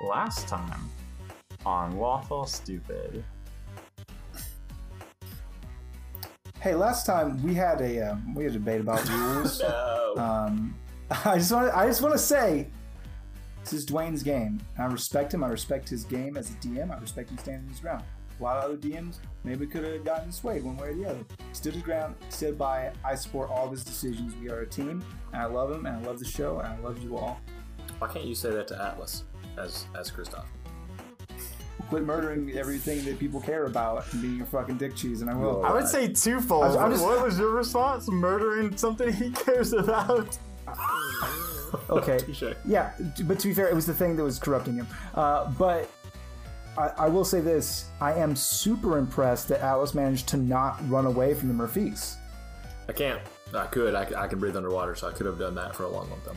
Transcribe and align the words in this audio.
last 0.00 0.48
time 0.48 0.88
on 1.66 1.96
Lawful 1.98 2.46
Stupid. 2.46 3.22
Hey, 6.60 6.74
last 6.74 7.06
time 7.06 7.42
we 7.42 7.54
had 7.54 7.80
a 7.80 8.10
um, 8.10 8.34
we 8.34 8.44
had 8.44 8.52
a 8.52 8.58
debate 8.58 8.80
about 8.80 9.08
rules. 9.10 9.60
No. 9.60 10.14
um, 10.16 10.74
I 11.24 11.38
just 11.38 11.52
want 11.52 11.68
to 11.68 11.76
I 11.76 11.86
just 11.86 12.02
want 12.02 12.12
to 12.14 12.18
say 12.18 12.68
this 13.62 13.72
is 13.72 13.86
Dwayne's 13.86 14.22
game. 14.22 14.60
I 14.78 14.84
respect 14.84 15.32
him. 15.32 15.44
I 15.44 15.48
respect 15.48 15.88
his 15.88 16.04
game 16.04 16.36
as 16.36 16.50
a 16.50 16.54
DM. 16.54 16.94
I 16.94 16.98
respect 17.00 17.30
him 17.30 17.38
standing 17.38 17.68
his 17.68 17.80
ground. 17.80 18.04
A 18.38 18.42
lot 18.42 18.56
of 18.56 18.64
other 18.64 18.76
DMs 18.78 19.18
maybe 19.44 19.66
could 19.66 19.84
have 19.84 20.02
gotten 20.02 20.32
swayed 20.32 20.62
one 20.62 20.78
way 20.78 20.88
or 20.88 20.94
the 20.94 21.04
other. 21.10 21.24
Stood 21.52 21.74
his 21.74 21.82
ground, 21.82 22.14
stood 22.30 22.56
by 22.56 22.82
it. 22.82 22.96
I 23.04 23.14
support 23.14 23.50
all 23.50 23.66
of 23.66 23.70
his 23.70 23.84
decisions. 23.84 24.34
We 24.36 24.48
are 24.48 24.60
a 24.60 24.66
team, 24.66 25.04
and 25.34 25.42
I 25.42 25.44
love 25.44 25.70
him, 25.70 25.84
and 25.84 25.94
I 25.94 26.00
love 26.08 26.18
the 26.18 26.24
show, 26.24 26.58
and 26.58 26.66
I 26.66 26.78
love 26.78 27.02
you 27.02 27.18
all. 27.18 27.38
Why 27.98 28.08
can't 28.08 28.24
you 28.24 28.34
say 28.34 28.50
that 28.50 28.66
to 28.68 28.82
Atlas 28.82 29.24
as 29.60 29.86
as 29.98 30.10
Kristoff? 30.10 30.44
Quit 31.88 32.04
murdering 32.04 32.52
everything 32.52 33.04
that 33.04 33.18
people 33.18 33.40
care 33.40 33.66
about 33.66 34.04
and 34.12 34.22
being 34.22 34.40
a 34.42 34.46
fucking 34.46 34.76
dick 34.76 34.94
cheese, 34.94 35.22
and 35.22 35.30
I 35.30 35.34
will. 35.34 35.64
I 35.64 35.72
would 35.72 35.88
say 35.88 36.08
twofold. 36.12 36.64
I'm- 36.64 36.78
I'm 36.78 36.90
just- 36.92 37.02
what 37.04 37.24
was 37.24 37.38
your 37.38 37.50
response? 37.50 38.08
Murdering 38.08 38.76
something 38.76 39.12
he 39.12 39.30
cares 39.30 39.72
about? 39.72 40.38
Okay. 41.88 42.18
Touche. 42.26 42.42
Yeah, 42.64 42.90
but 43.26 43.38
to 43.38 43.46
be 43.48 43.54
fair, 43.54 43.68
it 43.68 43.74
was 43.74 43.86
the 43.86 43.94
thing 43.94 44.16
that 44.16 44.24
was 44.24 44.38
corrupting 44.40 44.74
him. 44.74 44.86
Uh, 45.14 45.50
but 45.52 45.88
I, 46.76 46.88
I 46.98 47.08
will 47.08 47.24
say 47.24 47.40
this: 47.40 47.86
I 48.00 48.12
am 48.14 48.34
super 48.34 48.98
impressed 48.98 49.48
that 49.48 49.60
Alice 49.60 49.94
managed 49.94 50.26
to 50.28 50.36
not 50.36 50.80
run 50.90 51.06
away 51.06 51.32
from 51.34 51.46
the 51.48 51.54
Murphys. 51.54 52.16
I 52.88 52.92
can't. 52.92 53.20
I 53.54 53.66
could. 53.66 53.94
I, 53.94 54.08
c- 54.08 54.14
I 54.16 54.26
can 54.26 54.40
breathe 54.40 54.56
underwater, 54.56 54.96
so 54.96 55.08
I 55.08 55.12
could 55.12 55.26
have 55.26 55.38
done 55.38 55.54
that 55.56 55.76
for 55.76 55.84
a 55.84 55.88
long, 55.88 56.10
long 56.10 56.20
time. 56.22 56.36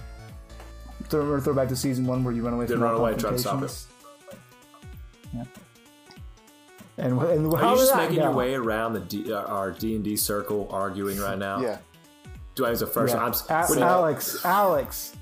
Throw, 1.10 1.40
throw 1.40 1.54
back 1.54 1.68
to 1.70 1.76
season 1.76 2.06
one 2.06 2.24
where 2.24 2.34
you 2.34 2.44
run 2.44 2.54
away 2.54 2.66
Did 2.66 2.74
from 2.74 2.84
run 2.84 2.94
all 2.96 3.00
away, 3.02 3.16
tried 3.16 3.32
to 3.32 3.40
stop 3.40 3.60
confrontations. 3.60 3.88
Yeah. 5.34 5.44
And, 6.98 7.20
wh- 7.20 7.24
and 7.26 7.54
Are 7.54 7.58
how 7.58 7.70
you 7.72 7.76
did 7.76 7.82
just 7.82 7.92
that 7.94 7.98
making 7.98 8.18
go? 8.18 8.24
your 8.24 8.32
way 8.34 8.54
around 8.56 8.94
the 8.94 9.00
D, 9.00 9.32
uh, 9.34 9.42
our 9.44 9.72
D 9.72 9.96
and 9.96 10.04
D 10.04 10.16
circle, 10.16 10.68
arguing 10.72 11.20
right 11.20 11.38
now? 11.38 11.60
Yeah. 11.60 11.78
Do 12.56 12.66
I 12.66 12.70
as 12.72 12.82
a 12.84 12.88
first? 12.88 13.14
Yeah. 13.16 13.24
I'm. 13.24 13.30
s- 13.32 13.50
A- 13.50 13.66
what 13.66 13.74
do 13.74 13.80
you- 13.80 13.86
Alex, 13.86 14.46
Alex. 14.46 15.16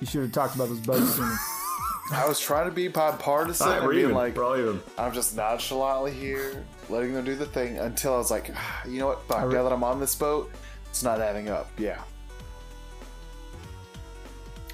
You 0.00 0.06
should 0.06 0.22
have 0.22 0.32
talked 0.32 0.54
about 0.56 0.68
those 0.68 0.80
bugs 0.80 1.14
sooner. 1.14 1.32
I 2.12 2.26
was 2.28 2.40
trying 2.40 2.68
to 2.68 2.74
be 2.74 2.88
bipartisan 2.88 3.64
All 3.66 3.72
right, 3.72 3.78
and 3.78 3.86
we're 3.86 3.92
being 3.92 4.04
even. 4.06 4.16
like, 4.16 4.36
we're 4.36 4.44
all 4.44 4.56
even. 4.58 4.80
I'm 4.98 5.12
just 5.12 5.36
nonchalantly 5.36 6.12
here, 6.12 6.64
letting 6.90 7.14
them 7.14 7.24
do 7.24 7.36
the 7.36 7.46
thing 7.46 7.78
until 7.78 8.14
I 8.14 8.18
was 8.18 8.30
like, 8.30 8.50
"Ah, 8.54 8.82
you 8.88 8.98
know 8.98 9.06
what? 9.06 9.22
Fuck, 9.28 9.46
re- 9.46 9.54
now 9.54 9.62
that 9.62 9.72
I'm 9.72 9.84
on 9.84 10.00
this 10.00 10.14
boat, 10.16 10.50
it's 10.90 11.02
not 11.04 11.20
adding 11.20 11.48
up. 11.48 11.70
Yeah. 11.78 12.02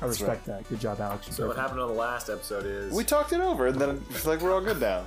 I 0.00 0.06
respect 0.06 0.44
that. 0.46 0.68
Good 0.68 0.80
job, 0.80 1.00
Alex. 1.00 1.26
You're 1.26 1.34
So 1.34 1.46
what 1.48 1.56
happened 1.56 1.80
on 1.80 1.88
the 1.88 1.94
last 1.94 2.28
episode 2.30 2.64
is 2.66 2.92
We 2.92 3.04
talked 3.04 3.32
it 3.32 3.40
over, 3.40 3.66
and 3.66 3.80
then 3.80 4.02
it's 4.10 4.26
like 4.26 4.40
we're 4.40 4.52
all 4.52 4.60
good 4.60 4.80
now. 4.80 5.04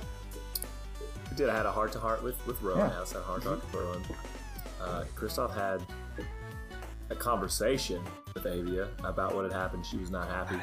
we 1.30 1.36
did. 1.36 1.48
I 1.48 1.56
had 1.56 1.66
a 1.66 1.72
heart 1.72 1.92
to 1.92 1.98
heart 2.00 2.22
with 2.22 2.44
with 2.46 2.60
Rowan. 2.62 2.90
Yeah. 2.90 2.96
I 2.96 2.98
also 3.00 3.14
had 3.18 3.22
a 3.22 3.26
heart 3.26 3.42
to 3.42 3.48
heart 3.48 3.62
with 3.64 3.74
Rowan. 3.74 4.02
Uh, 4.80 5.04
Christoph 5.14 5.54
had 5.54 5.80
a 7.10 7.14
conversation 7.14 8.02
with 8.34 8.46
Avia 8.46 8.88
about 9.04 9.34
what 9.34 9.44
had 9.44 9.52
happened. 9.52 9.86
She 9.86 9.96
was 9.96 10.10
not 10.10 10.28
happy. 10.28 10.56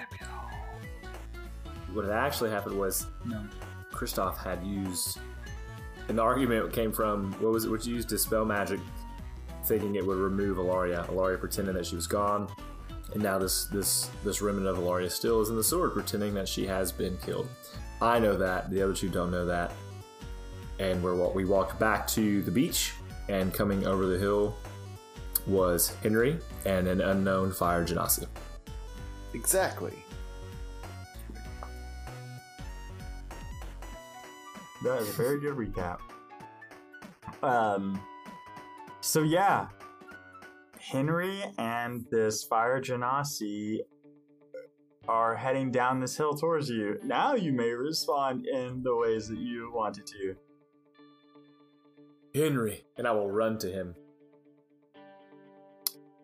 What 1.94 2.06
had 2.06 2.14
actually 2.14 2.52
happened 2.52 2.78
was 2.78 3.08
No. 3.26 3.44
Kristoff 3.92 4.38
had 4.38 4.64
used, 4.64 5.18
and 6.08 6.18
the 6.18 6.22
argument 6.22 6.72
came 6.72 6.92
from 6.92 7.32
what 7.40 7.52
was 7.52 7.66
it? 7.66 7.72
What 7.72 7.86
you 7.86 7.96
used 7.96 8.08
dispel 8.10 8.46
magic, 8.46 8.80
thinking 9.66 9.96
it 9.96 10.06
would 10.06 10.18
remove 10.20 10.58
Alaria. 10.58 11.08
Alaria 11.08 11.40
pretending 11.40 11.74
that 11.74 11.86
she 11.88 11.96
was 11.96 12.06
gone, 12.08 12.48
and 13.14 13.24
now 13.24 13.38
this 13.38 13.66
this 13.66 14.10
this 14.24 14.42
remnant 14.42 14.68
of 14.68 14.78
Alaria 14.78 15.12
still 15.12 15.42
is 15.42 15.50
in 15.50 15.56
the 15.56 15.64
sword, 15.64 15.94
pretending 15.94 16.34
that 16.36 16.48
she 16.48 16.66
has 16.68 16.92
been 16.92 17.18
killed. 17.18 17.48
I 18.02 18.20
know 18.20 18.38
that 18.38 18.70
the 18.70 18.82
other 18.82 18.94
two 18.94 19.10
don't 19.10 19.32
know 19.32 19.46
that, 19.46 19.74
and 20.80 21.02
we're 21.04 21.16
wa- 21.16 21.32
we 21.32 21.46
walked 21.46 21.80
back 21.80 22.08
to 22.10 22.42
the 22.44 22.52
beach, 22.52 22.94
and 23.28 23.54
coming 23.54 23.86
over 23.86 24.06
the 24.06 24.18
hill 24.18 24.56
was 25.48 25.96
Henry 26.04 26.40
and 26.66 26.88
an 26.88 27.02
unknown 27.02 27.52
fire 27.52 27.86
genasi. 27.86 28.28
Exactly. 29.34 29.94
That 34.84 35.02
is 35.02 35.10
a 35.10 35.14
very 35.14 35.40
good 35.40 35.56
recap. 35.56 36.00
Um, 37.44 38.02
so 39.02 39.24
yeah, 39.24 39.68
Henry 40.80 41.44
and 41.58 42.06
this 42.12 42.44
fire 42.44 42.82
genasi 42.82 43.80
are 45.08 45.36
heading 45.36 45.72
down 45.72 46.00
this 46.00 46.18
hill 46.18 46.36
towards 46.36 46.70
you. 46.70 47.00
Now 47.04 47.36
you 47.36 47.52
may 47.52 47.70
respond 47.70 48.46
in 48.46 48.84
the 48.84 48.96
ways 48.96 49.28
that 49.28 49.40
you 49.40 49.72
wanted 49.74 50.06
to. 50.08 50.36
Henry, 52.34 52.86
and 52.96 53.08
I 53.08 53.12
will 53.12 53.30
run 53.30 53.58
to 53.60 53.72
him. 53.72 53.96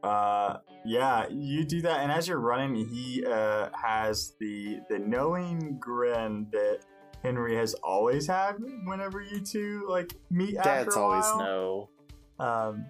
Uh, 0.03 0.57
yeah, 0.85 1.27
you 1.29 1.65
do 1.65 1.81
that, 1.81 2.01
and 2.01 2.11
as 2.11 2.27
you're 2.27 2.39
running, 2.39 2.75
he 2.75 3.25
uh, 3.25 3.69
has 3.73 4.35
the 4.39 4.79
the 4.87 4.99
knowing 4.99 5.77
grin 5.79 6.45
that 6.51 6.81
Henry 7.23 7.55
has 7.55 7.73
always 7.75 8.27
had 8.27 8.57
whenever 8.85 9.19
you 9.19 9.39
two 9.39 9.83
like 9.89 10.13
meet. 10.29 10.57
after 10.57 10.69
Dads 10.69 10.95
a 10.95 10.99
always 10.99 11.25
know. 11.39 11.89
Um, 12.37 12.85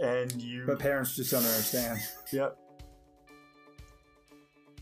and 0.00 0.32
you, 0.40 0.64
But 0.66 0.78
parents 0.78 1.14
just 1.16 1.30
don't 1.30 1.44
understand. 1.44 2.00
yep. 2.32 2.56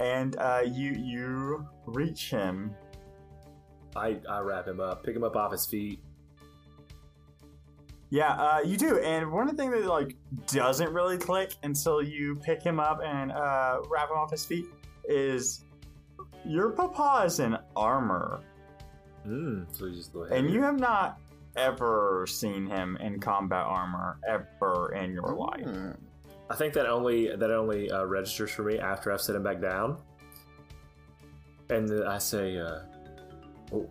And 0.00 0.36
uh, 0.36 0.62
you 0.64 0.92
you 0.92 1.66
reach 1.86 2.30
him. 2.30 2.74
I 3.96 4.18
I 4.30 4.38
wrap 4.40 4.66
him 4.68 4.78
up, 4.80 5.02
pick 5.04 5.16
him 5.16 5.24
up 5.24 5.34
off 5.34 5.50
his 5.52 5.66
feet. 5.66 6.00
Yeah, 8.10 8.30
uh, 8.32 8.60
you 8.64 8.76
do. 8.76 8.98
And 9.00 9.30
one 9.32 9.48
of 9.50 9.56
the 9.56 9.62
things 9.62 9.74
that 9.74 9.86
like 9.88 10.14
doesn't 10.46 10.92
really 10.92 11.18
click 11.18 11.54
until 11.62 12.00
you 12.00 12.36
pick 12.36 12.62
him 12.62 12.78
up 12.80 13.00
and 13.04 13.32
uh, 13.32 13.80
wrap 13.90 14.08
him 14.10 14.16
off 14.16 14.30
his 14.30 14.44
feet 14.46 14.66
is 15.08 15.64
your 16.46 16.70
papa 16.70 17.24
is 17.26 17.40
in 17.40 17.56
armor, 17.76 18.40
Mm, 19.26 19.66
so 19.76 19.86
he's 19.86 19.96
just 19.96 20.12
the 20.12 20.20
and 20.32 20.48
you 20.48 20.62
have 20.62 20.78
not 20.78 21.18
ever 21.58 22.26
seen 22.28 22.66
him 22.66 22.96
in 22.98 23.20
combat 23.20 23.64
armor 23.66 24.18
ever 24.26 24.94
in 24.94 25.12
your 25.12 25.34
life. 25.34 25.64
Hmm. 25.64 25.90
I 26.50 26.54
think 26.54 26.72
that 26.74 26.86
only 26.86 27.34
that 27.36 27.50
only 27.50 27.90
uh, 27.90 28.04
registers 28.04 28.50
for 28.50 28.62
me 28.62 28.78
after 28.78 29.12
I've 29.12 29.20
set 29.20 29.36
him 29.36 29.42
back 29.42 29.60
down, 29.60 29.98
and 31.68 31.86
then 31.88 32.04
I 32.06 32.16
say, 32.18 32.58
uh, 32.58 32.80
oh, 33.72 33.88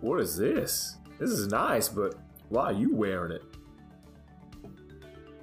"What 0.00 0.20
is 0.20 0.36
this? 0.36 0.96
This 1.20 1.30
is 1.30 1.46
nice, 1.48 1.88
but 1.88 2.16
why 2.48 2.64
are 2.64 2.72
you 2.72 2.92
wearing 2.94 3.32
it?" 3.32 3.42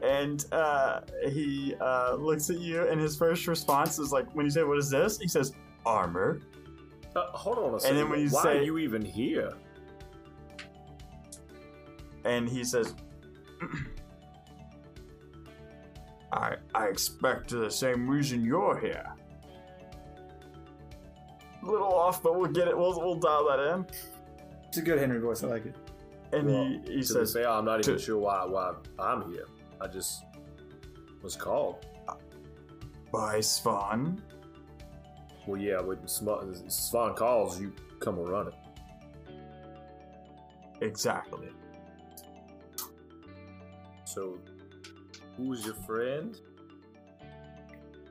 And 0.02 0.46
uh, 0.52 1.02
he 1.30 1.76
uh, 1.80 2.16
looks 2.16 2.50
at 2.50 2.60
you, 2.60 2.88
and 2.88 3.00
his 3.00 3.16
first 3.16 3.48
response 3.48 3.98
is 3.98 4.12
like, 4.12 4.30
when 4.36 4.46
you 4.46 4.52
say, 4.52 4.64
"What 4.64 4.78
is 4.78 4.90
this?" 4.90 5.18
He 5.18 5.28
says, 5.30 5.54
"Armor." 5.86 6.42
Uh, 7.16 7.28
hold 7.32 7.58
on 7.58 7.74
a 7.76 7.80
second. 7.80 7.96
then 7.96 8.10
when 8.10 8.20
you 8.20 8.28
why 8.30 8.44
say- 8.44 8.58
are 8.58 8.62
you 8.64 8.78
even 8.80 9.02
here? 9.04 9.54
And 12.26 12.50
he 12.50 12.64
says, 12.64 12.94
"I 16.34 16.56
I 16.74 16.86
expect 16.88 17.50
the 17.52 17.70
same 17.70 18.10
reason 18.10 18.44
you're 18.44 18.78
here." 18.80 19.06
A 21.64 21.66
little 21.66 21.94
off, 21.94 22.22
but 22.22 22.38
we'll 22.40 22.52
get 22.52 22.68
it. 22.68 22.78
We'll 22.78 23.00
we'll 23.00 23.16
dial 23.20 23.48
that 23.50 23.60
in. 23.74 23.86
It's 24.68 24.78
a 24.78 24.82
good 24.82 25.00
Henry 25.00 25.20
voice. 25.20 25.44
I 25.44 25.48
like 25.48 25.66
it. 25.66 25.76
And 26.34 26.48
Well, 26.48 26.66
he 26.86 26.96
he 26.96 27.02
says, 27.04 27.32
say, 27.34 27.46
I'm 27.46 27.66
not 27.66 27.80
even 27.80 27.96
to- 27.98 28.02
sure 28.02 28.18
why 28.18 28.46
why 28.46 28.74
I'm 29.00 29.32
here. 29.32 29.46
I 29.80 29.88
just 29.88 30.24
was 31.22 31.36
called. 31.36 31.86
"By 33.12 33.40
Svan." 33.40 34.22
Well, 35.48 35.62
yeah, 35.62 35.80
when 35.80 35.98
Sv- 36.00 36.72
Svan 36.72 37.14
calls, 37.14 37.62
you 37.62 37.72
come 38.00 38.18
and 38.18 38.28
run 38.28 38.48
it. 38.48 38.54
Exactly. 40.82 41.50
So, 44.16 44.40
who's 45.36 45.66
your 45.66 45.76
friend? 45.76 46.40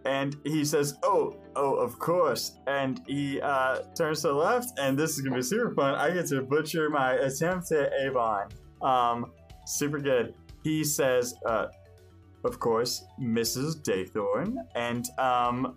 And 0.04 0.36
he 0.44 0.66
says, 0.66 0.98
"Oh, 1.02 1.34
oh, 1.56 1.76
of 1.76 1.98
course." 1.98 2.58
And 2.66 3.00
he 3.06 3.40
uh, 3.40 3.78
turns 3.96 4.20
to 4.20 4.28
the 4.28 4.34
left, 4.34 4.78
and 4.78 4.98
this 4.98 5.16
is 5.16 5.22
gonna 5.22 5.36
be 5.36 5.42
super 5.42 5.74
fun. 5.74 5.94
I 5.94 6.10
get 6.10 6.26
to 6.26 6.42
butcher 6.42 6.90
my 6.90 7.14
attempt 7.14 7.72
at 7.72 7.90
Avon. 7.94 8.48
Um, 8.82 9.32
super 9.64 9.98
good. 9.98 10.34
He 10.62 10.84
says, 10.84 11.34
uh, 11.46 11.68
"Of 12.44 12.60
course, 12.60 13.02
Mrs. 13.18 13.80
Daythorn," 13.80 14.58
and 14.74 15.08
um, 15.18 15.76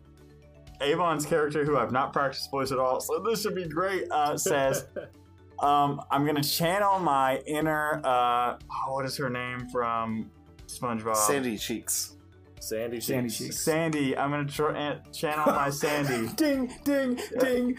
Avon's 0.82 1.26
character, 1.26 1.64
who 1.64 1.78
I've 1.78 1.94
not 1.94 2.12
practiced 2.12 2.52
voice 2.52 2.74
at 2.74 2.80
all, 2.80 3.00
so 3.00 3.20
this 3.20 3.44
should 3.44 3.56
be 3.56 3.68
great. 3.68 4.12
Uh, 4.12 4.38
says, 4.38 4.88
um, 5.60 6.02
"I'm 6.12 6.26
gonna 6.26 6.44
channel 6.44 7.00
my 7.00 7.38
inner. 7.46 8.02
Uh, 8.04 8.58
oh, 8.88 8.94
what 8.94 9.06
is 9.06 9.18
her 9.18 9.30
name 9.30 9.68
from 9.70 10.32
SpongeBob?" 10.68 11.16
Sandy 11.16 11.58
cheeks. 11.58 12.14
Sandy 12.60 13.00
Sandy 13.00 13.30
cheeks. 13.30 13.38
cheeks. 13.40 13.60
Sandy, 13.60 14.18
I'm 14.18 14.32
gonna 14.32 14.46
tr- 14.46 14.70
an- 14.70 15.02
channel 15.14 15.46
my 15.48 15.70
Sandy. 15.72 16.34
Ding, 16.36 16.74
ding, 16.84 17.20
ding. 17.40 17.78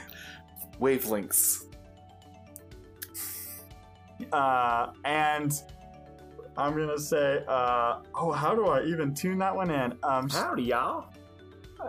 Wavelengths. 0.81 1.65
Uh, 4.33 4.93
and 5.05 5.63
I'm 6.57 6.77
gonna 6.77 6.99
say, 6.99 7.43
uh, 7.47 8.01
oh, 8.15 8.33
how 8.33 8.55
do 8.55 8.67
I 8.67 8.83
even 8.85 9.15
tune 9.15 9.39
that 9.39 9.55
one 9.55 9.71
in? 9.71 9.97
Um, 10.03 10.29
Howdy, 10.29 10.65
y'all. 10.65 11.07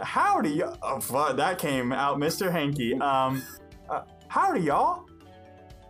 howdy, 0.04 0.62
y- 0.62 0.76
oh, 0.84 1.00
fuck, 1.00 1.36
that 1.38 1.58
came 1.58 1.92
out, 1.92 2.18
Mr. 2.20 2.52
Hanky. 2.52 2.94
Um, 3.00 3.42
uh, 3.90 4.02
howdy, 4.28 4.62
y'all. 4.62 5.09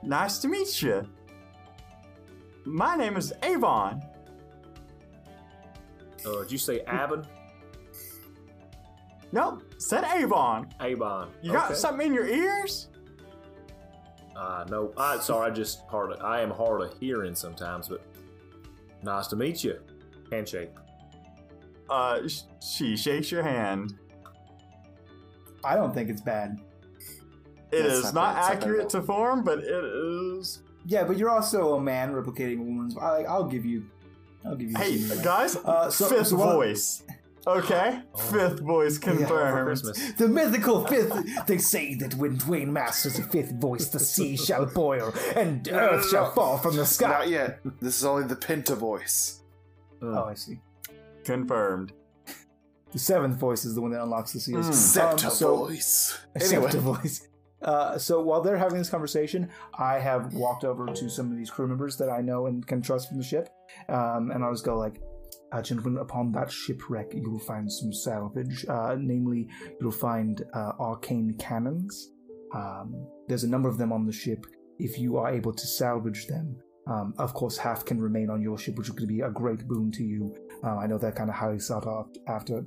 Nice 0.03 0.39
to 0.39 0.47
meet 0.47 0.81
you. 0.81 1.07
My 2.65 2.95
name 2.95 3.17
is 3.17 3.33
Avon. 3.43 4.01
Uh, 6.25 6.41
did 6.43 6.51
you 6.51 6.57
say 6.57 6.81
Aben? 6.81 7.25
Nope, 9.31 9.63
said 9.77 10.03
Avon. 10.05 10.67
Avon. 10.81 11.29
You 11.41 11.51
got 11.51 11.65
Okay. 11.71 11.75
something 11.75 12.07
in 12.07 12.13
your 12.13 12.27
ears? 12.27 12.87
Uh, 14.35 14.65
no, 14.69 14.93
I 14.97 15.19
sorry, 15.19 15.51
I 15.51 15.53
just 15.53 15.81
hard. 15.87 16.17
I 16.21 16.41
am 16.41 16.49
hard 16.49 16.81
of 16.81 16.97
hearing 16.99 17.35
sometimes, 17.35 17.87
but 17.89 18.01
nice 19.03 19.27
to 19.27 19.35
meet 19.35 19.63
you. 19.63 19.79
Handshake. 20.31 20.71
Uh, 21.89 22.27
sh- 22.27 22.41
she 22.61 22.95
shakes 22.95 23.31
your 23.31 23.43
hand. 23.43 23.97
I 25.63 25.75
don't 25.75 25.93
think 25.93 26.09
it's 26.09 26.21
bad. 26.21 26.59
It 27.71 27.83
That's 27.83 27.93
is 27.93 28.03
not 28.05 28.13
not, 28.13 28.37
it's 28.37 28.47
not 28.47 28.55
accurate 28.55 28.89
to 28.89 29.01
form, 29.01 29.43
but 29.43 29.59
it 29.59 29.85
is. 29.85 30.61
Yeah, 30.85 31.03
but 31.03 31.17
you're 31.17 31.29
also 31.29 31.75
a 31.75 31.81
man 31.81 32.13
replicating 32.13 32.59
a 32.59 32.63
woman's. 32.63 32.97
I, 32.97 33.23
I'll 33.23 33.45
give 33.47 33.65
you. 33.65 33.85
I'll 34.45 34.55
give 34.55 34.71
you. 34.71 34.77
Hey, 34.77 34.97
some 34.97 35.21
guys, 35.23 35.55
Uh, 35.57 35.89
so- 35.91 36.07
fifth 36.07 36.27
so 36.27 36.37
what- 36.37 36.53
voice. 36.53 37.03
Okay, 37.47 38.01
fifth 38.31 38.59
voice 38.59 38.97
confirmed. 38.97 39.65
Christmas. 39.65 40.11
The 40.13 40.27
mythical 40.27 40.85
fifth. 40.85 41.45
They 41.47 41.57
say 41.57 41.95
that 41.95 42.13
when 42.15 42.37
Dwayne 42.37 42.67
masters 42.67 43.13
the 43.15 43.23
fifth 43.23 43.53
voice, 43.53 43.87
the 43.89 43.99
sea 43.99 44.35
shall 44.45 44.65
boil 44.65 45.13
and 45.35 45.67
earth 45.71 46.09
shall 46.09 46.31
fall 46.31 46.57
from 46.57 46.75
the 46.75 46.85
sky. 46.85 47.07
Not 47.09 47.29
yet. 47.29 47.59
This 47.81 47.97
is 47.97 48.03
only 48.05 48.27
the 48.27 48.35
Penta 48.35 48.75
voice. 48.77 49.41
Oh, 50.01 50.25
I 50.25 50.33
see. 50.33 50.59
Confirmed. 51.23 51.93
The 52.91 52.99
seventh 52.99 53.37
voice 53.37 53.65
is 53.65 53.73
the 53.75 53.81
one 53.81 53.91
that 53.91 54.01
unlocks 54.03 54.33
the 54.33 54.39
seals. 54.39 54.67
Mm. 54.69 54.73
Septa 54.73 55.27
Um, 55.27 55.31
so- 55.33 55.55
voice. 55.67 56.17
Except 56.35 56.53
Anyway, 56.53 56.71
the 56.71 56.79
voice. 56.79 57.27
Uh, 57.61 57.97
so 57.97 58.21
while 58.21 58.41
they're 58.41 58.57
having 58.57 58.77
this 58.77 58.89
conversation, 58.89 59.49
I 59.77 59.99
have 59.99 60.33
walked 60.33 60.63
over 60.63 60.87
to 60.87 61.09
some 61.09 61.31
of 61.31 61.37
these 61.37 61.49
crew 61.49 61.67
members 61.67 61.97
that 61.97 62.09
I 62.09 62.21
know 62.21 62.47
and 62.47 62.65
can 62.65 62.81
trust 62.81 63.09
from 63.09 63.17
the 63.17 63.23
ship, 63.23 63.49
um, 63.89 64.31
and 64.31 64.43
I'll 64.43 64.53
just 64.53 64.65
go 64.65 64.77
like, 64.77 65.01
uh, 65.51 65.61
"Gentlemen, 65.61 66.01
upon 66.01 66.31
that 66.33 66.51
shipwreck, 66.51 67.13
you 67.13 67.29
will 67.29 67.39
find 67.39 67.71
some 67.71 67.91
salvage. 67.91 68.65
Uh, 68.67 68.95
namely, 68.97 69.47
you'll 69.81 69.91
find 69.91 70.41
uh, 70.53 70.73
arcane 70.79 71.35
cannons. 71.37 72.11
Um, 72.53 73.07
there's 73.27 73.43
a 73.43 73.49
number 73.49 73.69
of 73.69 73.77
them 73.77 73.91
on 73.91 74.05
the 74.05 74.13
ship. 74.13 74.45
If 74.77 74.97
you 74.97 75.17
are 75.17 75.29
able 75.29 75.53
to 75.53 75.67
salvage 75.67 76.27
them, 76.27 76.55
um, 76.87 77.13
of 77.17 77.33
course, 77.33 77.57
half 77.57 77.85
can 77.85 78.01
remain 78.01 78.29
on 78.29 78.41
your 78.41 78.57
ship, 78.57 78.77
which 78.77 78.87
is 78.87 78.95
going 78.95 79.07
to 79.07 79.13
be 79.13 79.21
a 79.21 79.29
great 79.29 79.67
boon 79.67 79.91
to 79.91 80.03
you. 80.03 80.35
Uh, 80.63 80.77
I 80.77 80.87
know 80.87 80.97
they're 80.97 81.11
kind 81.11 81.29
of 81.29 81.35
highly 81.35 81.59
sought 81.59 81.85
after. 82.27 82.65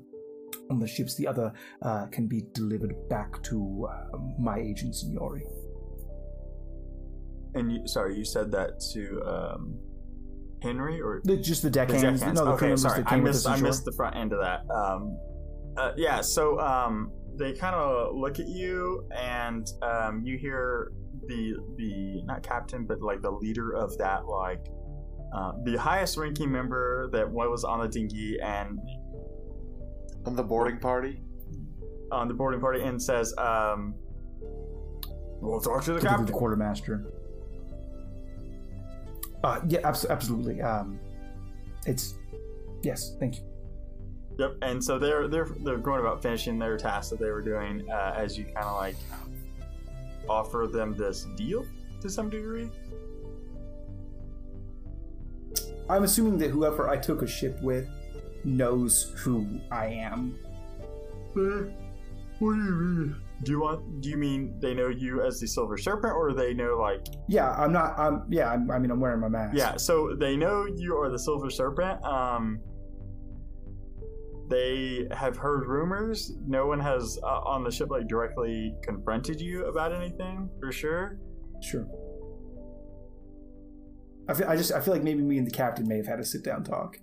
On 0.71 0.79
the 0.79 0.87
ships, 0.87 1.15
the 1.17 1.27
other 1.27 1.53
uh, 1.83 2.07
can 2.07 2.27
be 2.27 2.45
delivered 2.53 3.09
back 3.09 3.43
to 3.45 3.89
uh, 3.91 4.19
my 4.39 4.59
agent, 4.59 4.95
Signori. 4.95 5.45
And 7.55 7.73
you, 7.73 7.87
sorry, 7.87 8.17
you 8.17 8.25
said 8.25 8.51
that 8.53 8.81
to 8.93 9.23
um, 9.27 9.79
Henry 10.63 11.01
or 11.01 11.21
The, 11.25 11.37
just 11.37 11.63
the 11.63 11.71
deckhands. 11.71 12.03
deckhands? 12.03 12.41
No, 12.41 12.45
the 12.47 12.53
okay, 12.53 12.77
sorry, 12.77 13.03
I 13.07 13.17
missed. 13.17 13.47
I 13.47 13.61
missed 13.61 13.85
the 13.85 13.93
front 13.93 14.17
end 14.17 14.33
of 14.33 14.41
that. 14.41 14.61
Um, 14.71 15.19
uh, 15.77 15.93
yeah, 15.97 16.21
so 16.21 16.59
um, 16.61 17.13
they 17.37 17.53
kind 17.53 17.75
of 17.75 18.15
look 18.15 18.39
at 18.39 18.49
you, 18.49 19.07
and 19.15 19.67
um, 19.83 20.23
you 20.25 20.39
hear 20.39 20.93
the 21.27 21.55
the 21.77 22.23
not 22.25 22.43
captain, 22.43 22.87
but 22.87 23.01
like 23.01 23.21
the 23.23 23.31
leader 23.31 23.73
of 23.73 23.97
that 23.99 24.27
like 24.27 24.67
uh, 25.35 25.53
the 25.65 25.77
highest 25.77 26.17
ranking 26.17 26.51
member 26.51 27.09
that 27.13 27.31
was 27.31 27.65
on 27.65 27.81
the 27.81 27.89
dinghy 27.89 28.39
and 28.41 28.79
on 30.27 30.37
the 30.37 30.43
boarding 30.43 30.79
party. 30.79 31.21
on 32.11 32.29
the 32.29 32.35
boarding 32.35 32.61
party, 32.61 32.83
and 32.83 33.01
says, 33.03 33.35
um, 33.39 33.95
"We'll 35.41 35.61
talk 35.61 35.83
to 35.85 35.95
the 35.95 36.01
captain." 36.01 36.27
the 36.27 36.33
quartermaster. 36.33 37.07
Uh, 39.43 39.61
yeah, 39.67 39.81
abs- 39.85 40.05
absolutely. 40.07 40.61
Um, 40.61 41.01
it's 41.87 42.15
yes, 42.83 43.17
thank 43.19 43.37
you. 43.39 43.45
Yep, 44.39 44.57
and 44.63 44.83
so 44.83 44.99
they're 44.99 45.27
they're 45.29 45.49
they're 45.61 45.79
going 45.79 46.01
about 46.01 46.23
finishing 46.23 46.59
their 46.59 46.77
task 46.77 47.11
that 47.11 47.19
they 47.19 47.31
were 47.31 47.43
doing 47.43 47.89
uh, 47.91 48.15
as 48.17 48.37
you 48.39 48.45
kind 48.45 48.59
of 48.67 48.77
like 48.77 48.97
offer 50.29 50.69
them 50.71 50.95
this 50.97 51.27
deal 51.37 51.65
to 52.01 52.09
some 52.09 52.29
degree. 52.31 52.71
I'm 55.89 56.05
assuming 56.05 56.39
that 56.39 56.51
whoever 56.51 56.89
I 56.89 56.97
took 56.97 57.23
a 57.23 57.27
ship 57.27 57.61
with 57.63 57.89
knows 58.45 59.13
who 59.19 59.61
I 59.71 59.87
am. 59.87 60.39
Uh, 61.37 61.71
What 62.39 62.55
do 62.55 62.63
you 62.63 62.73
mean? 62.73 63.17
Do 63.45 63.53
you 63.53 63.61
want? 63.61 64.01
Do 64.01 64.09
you 64.09 64.17
mean 64.17 64.59
they 64.61 64.75
know 64.75 64.89
you 64.89 65.23
as 65.23 65.41
the 65.41 65.47
Silver 65.47 65.77
Serpent, 65.77 66.13
or 66.13 66.33
they 66.33 66.55
know 66.55 66.77
like? 66.79 67.07
Yeah, 67.29 67.51
I'm 67.53 67.73
not. 67.73 67.99
I'm 67.99 68.25
yeah. 68.31 68.51
I'm, 68.51 68.71
I 68.71 68.79
mean, 68.79 68.91
I'm 68.91 69.01
wearing 69.01 69.21
my 69.21 69.29
mask. 69.29 69.57
Yeah, 69.57 69.77
so 69.77 70.15
they 70.19 70.37
know 70.37 70.67
you 70.67 70.97
are 70.97 71.09
the 71.11 71.19
Silver 71.19 71.51
Serpent. 71.51 72.05
Um, 72.05 72.61
they 74.49 75.09
have 75.13 75.37
heard 75.37 75.67
rumors. 75.67 76.33
No 76.47 76.67
one 76.67 76.79
has 76.81 77.19
uh, 77.23 77.41
on 77.41 77.65
the 77.65 77.71
ship 77.71 77.91
like 77.91 78.07
directly 78.07 78.75
confronted 78.83 79.41
you 79.41 79.67
about 79.67 79.93
anything 79.93 80.49
for 80.61 80.71
sure. 80.71 81.19
Sure. 81.63 81.87
I 84.29 84.35
feel, 84.35 84.47
I 84.49 84.57
just 84.57 84.73
I 84.73 84.81
feel 84.81 84.95
like 84.95 85.03
maybe 85.03 85.23
me 85.23 85.39
and 85.39 85.47
the 85.47 85.51
captain 85.51 85.89
may 85.89 85.97
have 85.97 86.07
had 86.07 86.21
a 86.21 86.25
sit 86.25 86.45
down 86.45 86.65
talk 86.65 86.99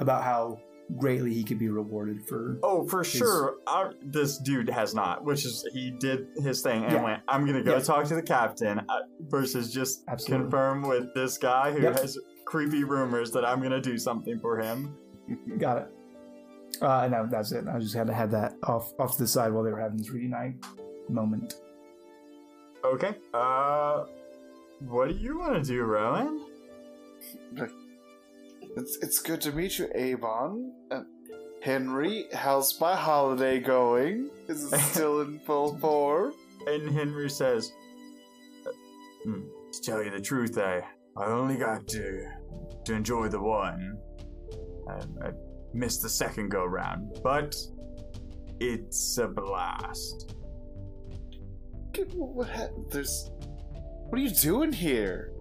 about 0.00 0.22
how 0.22 0.60
greatly 0.98 1.32
he 1.32 1.44
could 1.44 1.58
be 1.58 1.68
rewarded 1.68 2.26
for. 2.26 2.58
Oh, 2.62 2.86
for 2.88 3.04
sure. 3.04 3.56
Our, 3.66 3.94
this 4.02 4.38
dude 4.38 4.68
has 4.68 4.94
not, 4.94 5.24
which 5.24 5.44
is 5.44 5.66
he 5.72 5.90
did 5.90 6.28
his 6.42 6.62
thing 6.62 6.84
and 6.84 6.92
Yeah. 6.92 7.02
went. 7.04 7.22
I'm 7.28 7.46
gonna 7.46 7.62
go 7.62 7.74
Yeah. 7.76 7.80
talk 7.82 8.06
to 8.06 8.14
the 8.14 8.22
captain 8.22 8.78
uh, 8.80 8.84
versus 9.28 9.72
just 9.72 10.02
Absolutely. 10.08 10.44
confirm 10.44 10.82
with 10.82 11.14
this 11.14 11.38
guy 11.38 11.72
who 11.72 11.82
Yep. 11.82 11.98
has 12.00 12.18
creepy 12.44 12.84
rumors 12.84 13.30
that 13.32 13.44
I'm 13.44 13.62
gonna 13.62 13.80
do 13.80 13.96
something 13.98 14.38
for 14.40 14.58
him. 14.58 14.96
Got 15.58 15.78
it. 15.78 15.88
Uh, 16.82 17.08
and 17.12 17.30
that's 17.30 17.52
it. 17.52 17.66
I 17.68 17.78
just 17.78 17.94
had 17.94 18.06
to 18.06 18.14
have 18.14 18.30
that 18.30 18.54
off 18.62 18.92
off 18.98 19.12
to 19.16 19.18
the 19.22 19.26
side 19.28 19.52
while 19.52 19.62
they 19.64 19.70
were 19.72 19.80
having 19.80 19.98
this 19.98 20.10
reunite 20.10 20.54
moment. 21.08 21.54
Okay. 22.84 23.14
Uh, 23.34 24.04
what 24.80 25.08
do 25.08 25.14
you 25.14 25.38
want 25.38 25.54
to 25.54 25.62
do, 25.62 25.82
Rowan? 25.82 26.46
It's 28.76 28.96
it's 28.98 29.18
good 29.20 29.40
to 29.42 29.52
meet 29.52 29.78
you, 29.78 29.88
Avon. 29.94 30.72
Uh, 30.90 31.02
Henry, 31.62 32.26
how's 32.32 32.80
my 32.80 32.94
holiday 32.96 33.58
going? 33.60 34.30
Is 34.48 34.72
it 34.72 34.78
still 34.92 35.20
in 35.22 35.38
full 35.40 35.76
form? 35.78 36.34
And 36.66 36.90
Henry 36.90 37.28
says, 37.30 37.72
uh, 38.66 38.70
"Hmm, 39.24 39.40
"To 39.72 39.80
tell 39.82 40.02
you 40.04 40.10
the 40.10 40.20
truth, 40.20 40.56
I 40.58 40.82
I 41.16 41.26
only 41.26 41.56
got 41.56 41.86
to 41.88 42.26
to 42.84 42.94
enjoy 42.94 43.28
the 43.28 43.40
one. 43.40 43.98
I, 44.88 45.26
I 45.28 45.30
missed 45.74 46.02
the 46.02 46.08
second 46.08 46.50
go 46.50 46.64
round, 46.64 47.18
but 47.22 47.56
it's 48.60 49.18
a 49.18 49.26
blast." 49.28 50.34
Get- 51.92 52.14
What? 52.14 52.72
There's. 52.90 53.30
What 54.08 54.18
are 54.18 54.22
you 54.22 54.30
doing 54.30 54.72
here? 54.72 55.32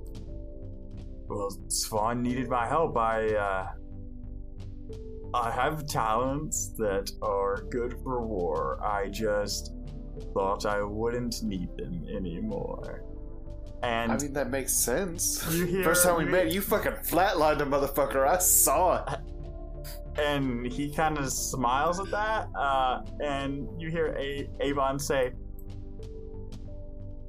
Well, 1.29 1.55
Swan 1.67 2.23
needed 2.23 2.49
my 2.49 2.67
help. 2.67 2.97
I 2.97 3.35
uh, 3.35 3.67
I 5.33 5.51
have 5.51 5.85
talents 5.85 6.73
that 6.77 7.11
are 7.21 7.63
good 7.69 7.93
for 8.03 8.25
war. 8.25 8.83
I 8.83 9.09
just 9.09 9.73
thought 10.33 10.65
I 10.65 10.81
wouldn't 10.81 11.43
need 11.43 11.69
them 11.77 12.03
anymore. 12.13 13.03
And 13.83 14.11
I 14.11 14.17
mean, 14.17 14.33
that 14.33 14.49
makes 14.49 14.73
sense. 14.73 15.43
First 15.83 16.03
time 16.03 16.17
we 16.17 16.25
me- 16.25 16.31
met, 16.31 16.51
you 16.51 16.61
fucking 16.61 16.93
flatlined 16.93 17.61
a 17.61 17.65
motherfucker. 17.65 18.27
I 18.27 18.39
saw 18.39 19.05
it. 19.05 19.19
and 20.19 20.65
he 20.65 20.93
kind 20.93 21.17
of 21.17 21.31
smiles 21.31 21.99
at 21.99 22.09
that. 22.11 22.47
Uh, 22.57 23.01
and 23.23 23.69
you 23.79 23.89
hear 23.89 24.15
a 24.17 24.49
Avon 24.61 24.97
say, 24.97 25.31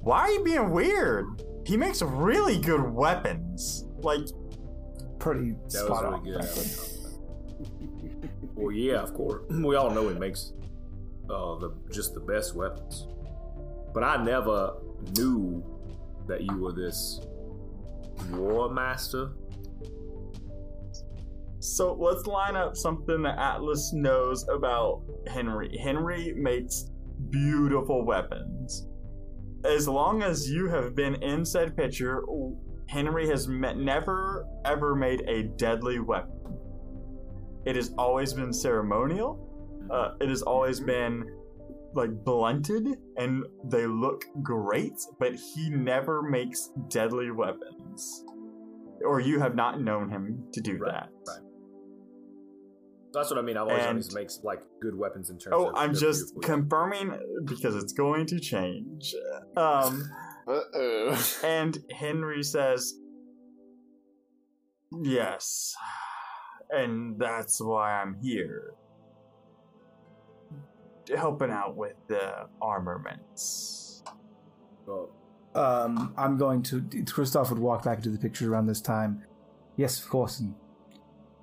"Why 0.01 0.21
are 0.21 0.31
you 0.31 0.43
being 0.43 0.71
weird? 0.71 1.25
He 1.65 1.77
makes 1.77 2.01
really 2.01 2.57
good 2.57 2.81
weapons. 2.81 3.85
Like, 4.03 4.27
Pretty 5.19 5.51
That 5.51 5.71
spot 5.71 5.89
was 5.89 6.13
on. 6.13 6.23
really 6.23 6.41
good. 6.41 6.47
Well, 8.55 8.71
yeah, 8.71 9.01
of 9.01 9.13
course. 9.13 9.43
We 9.49 9.75
all 9.75 9.89
know 9.91 10.09
he 10.09 10.15
makes 10.19 10.53
uh, 11.29 11.55
the 11.57 11.71
just 11.91 12.13
the 12.13 12.19
best 12.19 12.55
weapons. 12.55 13.07
But 13.93 14.03
I 14.03 14.23
never 14.23 14.73
knew 15.17 15.63
that 16.27 16.41
you 16.43 16.57
were 16.57 16.71
this 16.71 17.21
war 18.31 18.69
master. 18.71 19.31
So 21.59 21.93
let's 21.93 22.25
line 22.25 22.55
up 22.55 22.75
something 22.75 23.21
that 23.23 23.37
Atlas 23.37 23.93
knows 23.93 24.47
about 24.47 25.03
Henry. 25.27 25.77
Henry 25.77 26.33
makes 26.35 26.89
beautiful 27.29 28.03
weapons. 28.05 28.87
As 29.63 29.87
long 29.87 30.23
as 30.23 30.49
you 30.49 30.67
have 30.69 30.95
been 30.95 31.15
in 31.21 31.45
said 31.45 31.75
picture, 31.77 32.23
Henry 32.91 33.25
has 33.29 33.47
met, 33.47 33.77
never 33.77 34.45
ever 34.65 34.95
made 34.95 35.21
a 35.21 35.43
deadly 35.43 35.99
weapon. 35.99 36.33
It 37.65 37.77
has 37.77 37.93
always 37.97 38.33
been 38.33 38.51
ceremonial. 38.51 39.47
Uh, 39.89 40.15
it 40.19 40.27
has 40.27 40.41
always 40.41 40.81
been 40.81 41.23
like 41.93 42.11
blunted, 42.25 42.85
and 43.17 43.45
they 43.65 43.87
look 43.87 44.25
great. 44.43 44.93
But 45.19 45.35
he 45.35 45.69
never 45.69 46.21
makes 46.21 46.69
deadly 46.89 47.31
weapons, 47.31 48.25
or 49.05 49.21
you 49.21 49.39
have 49.39 49.55
not 49.55 49.79
known 49.81 50.09
him 50.09 50.43
to 50.51 50.59
do 50.59 50.77
Right, 50.77 50.91
that. 50.91 51.09
right. 51.27 51.39
That's 53.13 53.29
what 53.29 53.39
I 53.39 53.41
mean. 53.41 53.55
I've 53.57 53.67
always 53.67 53.85
And- 53.85 54.03
he 54.03 54.15
makes 54.15 54.41
like 54.43 54.63
good 54.81 54.97
weapons 54.97 55.29
in 55.29 55.37
terms 55.37 55.53
Oh, 55.57 55.67
of. 55.69 55.75
I'm 55.75 55.93
just 55.93 56.33
confirming 56.41 57.13
because 57.45 57.75
it's 57.75 57.93
going 57.93 58.25
to 58.27 58.39
change. 58.39 59.15
Um, 59.55 60.03
Uh 60.47 60.59
oh. 60.75 61.35
and 61.43 61.77
Henry 61.91 62.43
says, 62.43 62.93
"Yes, 65.01 65.75
and 66.69 67.19
that's 67.19 67.61
why 67.61 68.01
I'm 68.01 68.15
here, 68.21 68.73
helping 71.15 71.51
out 71.51 71.75
with 71.75 71.95
the 72.07 72.47
armaments." 72.61 74.03
Well, 74.85 75.09
Um, 75.53 76.13
I'm 76.17 76.37
going 76.37 76.63
to. 76.63 76.81
Christoph 77.05 77.49
would 77.49 77.59
walk 77.59 77.83
back 77.83 77.97
into 77.97 78.09
the 78.09 78.17
picture 78.17 78.51
around 78.51 78.67
this 78.67 78.81
time. 78.81 79.23
Yes, 79.77 80.01
of 80.03 80.09
course. 80.09 80.39
And 80.39 80.55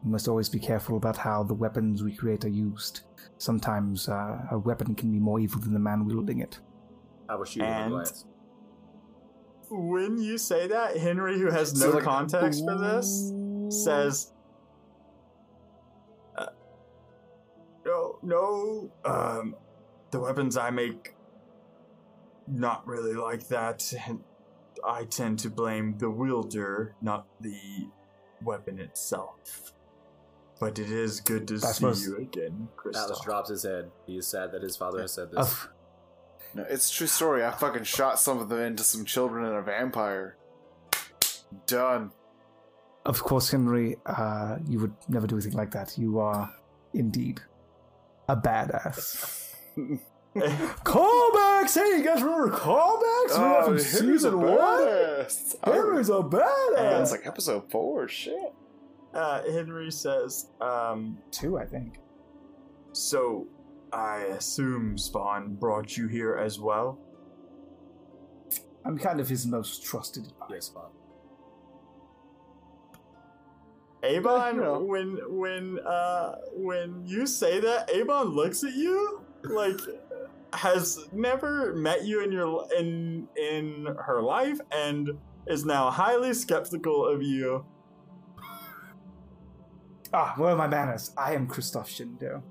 we 0.04 0.10
must 0.10 0.28
always 0.28 0.48
be 0.48 0.58
careful 0.58 0.96
about 0.96 1.16
how 1.18 1.42
the 1.42 1.54
weapons 1.54 2.02
we 2.02 2.14
create 2.14 2.44
are 2.44 2.48
used. 2.48 3.00
Sometimes 3.38 4.08
uh, 4.08 4.38
a 4.50 4.58
weapon 4.58 4.94
can 4.94 5.10
be 5.12 5.18
more 5.18 5.38
evil 5.40 5.60
than 5.60 5.72
the 5.72 5.78
man 5.78 6.04
wielding 6.06 6.40
it. 6.40 6.58
I 7.28 7.34
will 7.36 7.44
shoot 7.44 7.62
him 7.62 7.68
a 7.68 7.72
And- 7.72 7.90
glance. 7.92 8.24
When 9.70 10.18
you 10.18 10.38
say 10.38 10.66
that, 10.68 10.96
Henry, 10.96 11.38
who 11.38 11.50
has 11.50 11.78
So, 11.78 11.90
no 11.90 11.94
like, 11.96 12.04
context 12.04 12.64
for 12.64 12.76
this, 12.78 13.32
says, 13.84 14.32
uh, 16.36 16.46
"No, 17.84 18.18
no. 18.22 18.90
Um, 19.04 19.54
the 20.10 20.20
weapons 20.20 20.56
I 20.56 20.70
make, 20.70 21.14
not 22.46 22.86
really 22.86 23.14
like 23.14 23.48
that. 23.48 23.92
I 24.86 25.04
tend 25.04 25.38
to 25.40 25.50
blame 25.50 25.98
the 25.98 26.08
wielder, 26.08 26.94
not 27.02 27.26
the 27.40 27.88
weapon 28.42 28.78
itself. 28.78 29.72
But 30.60 30.78
it 30.78 30.90
is 30.90 31.20
good 31.20 31.46
to 31.48 31.54
I 31.54 31.58
see 31.58 31.72
suppose- 31.74 32.06
you 32.06 32.16
again, 32.16 32.68
Atlas 32.78 32.96
Kristoff. 33.10 33.22
drops 33.24 33.50
his 33.50 33.62
head. 33.64 33.90
He 34.06 34.16
is 34.16 34.26
sad 34.26 34.52
that 34.52 34.62
his 34.62 34.76
father 34.76 35.00
has 35.02 35.12
said 35.12 35.30
this. 35.30 35.66
Of, 36.50 36.54
No, 36.56 36.66
it's 36.68 36.90
a 36.90 36.94
true 36.94 37.06
story. 37.06 37.44
I 37.44 37.50
fucking 37.50 37.84
shot 37.84 38.18
some 38.18 38.38
of 38.38 38.48
them 38.48 38.60
into 38.60 38.82
some 38.84 39.04
children 39.04 39.44
and 39.44 39.54
a 39.56 39.62
vampire. 39.62 40.36
Done. 41.66 42.10
of 43.06 43.22
course, 43.22 43.50
Henry, 43.50 43.96
uh, 44.04 44.58
you 44.68 44.78
would 44.80 44.94
never 45.08 45.26
do 45.26 45.36
anything 45.36 45.54
like 45.54 45.70
that. 45.70 45.96
You 45.96 46.18
are 46.18 46.52
indeed 46.92 47.40
a 48.28 48.36
badass. 48.36 49.54
callbacks! 50.36 51.74
Hey, 51.74 51.98
you 51.98 52.04
guys 52.04 52.22
remember 52.22 52.50
callbacks? 52.50 53.30
Oh, 53.30 53.62
from 53.64 53.78
Henry's 53.78 53.94
a 53.94 53.98
season 53.98 54.40
one? 54.40 54.56
badass. 54.58 55.54
Henry's 55.64 56.08
a 56.10 56.12
badass! 56.14 57.00
it's 57.02 57.10
like 57.12 57.26
episode 57.26 57.70
four. 57.70 58.08
Shit. 58.08 58.52
uh, 59.14 59.42
Henry 59.50 59.90
says, 59.90 60.48
um, 60.60 61.18
Two, 61.30 61.56
I 61.58 61.64
think. 61.64 61.98
So, 62.92 63.46
I 63.92 64.18
assume 64.30 64.98
Spawn 64.98 65.54
brought 65.54 65.96
you 65.96 66.08
here 66.08 66.36
as 66.36 66.58
well? 66.58 66.98
I'm 68.84 68.98
kind 68.98 69.20
of 69.20 69.28
his 69.28 69.46
most 69.46 69.84
trusted 69.84 70.26
advisor. 70.26 70.54
yes, 70.54 70.68
father. 70.68 70.88
Avon, 74.02 74.54
you 74.56 74.60
know. 74.60 74.80
when 74.80 75.18
when 75.28 75.78
uh 75.80 76.36
when 76.54 77.02
you 77.06 77.26
say 77.26 77.60
that, 77.60 77.90
Avon 77.90 78.28
looks 78.28 78.64
at 78.64 78.74
you 78.74 79.24
like 79.44 79.78
has 80.52 81.06
never 81.12 81.74
met 81.74 82.04
you 82.04 82.22
in 82.24 82.32
your 82.32 82.66
in 82.76 83.28
in 83.36 83.86
her 84.04 84.22
life 84.22 84.58
and 84.72 85.10
is 85.46 85.64
now 85.64 85.90
highly 85.90 86.32
skeptical 86.32 87.06
of 87.06 87.22
you. 87.22 87.64
Ah, 90.12 90.32
where 90.36 90.52
are 90.52 90.56
my 90.56 90.66
manners? 90.66 91.12
I 91.18 91.34
am 91.34 91.46
Christoph 91.46 91.90
Shindo. 91.90 92.42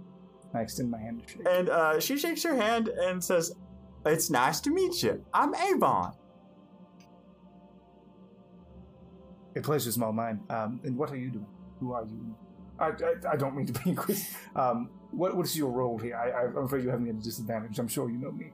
I 0.58 0.62
extend 0.64 0.92
my 0.92 1.00
hand 1.00 1.24
to 1.24 1.34
shake. 1.34 1.48
And 1.50 1.70
uh, 1.70 2.00
she 2.00 2.18
shakes 2.18 2.44
her 2.44 2.56
hand 2.56 2.90
and 2.90 3.24
says, 3.24 3.54
"It's 4.06 4.30
nice 4.30 4.60
to 4.62 4.72
meet 4.72 5.04
you. 5.04 5.24
I'm 5.34 5.56
Avon." 5.56 6.14
A 9.56 9.62
pleasure, 9.62 9.92
small 9.92 10.14
mine. 10.14 10.42
Um, 10.50 10.80
and 10.84 10.98
what 10.98 11.12
are 11.12 11.16
you 11.18 11.32
doing? 11.32 11.48
Who 11.80 11.94
are 11.94 12.06
you? 12.06 12.36
I, 12.80 12.88
I, 12.90 13.34
I 13.34 13.36
don't 13.38 13.56
mean 13.56 13.66
to 13.68 13.74
be 13.84 13.94
quiz. 14.04 14.30
Um, 14.56 14.90
what 15.12 15.36
what 15.38 15.46
is 15.48 15.58
your 15.58 15.72
role 15.72 15.98
here? 15.98 16.16
I, 16.16 16.30
I, 16.30 16.44
I'm 16.46 16.66
afraid 16.66 16.84
you 16.84 16.90
have 16.92 17.02
me 17.02 17.10
at 17.10 17.16
a 17.16 17.20
disadvantage. 17.20 17.80
I'm 17.80 17.88
sure 17.88 18.10
you 18.10 18.18
know 18.18 18.32
me. 18.32 18.52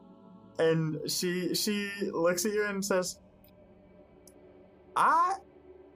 and 0.60 1.00
she 1.10 1.56
she 1.56 1.90
looks 2.12 2.46
at 2.46 2.54
you 2.54 2.64
and 2.66 2.86
says 2.86 3.18
i 4.96 5.36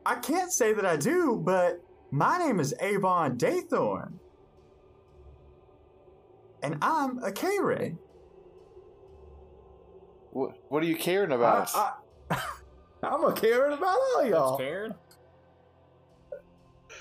i 0.05 0.15
can't 0.15 0.51
say 0.51 0.73
that 0.73 0.85
i 0.85 0.95
do 0.97 1.39
but 1.45 1.79
my 2.11 2.37
name 2.39 2.59
is 2.59 2.73
avon 2.79 3.37
daythorn 3.37 4.13
and 6.73 6.77
i'm 6.83 7.23
a 7.23 7.31
Karen. 7.31 7.97
What, 10.31 10.51
what 10.69 10.83
are 10.83 10.85
you 10.85 10.95
caring 10.95 11.31
about? 11.31 11.69
I, 11.75 11.93
I, 12.29 12.41
I'm 13.03 13.23
a 13.23 13.33
caring 13.33 13.73
about 13.73 13.97
all 14.15 14.25
y'all. 14.25 14.57
Karen? 14.57 14.93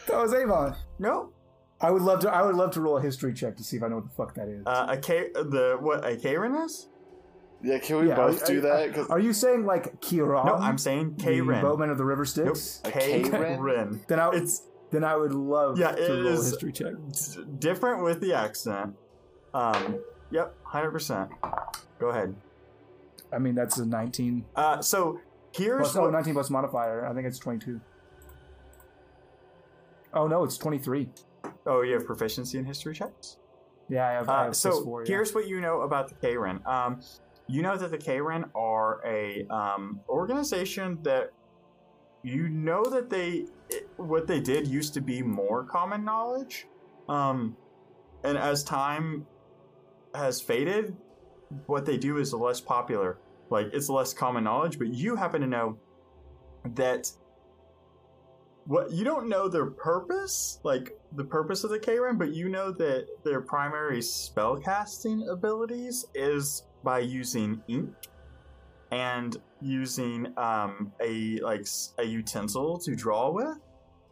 That 0.08 0.22
was 0.22 0.32
Avon. 0.32 0.76
no 0.98 1.32
I 1.78 1.90
would 1.90 2.00
love 2.02 2.20
to. 2.20 2.30
I 2.32 2.40
would 2.42 2.54
love 2.54 2.70
to 2.72 2.80
roll 2.80 2.96
a 2.96 3.02
history 3.02 3.34
check 3.34 3.56
to 3.58 3.62
see 3.64 3.76
if 3.76 3.82
I 3.82 3.88
know 3.88 3.96
what 3.96 4.04
the 4.04 4.10
fuck 4.16 4.34
that 4.36 4.48
is. 4.48 4.62
uh, 4.66 4.86
a 4.88 4.96
K, 4.96 5.28
the 5.34 5.76
what 5.78 6.06
a 6.06 6.16
Karen 6.16 6.54
is 6.54 6.88
yeah, 7.62 7.78
can 7.78 7.98
we 8.00 8.08
Yeah, 8.08 8.16
both 8.16 8.42
are- 8.42 8.46
do 8.46 8.58
are- 8.58 8.60
that? 8.62 8.94
'Cause- 8.94 9.10
Are 9.10 9.18
you 9.18 9.32
saying 9.32 9.64
like 9.66 10.00
Kieran? 10.00 10.46
no 10.46 10.54
i'm 10.54 10.76
saying 10.78 11.14
the 11.16 11.24
Karen. 11.24 11.60
Bowman 11.62 11.90
of 11.90 11.98
the 11.98 12.04
River 12.04 12.24
nope 12.36 12.56
Styx. 12.56 12.80
A 12.84 12.90
Karen. 12.92 13.30
Karen? 13.30 14.00
Then 14.08 14.20
I 14.20 14.30
it's 14.30 14.62
then 14.90 15.02
I 15.04 15.16
would 15.16 15.32
love 15.34 15.78
Yeah, 15.78 15.92
to 15.92 16.04
it 16.04 16.08
roll 16.22 16.26
a 16.28 16.30
is- 16.32 16.50
history 16.50 16.72
check. 16.72 16.92
d- 17.12 17.44
different 17.58 18.02
with 18.04 18.20
the 18.20 18.32
accent 18.34 18.94
um 19.56 19.98
yep 20.30 20.54
100% 20.66 21.28
go 21.98 22.08
ahead 22.08 22.34
I 23.32 23.38
mean 23.38 23.54
that's 23.54 23.78
a 23.78 23.86
19 23.86 24.44
uh 24.54 24.80
so 24.82 25.18
here's 25.52 25.92
plus, 25.92 25.96
oh, 25.96 26.10
19 26.10 26.34
plus 26.34 26.50
modifier. 26.50 27.06
I 27.06 27.14
think 27.14 27.26
it's 27.26 27.38
22. 27.38 27.80
Oh 30.12 30.26
no, 30.26 30.44
it's 30.44 30.56
23. 30.58 31.08
oh 31.66 31.82
you 31.82 31.92
have 31.94 32.06
proficiency 32.06 32.58
in 32.58 32.64
history 32.64 32.94
checks 32.94 33.38
Yeah, 33.88 34.06
I 34.08 34.12
have. 34.12 34.28
I 34.28 34.32
Uh, 34.40 34.44
have 34.46 34.56
so 34.56 34.82
four, 34.84 35.02
yeah. 35.02 35.08
here's 35.08 35.34
what 35.34 35.46
you 35.48 35.60
know 35.60 35.82
about 35.82 36.08
the 36.08 36.14
Karen. 36.16 36.60
Um, 36.66 37.00
you 37.48 37.62
know 37.62 37.76
that 37.76 37.90
the 37.90 37.98
Karen 37.98 38.44
are 38.54 39.00
a 39.06 39.46
um, 39.48 40.00
organization 40.08 40.98
that 41.02 41.30
you 42.22 42.48
know 42.48 42.82
that 42.84 43.08
they 43.10 43.46
what 43.96 44.26
they 44.26 44.40
did 44.40 44.66
used 44.66 44.94
to 44.94 45.00
be 45.00 45.22
more 45.22 45.62
common 45.64 46.04
knowledge, 46.04 46.66
um, 47.08 47.56
and 48.24 48.36
as 48.36 48.64
time 48.64 49.26
has 50.16 50.40
faded, 50.40 50.96
what 51.66 51.86
they 51.86 51.96
do 51.96 52.18
is 52.18 52.32
less 52.32 52.60
popular. 52.60 53.18
Like 53.50 53.68
it's 53.72 53.88
less 53.88 54.12
common 54.12 54.44
knowledge, 54.44 54.78
but 54.78 54.88
you 54.88 55.16
happen 55.16 55.40
to 55.40 55.46
know 55.46 55.78
that 56.74 57.10
what 58.66 58.90
you 58.90 59.04
don't 59.04 59.28
know 59.28 59.48
their 59.48 59.66
purpose, 59.66 60.58
like 60.64 60.98
the 61.12 61.24
purpose 61.24 61.62
of 61.62 61.70
the 61.70 61.78
Karen, 61.78 62.18
but 62.18 62.34
you 62.34 62.48
know 62.48 62.72
that 62.72 63.06
their 63.24 63.40
primary 63.40 63.98
spellcasting 63.98 65.30
abilities 65.30 66.06
is 66.14 66.64
by 66.82 66.98
using 66.98 67.62
ink 67.68 67.90
and 68.90 69.36
using 69.60 70.32
um, 70.36 70.92
a 71.00 71.38
like 71.40 71.66
a 71.98 72.04
utensil 72.04 72.78
to 72.78 72.94
draw 72.96 73.30
with. 73.30 73.58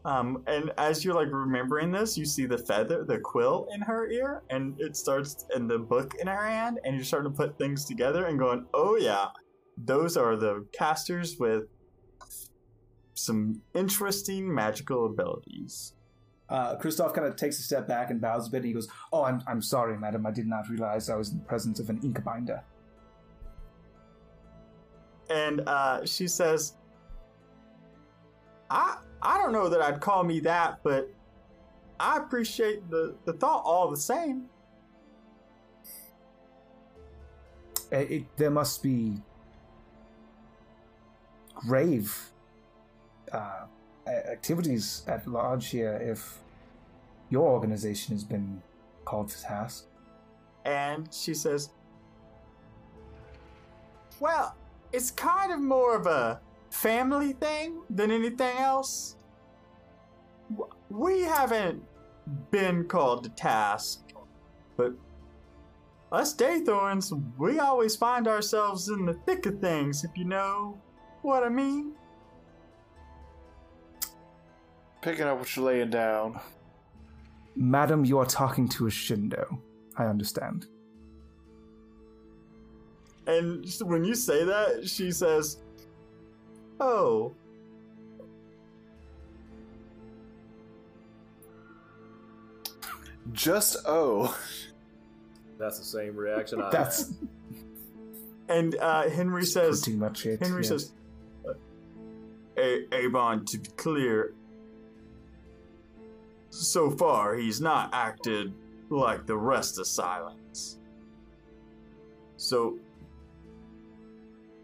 Um, 0.04 0.42
and 0.46 0.70
as 0.76 1.04
you're 1.04 1.14
like 1.14 1.32
remembering 1.32 1.90
this, 1.90 2.18
you 2.18 2.26
see 2.26 2.44
the 2.44 2.58
feather, 2.58 3.04
the 3.04 3.18
quill 3.18 3.68
in 3.72 3.80
her 3.80 4.10
ear, 4.10 4.42
and 4.50 4.78
it 4.78 4.96
starts 4.96 5.46
in 5.56 5.66
the 5.66 5.78
book 5.78 6.14
in 6.20 6.26
her 6.26 6.46
hand, 6.46 6.78
and 6.84 6.94
you're 6.94 7.04
starting 7.04 7.32
to 7.32 7.36
put 7.36 7.58
things 7.58 7.86
together 7.86 8.26
and 8.26 8.38
going, 8.38 8.66
"Oh 8.74 8.96
yeah, 8.96 9.28
those 9.78 10.16
are 10.18 10.36
the 10.36 10.66
casters 10.72 11.38
with 11.38 11.64
some 13.14 13.62
interesting 13.74 14.52
magical 14.54 15.06
abilities." 15.06 15.94
Uh, 16.50 16.76
Christoph 16.76 17.14
kind 17.14 17.26
of 17.26 17.36
takes 17.36 17.58
a 17.58 17.62
step 17.62 17.88
back 17.88 18.10
and 18.10 18.20
bows 18.20 18.48
a 18.48 18.50
bit. 18.50 18.58
And 18.58 18.66
he 18.66 18.72
goes, 18.74 18.88
"Oh, 19.10 19.24
I'm 19.24 19.42
I'm 19.46 19.62
sorry, 19.62 19.96
madam. 19.96 20.26
I 20.26 20.32
did 20.32 20.46
not 20.46 20.68
realize 20.68 21.08
I 21.08 21.16
was 21.16 21.30
in 21.30 21.38
the 21.38 21.44
presence 21.44 21.80
of 21.80 21.88
an 21.88 22.00
ink 22.02 22.22
binder." 22.22 22.62
and 25.30 25.60
uh, 25.66 26.04
she 26.04 26.28
says, 26.28 26.74
"I 28.74 28.98
I 29.22 29.38
don't 29.38 29.52
know 29.52 29.68
that 29.70 29.80
I'd 29.80 30.00
call 30.00 30.22
me 30.22 30.40
that, 30.40 30.80
but 30.82 31.08
I 31.98 32.18
appreciate 32.18 32.90
the, 32.90 33.14
the 33.24 33.32
thought 33.32 33.62
all 33.64 33.90
the 33.90 33.96
same. 33.96 34.46
It, 37.90 38.10
it, 38.10 38.36
there 38.36 38.50
must 38.50 38.82
be 38.82 39.22
grave 41.54 42.30
uh, 43.32 43.66
activities 44.06 45.02
at 45.06 45.26
large 45.26 45.70
here 45.70 45.94
if 46.02 46.38
your 47.30 47.48
organization 47.48 48.14
has 48.14 48.24
been 48.24 48.62
called 49.04 49.28
to 49.30 49.40
task. 49.42 49.86
And 50.64 51.08
she 51.12 51.34
says, 51.34 51.70
Well, 54.20 54.56
it's 54.92 55.10
kind 55.10 55.52
of 55.52 55.60
more 55.60 55.96
of 55.96 56.06
a 56.06 56.40
family 56.74 57.32
thing 57.34 57.82
than 57.88 58.10
anything 58.10 58.56
else. 58.58 59.16
We 60.90 61.22
haven't 61.22 61.82
been 62.50 62.84
called 62.84 63.24
to 63.24 63.30
task, 63.30 64.12
but 64.76 64.92
us 66.10 66.34
Daythorns, 66.34 67.12
we 67.38 67.58
always 67.58 67.96
find 67.96 68.28
ourselves 68.28 68.88
in 68.88 69.06
the 69.06 69.14
thick 69.26 69.46
of 69.46 69.60
things, 69.60 70.04
if 70.04 70.10
you 70.16 70.24
know 70.24 70.78
what 71.22 71.44
I 71.44 71.48
mean. 71.48 71.92
Picking 75.00 75.24
up 75.24 75.38
what 75.38 75.54
you're 75.56 75.66
laying 75.66 75.90
down. 75.90 76.40
Madam, 77.56 78.04
you 78.04 78.18
are 78.18 78.26
talking 78.26 78.68
to 78.70 78.86
a 78.86 78.90
Shindo. 78.90 79.58
I 79.96 80.06
understand. 80.06 80.66
And 83.26 83.64
when 83.82 84.04
you 84.04 84.14
say 84.14 84.44
that, 84.44 84.88
she 84.88 85.10
says, 85.10 85.63
Oh. 86.80 87.34
Just 93.32 93.76
oh. 93.86 94.36
That's 95.58 95.78
the 95.78 95.84
same 95.84 96.16
reaction 96.16 96.60
I 96.60 96.70
That's 96.70 97.12
And 98.48 98.76
uh, 98.76 99.08
Henry 99.08 99.46
says, 99.46 99.82
pretty 99.82 99.98
much 99.98 100.26
it. 100.26 100.40
Henry 100.40 100.62
yeah. 100.62 100.68
says, 100.68 100.92
A- 102.58 102.94
Avon, 102.94 103.44
to 103.46 103.58
be 103.58 103.70
clear, 103.70 104.34
so 106.50 106.90
far 106.90 107.34
he's 107.34 107.60
not 107.60 107.90
acted 107.92 108.52
like 108.90 109.26
the 109.26 109.36
rest 109.36 109.78
of 109.78 109.86
Silence. 109.86 110.78
So, 112.36 112.78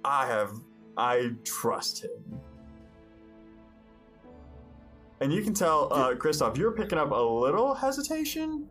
I 0.04 0.26
have, 0.26 0.52
I 0.96 1.30
trust 1.44 2.04
him. 2.04 2.10
And 5.20 5.32
you 5.32 5.42
can 5.42 5.52
tell, 5.52 5.92
uh, 5.92 6.14
Kristoff, 6.14 6.56
you're 6.56 6.72
picking 6.72 6.98
up 6.98 7.10
a 7.10 7.14
little 7.14 7.74
hesitation, 7.74 8.68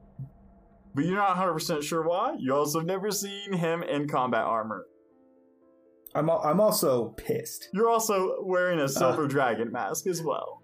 but 0.96 1.06
you're 1.06 1.16
not 1.16 1.36
100% 1.38 1.84
sure 1.84 2.02
why. 2.08 2.36
You 2.40 2.56
also 2.56 2.80
have 2.80 2.88
never 2.88 3.12
seen 3.12 3.54
him 3.54 3.84
in 3.84 4.08
combat 4.08 4.44
armor. 4.44 4.88
I'm, 6.16 6.28
al- 6.28 6.42
I'm 6.44 6.60
also 6.60 7.10
pissed. 7.10 7.70
You're 7.72 7.90
also 7.90 8.38
wearing 8.42 8.80
a 8.80 8.86
Uh. 8.86 8.88
silver 8.88 9.28
dragon 9.28 9.72
mask 9.72 10.08
as 10.08 10.24
well. 10.24 10.64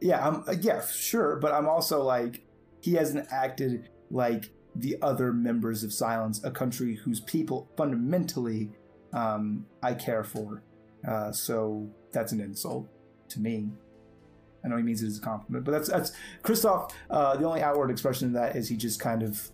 Yeah, 0.00 0.26
I'm 0.26 0.44
uh, 0.48 0.54
yeah, 0.60 0.80
sure, 0.86 1.36
but 1.40 1.52
I'm 1.52 1.68
also 1.68 2.02
like 2.02 2.44
he 2.80 2.94
hasn't 2.94 3.26
acted 3.32 3.88
like 4.10 4.50
the 4.76 4.96
other 5.02 5.32
members 5.32 5.82
of 5.82 5.92
Silence, 5.92 6.42
a 6.44 6.50
country 6.52 6.94
whose 6.94 7.18
people 7.20 7.68
fundamentally 7.76 8.70
um, 9.12 9.66
I 9.82 9.94
care 9.94 10.24
for. 10.24 10.62
Uh, 11.06 11.32
so 11.32 11.88
that's 12.12 12.32
an 12.32 12.40
insult 12.40 12.88
to 13.30 13.40
me. 13.40 13.70
I 14.64 14.68
know 14.68 14.76
he 14.76 14.82
means 14.82 15.02
it 15.02 15.06
as 15.06 15.18
a 15.18 15.20
compliment, 15.20 15.64
but 15.64 15.70
that's 15.70 15.88
that's 15.88 16.12
Christoph. 16.42 16.92
Uh, 17.08 17.36
the 17.36 17.44
only 17.44 17.62
outward 17.62 17.90
expression 17.90 18.28
of 18.28 18.34
that 18.34 18.56
is 18.56 18.68
he 18.68 18.76
just 18.76 18.98
kind 18.98 19.22
of 19.22 19.50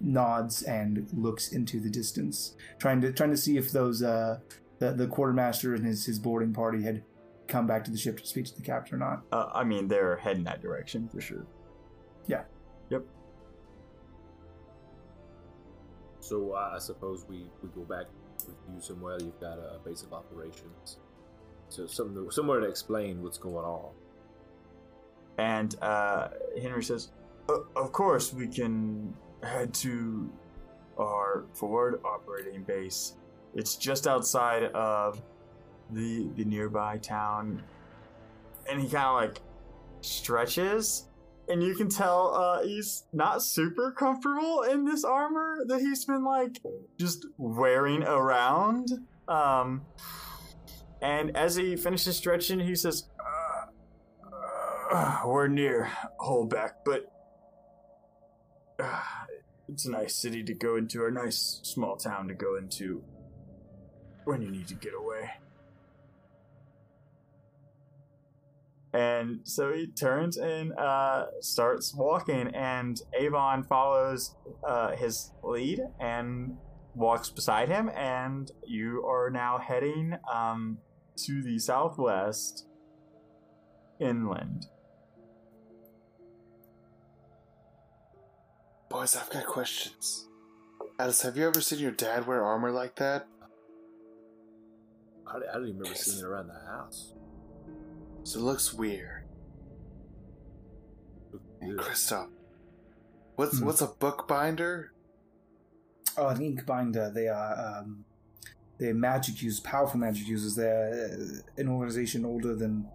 nods 0.00 0.62
and 0.62 1.08
looks 1.12 1.52
into 1.52 1.80
the 1.80 1.88
distance, 1.88 2.54
trying 2.78 3.00
to 3.00 3.12
trying 3.12 3.30
to 3.30 3.36
see 3.36 3.56
if 3.56 3.72
those 3.72 4.02
uh, 4.02 4.38
the 4.78 4.92
the 4.92 5.06
quartermaster 5.06 5.74
and 5.74 5.86
his 5.86 6.04
his 6.04 6.18
boarding 6.18 6.52
party 6.52 6.82
had 6.82 7.02
come 7.48 7.66
back 7.66 7.84
to 7.84 7.90
the 7.90 7.98
ship 7.98 8.18
to 8.20 8.26
speak 8.26 8.44
to 8.46 8.56
the 8.56 8.62
captain 8.62 8.96
or 8.96 8.98
not. 8.98 9.22
Uh, 9.32 9.50
I 9.54 9.64
mean, 9.64 9.88
they're 9.88 10.16
heading 10.16 10.44
that 10.44 10.60
direction 10.62 11.08
for 11.08 11.20
sure. 11.20 11.46
Yeah. 12.26 12.42
Yep. 12.90 13.04
So 16.20 16.52
uh, 16.52 16.72
I 16.74 16.78
suppose 16.78 17.26
we, 17.28 17.46
we 17.62 17.68
go 17.74 17.82
back 17.82 18.06
you 18.48 18.80
somewhere. 18.80 19.18
You've 19.20 19.40
got 19.40 19.58
a 19.58 19.78
base 19.84 20.02
of 20.02 20.12
operations, 20.12 20.98
so 21.68 21.86
some, 21.86 22.28
somewhere 22.30 22.60
to 22.60 22.66
explain 22.66 23.22
what's 23.22 23.38
going 23.38 23.64
on. 23.64 23.90
And 25.38 25.74
uh, 25.82 26.28
Henry 26.60 26.82
says, 26.82 27.10
Of 27.48 27.92
course, 27.92 28.32
we 28.32 28.46
can 28.46 29.14
head 29.42 29.74
to 29.74 30.30
our 30.98 31.44
forward 31.54 32.00
operating 32.04 32.62
base. 32.62 33.14
It's 33.54 33.76
just 33.76 34.06
outside 34.06 34.64
of 34.72 35.22
the 35.90 36.28
the 36.36 36.44
nearby 36.44 36.98
town." 36.98 37.62
And 38.70 38.80
he 38.80 38.88
kind 38.88 39.06
of 39.06 39.14
like 39.14 39.40
stretches, 40.00 41.08
and 41.48 41.62
you 41.62 41.74
can 41.74 41.88
tell 41.88 42.34
uh, 42.34 42.62
he's 42.62 43.04
not 43.12 43.42
super 43.42 43.92
comfortable 43.92 44.62
in 44.62 44.84
this 44.84 45.04
armor 45.04 45.64
that 45.66 45.80
he's 45.80 46.04
been 46.04 46.24
like 46.24 46.58
just 46.98 47.26
wearing 47.36 48.02
around. 48.02 48.88
Um, 49.28 49.82
and 51.02 51.36
as 51.36 51.56
he 51.56 51.76
finishes 51.76 52.16
stretching, 52.16 52.60
he 52.60 52.74
says, 52.74 53.08
uh, 54.92 55.20
we're 55.26 55.48
near 55.48 55.90
Holbeck, 56.20 56.70
but 56.84 57.10
uh, 58.78 59.00
it's 59.68 59.86
a 59.86 59.90
nice 59.90 60.14
city 60.14 60.42
to 60.44 60.54
go 60.54 60.76
into, 60.76 61.02
or 61.02 61.08
a 61.08 61.12
nice 61.12 61.60
small 61.62 61.96
town 61.96 62.28
to 62.28 62.34
go 62.34 62.56
into 62.56 63.02
when 64.24 64.40
you 64.40 64.50
need 64.50 64.68
to 64.68 64.74
get 64.74 64.92
away. 64.94 65.30
And 68.94 69.40
so 69.42 69.72
he 69.72 69.88
turns 69.88 70.36
and 70.36 70.72
uh, 70.78 71.26
starts 71.40 71.92
walking, 71.92 72.46
and 72.54 72.96
Avon 73.18 73.64
follows 73.64 74.36
uh, 74.66 74.94
his 74.94 75.32
lead 75.42 75.80
and 75.98 76.56
walks 76.94 77.28
beside 77.28 77.68
him, 77.68 77.88
and 77.88 78.52
you 78.64 79.04
are 79.04 79.30
now 79.30 79.58
heading 79.58 80.16
um, 80.32 80.78
to 81.26 81.42
the 81.42 81.58
southwest 81.58 82.68
inland. 83.98 84.66
Boys, 88.88 89.16
I've 89.16 89.30
got 89.30 89.44
questions. 89.44 90.28
Alice, 91.00 91.22
have 91.22 91.36
you 91.36 91.48
ever 91.48 91.60
seen 91.60 91.80
your 91.80 91.90
dad 91.90 92.28
wear 92.28 92.44
armor 92.44 92.70
like 92.70 92.94
that? 92.96 93.26
I, 95.26 95.38
I 95.38 95.38
didn't 95.38 95.68
even 95.70 95.78
remember 95.78 95.98
seeing 95.98 96.18
it 96.18 96.24
around 96.24 96.46
the 96.46 96.54
house. 96.70 97.12
So 98.24 98.40
it 98.40 98.42
looks 98.42 98.72
weird. 98.74 99.24
Kristoff, 101.62 102.28
what's 103.36 103.58
Hmm. 103.58 103.64
what's 103.66 103.80
a 103.80 103.86
bookbinder? 103.86 104.92
Oh, 106.16 106.28
an 106.28 106.42
ink 106.42 106.66
binder. 106.66 107.10
They 107.10 107.28
are 107.28 107.54
um, 107.80 108.04
they're 108.78 108.94
magic 108.94 109.42
users, 109.42 109.60
powerful 109.60 109.98
magic 109.98 110.26
users. 110.28 110.54
They're 110.54 111.10
uh, 111.10 111.60
an 111.60 111.68
organization 111.68 112.24
older 112.24 112.54
than 112.54 112.86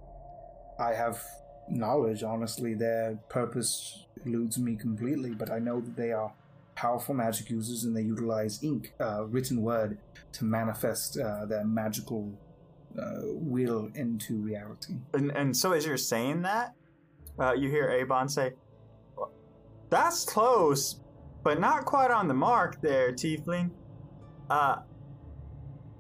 I 0.80 0.94
have 0.94 1.24
knowledge. 1.70 2.22
Honestly, 2.24 2.74
their 2.76 3.18
purpose 3.30 4.06
eludes 4.26 4.60
me 4.60 4.76
completely, 4.76 5.32
but 5.32 5.50
I 5.52 5.60
know 5.60 5.82
that 5.82 5.96
they 5.96 6.12
are 6.12 6.32
powerful 6.76 7.16
magic 7.16 7.50
users 7.50 7.84
and 7.84 7.96
they 7.98 8.04
utilize 8.04 8.64
ink, 8.64 8.94
uh, 9.00 9.26
written 9.26 9.62
word, 9.64 9.98
to 10.34 10.46
manifest 10.46 11.18
uh, 11.20 11.46
their 11.46 11.66
magical 11.66 12.32
uh, 12.98 13.22
will 13.24 13.90
into 13.96 14.38
reality. 14.38 14.96
And, 15.14 15.32
and 15.32 15.56
so 15.56 15.74
as 15.74 15.86
you're 15.86 15.98
saying 15.98 16.42
that, 16.44 16.74
uh, 17.40 17.54
you 17.54 17.70
hear 17.70 17.90
Avon 17.90 18.28
say, 18.28 18.54
That's 19.90 20.26
close, 20.26 21.00
but 21.44 21.60
not 21.60 21.86
quite 21.86 22.12
on 22.12 22.28
the 22.28 22.34
mark 22.34 22.82
there, 22.82 23.12
Tiefling. 23.12 23.72
Uh, 24.50 24.78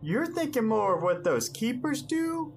you're 0.01 0.25
thinking 0.25 0.65
more 0.65 0.95
of 0.95 1.03
what 1.03 1.23
those 1.23 1.49
keepers 1.49 2.01
do? 2.01 2.53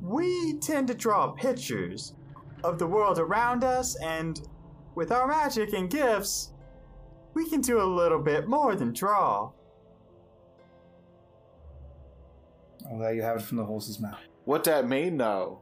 We 0.00 0.58
tend 0.58 0.88
to 0.88 0.94
draw 0.94 1.32
pictures 1.32 2.14
of 2.62 2.78
the 2.78 2.86
world 2.86 3.18
around 3.18 3.64
us, 3.64 3.96
and 3.96 4.40
with 4.94 5.10
our 5.12 5.26
magic 5.26 5.72
and 5.72 5.90
gifts, 5.90 6.52
we 7.34 7.48
can 7.48 7.60
do 7.60 7.80
a 7.80 7.84
little 7.84 8.18
bit 8.18 8.48
more 8.48 8.74
than 8.74 8.92
draw. 8.92 9.50
Oh, 12.90 12.98
there 12.98 13.14
you 13.14 13.22
have 13.22 13.36
it 13.36 13.42
from 13.42 13.58
the 13.58 13.64
horse's 13.64 14.00
mouth. 14.00 14.18
What 14.44 14.64
that 14.64 14.88
mean 14.88 15.18
though? 15.18 15.60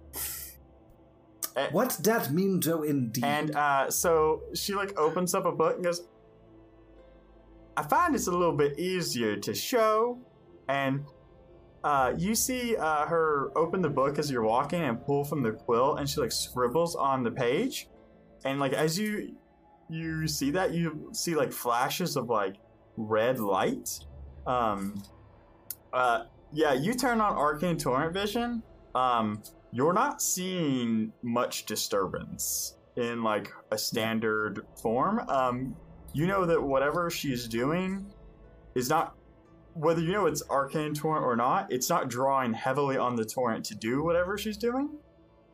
What 1.71 1.99
that 2.03 2.33
mean, 2.33 2.61
though, 2.61 2.83
indeed? 2.83 3.25
And 3.25 3.55
uh, 3.55 3.91
so 3.91 4.43
she 4.55 4.75
like 4.75 4.99
opens 4.99 5.35
up 5.35 5.47
a 5.47 5.53
book 5.53 5.77
and 5.77 5.85
goes, 5.85 6.03
I 7.77 7.83
find 7.83 8.15
it's 8.15 8.27
a 8.27 8.33
little 8.33 8.57
bit 8.57 8.79
easier 8.79 9.37
to 9.37 9.55
show, 9.55 10.19
and 10.69 11.05
uh, 11.83 12.15
you 12.17 12.35
see 12.35 12.77
uh, 12.77 13.07
her 13.07 13.53
open 13.57 13.83
the 13.83 13.89
book 13.89 14.19
as 14.19 14.31
you're 14.31 14.45
walking 14.45 14.83
and 14.83 15.05
pull 15.05 15.25
from 15.25 15.43
the 15.43 15.53
quill, 15.53 15.97
and 15.97 16.09
she 16.09 16.21
like 16.21 16.33
scribbles 16.33 16.97
on 16.97 17.23
the 17.23 17.31
page, 17.31 17.89
and 18.45 18.59
like 18.59 18.73
as 18.73 18.99
you 18.99 19.37
you 19.89 20.27
see 20.27 20.51
that 20.51 20.73
you 20.73 21.11
see 21.13 21.35
like 21.35 21.53
flashes 21.53 22.17
of 22.17 22.29
like 22.29 22.57
red 22.97 23.39
light. 23.39 24.01
Um, 24.47 25.03
uh, 25.93 26.25
yeah, 26.55 26.73
you 26.73 26.95
turn 26.95 27.21
on 27.21 27.35
arcane 27.35 27.77
torrent 27.77 28.13
vision. 28.13 28.63
Um, 28.95 29.43
you're 29.73 29.93
not 29.93 30.23
seeing 30.23 31.13
much 31.23 31.67
disturbance 31.67 32.77
in 32.97 33.23
like 33.23 33.51
a 33.73 33.79
standard 33.79 34.65
form. 34.81 35.19
Um, 35.29 35.77
you 36.13 36.27
know 36.27 36.47
that 36.47 36.63
whatever 36.63 37.11
she's 37.11 37.49
doing 37.49 38.07
is 38.77 38.89
not 38.89 39.15
whether 39.75 40.01
you 40.01 40.13
know 40.13 40.27
it's 40.27 40.43
arcane 40.49 40.95
torrent 40.95 41.25
or 41.25 41.35
not, 41.35 41.73
it's 41.73 41.91
not 41.91 42.09
drawing 42.09 42.53
heavily 42.53 42.97
on 42.97 43.17
the 43.17 43.25
torrent 43.25 43.65
to 43.65 43.75
do 43.75 44.05
whatever 44.05 44.39
she's 44.39 44.57
doing. 44.57 44.91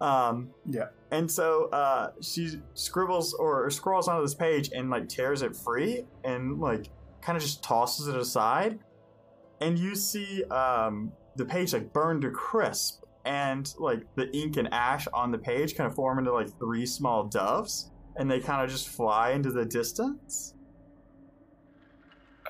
Um, 0.03 0.51
Yeah. 0.67 0.89
and 1.11 1.31
so 1.31 1.69
uh, 1.71 2.13
she 2.21 2.61
scribbles 2.75 3.33
or 3.35 3.71
scrolls 3.71 4.09
onto 4.09 4.23
this 4.23 4.35
page 4.35 4.71
and 4.75 4.91
like 4.91 5.09
tears 5.09 5.41
it 5.43 5.57
free 5.57 6.05
and 6.25 6.59
like 6.61 6.91
kind 7.23 7.37
of 7.37 7.43
just 7.43 7.63
tosses 7.63 8.07
it 8.09 8.17
aside. 8.17 8.79
And 9.61 9.79
you 9.79 9.95
see 9.95 10.45
um, 10.45 11.13
the 11.37 11.45
page 11.45 11.73
like 11.73 11.93
burn 11.93 12.21
to 12.23 12.31
crisp 12.31 13.05
and 13.25 13.73
like 13.79 14.03
the 14.17 14.35
ink 14.35 14.57
and 14.57 14.73
ash 14.73 15.07
on 15.13 15.31
the 15.31 15.39
page 15.39 15.77
kind 15.77 15.87
of 15.87 15.95
form 15.95 16.19
into 16.19 16.33
like 16.33 16.49
three 16.59 16.87
small 16.87 17.25
doves 17.25 17.91
and 18.17 18.31
they 18.31 18.41
kind 18.41 18.63
of 18.63 18.71
just 18.71 18.89
fly 18.89 19.31
into 19.31 19.51
the 19.51 19.65
distance. 19.65 20.55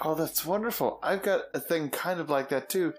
Oh, 0.03 0.15
that's 0.15 0.47
wonderful. 0.47 0.99
I've 1.03 1.23
got 1.23 1.43
a 1.53 1.61
thing 1.61 1.91
kind 1.91 2.21
of 2.21 2.31
like 2.31 2.49
that 2.49 2.69
too. 2.69 2.95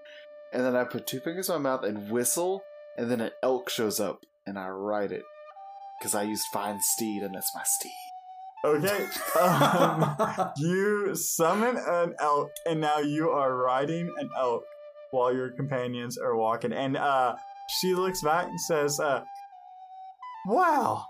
And 0.52 0.64
then 0.64 0.76
I 0.76 0.84
put 0.84 1.06
two 1.06 1.20
fingers 1.20 1.50
on 1.50 1.62
my 1.62 1.70
mouth 1.70 1.84
and 1.84 2.10
whistle, 2.10 2.62
and 2.96 3.10
then 3.10 3.20
an 3.20 3.30
elk 3.42 3.70
shows 3.70 3.98
up, 3.98 4.26
and 4.46 4.58
I 4.58 4.68
ride 4.68 5.10
it. 5.10 5.24
Because 5.98 6.14
I 6.14 6.22
used 6.24 6.44
Find 6.52 6.80
Steed, 6.82 7.22
and 7.22 7.34
that's 7.34 7.54
my 7.54 7.62
steed. 7.64 7.92
Okay. 8.64 9.06
Um, 9.40 10.16
you 10.56 11.14
summon 11.16 11.76
an 11.76 12.14
elk, 12.20 12.50
and 12.66 12.80
now 12.80 12.98
you 12.98 13.30
are 13.30 13.56
riding 13.56 14.12
an 14.18 14.30
elk 14.38 14.62
while 15.10 15.34
your 15.34 15.50
companions 15.50 16.16
are 16.16 16.36
walking. 16.36 16.72
And 16.72 16.96
uh, 16.96 17.34
she 17.80 17.94
looks 17.94 18.22
back 18.22 18.46
and 18.46 18.60
says, 18.60 19.00
uh, 19.00 19.24
"Wow, 20.46 21.06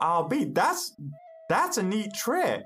I'll 0.00 0.26
be 0.26 0.44
that's 0.44 0.94
that's 1.50 1.76
a 1.76 1.82
neat 1.82 2.14
trick." 2.14 2.62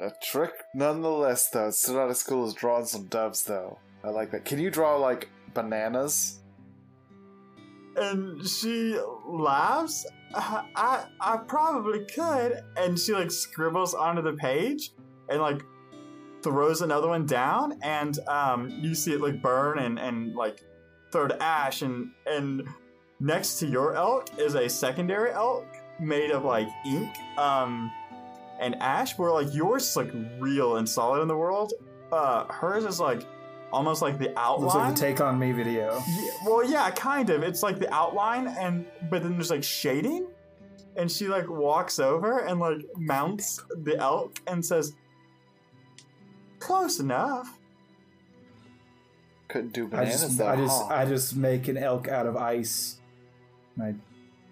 A 0.00 0.10
trick 0.22 0.52
nonetheless, 0.74 1.48
though. 1.48 1.68
It's 1.68 1.80
still 1.80 1.94
not 1.94 2.10
as 2.10 2.22
cool 2.22 2.46
as 2.46 2.54
drawing 2.54 2.86
some 2.86 3.06
doves, 3.06 3.44
though. 3.44 3.78
I 4.02 4.10
like 4.10 4.32
that. 4.32 4.44
Can 4.44 4.58
you 4.58 4.70
draw, 4.70 4.96
like, 4.96 5.28
bananas? 5.54 6.40
And 7.96 8.46
she 8.46 9.00
laughs. 9.26 10.04
"Uh, 10.34 10.62
I 10.74 11.04
I 11.20 11.36
probably 11.36 12.04
could. 12.06 12.62
And 12.76 12.98
she 12.98 13.12
like 13.12 13.30
scribbles 13.30 13.94
onto 13.94 14.22
the 14.22 14.32
page 14.32 14.92
and 15.28 15.40
like 15.40 15.62
throws 16.42 16.82
another 16.82 17.08
one 17.08 17.26
down. 17.26 17.78
And 17.82 18.18
um, 18.28 18.70
you 18.70 18.94
see 18.94 19.12
it 19.12 19.20
like 19.20 19.40
burn 19.42 19.78
and 19.78 19.98
and 19.98 20.34
like 20.34 20.62
throw 21.12 21.28
to 21.28 21.42
ash. 21.42 21.82
And 21.82 22.10
and 22.26 22.68
next 23.20 23.58
to 23.60 23.66
your 23.66 23.94
elk 23.94 24.28
is 24.38 24.54
a 24.54 24.68
secondary 24.68 25.30
elk 25.30 25.66
made 26.00 26.30
of 26.32 26.44
like 26.44 26.68
ink 26.86 27.16
um 27.38 27.90
and 28.60 28.76
ash. 28.82 29.16
Where 29.18 29.32
like 29.32 29.54
yours 29.54 29.88
is 29.90 29.96
like 29.96 30.12
real 30.38 30.76
and 30.76 30.88
solid 30.88 31.22
in 31.22 31.28
the 31.28 31.36
world. 31.36 31.72
Uh, 32.12 32.44
hers 32.52 32.84
is 32.84 33.00
like 33.00 33.22
almost 33.74 34.00
like 34.00 34.18
the 34.18 34.38
outline. 34.38 34.62
Looks 34.62 34.74
like 34.74 34.94
the 34.94 35.00
Take 35.00 35.20
On 35.20 35.38
Me 35.38 35.52
video. 35.52 36.02
Yeah, 36.08 36.30
well, 36.46 36.64
yeah, 36.64 36.90
kind 36.90 37.28
of. 37.30 37.42
It's 37.42 37.62
like 37.62 37.78
the 37.78 37.92
outline, 37.92 38.46
and 38.46 38.86
but 39.10 39.22
then 39.22 39.32
there's 39.32 39.50
like 39.50 39.64
shading, 39.64 40.26
and 40.96 41.10
she 41.10 41.28
like 41.28 41.48
walks 41.48 41.98
over 41.98 42.40
and 42.40 42.60
like 42.60 42.84
mounts 42.96 43.60
the 43.82 43.98
elk 43.98 44.40
and 44.46 44.64
says, 44.64 44.94
"Close 46.60 47.00
enough." 47.00 47.58
Couldn't 49.48 49.72
do 49.72 49.90
I 49.92 50.06
just, 50.06 50.38
though. 50.38 50.46
I 50.46 50.56
just, 50.56 50.82
huh? 50.82 50.94
I 50.94 51.04
just 51.04 51.36
make 51.36 51.68
an 51.68 51.76
elk 51.76 52.08
out 52.08 52.26
of 52.26 52.36
ice. 52.36 53.00
And 53.76 53.84
I 53.84 53.94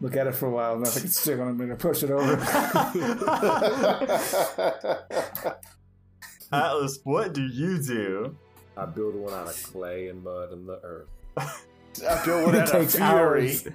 look 0.01 0.17
at 0.17 0.27
it 0.27 0.35
for 0.35 0.47
a 0.47 0.51
while, 0.51 0.75
and 0.75 0.87
if 0.87 0.97
I 0.97 1.01
can 1.01 1.09
stick 1.09 1.39
on 1.39 1.47
it, 1.47 1.51
I'm 1.51 1.59
gonna 1.59 1.77
push 1.77 2.03
it 2.03 2.11
over. 2.11 2.35
Atlas, 6.53 6.99
what 7.05 7.33
do 7.33 7.47
you 7.47 7.83
do? 7.83 8.37
I 8.77 8.87
build 8.87 9.15
one 9.15 9.33
out 9.35 9.49
of 9.49 9.63
clay 9.63 10.09
and 10.09 10.23
mud 10.23 10.53
and 10.53 10.69
the 10.69 10.81
earth. 10.83 11.09
I 11.37 12.17
feel 12.25 12.43
what 12.47 12.55
it 12.55 12.63
out 12.63 12.75
of 12.75 12.81
takes 12.81 12.97
fury. 12.97 13.09
hours. 13.11 13.69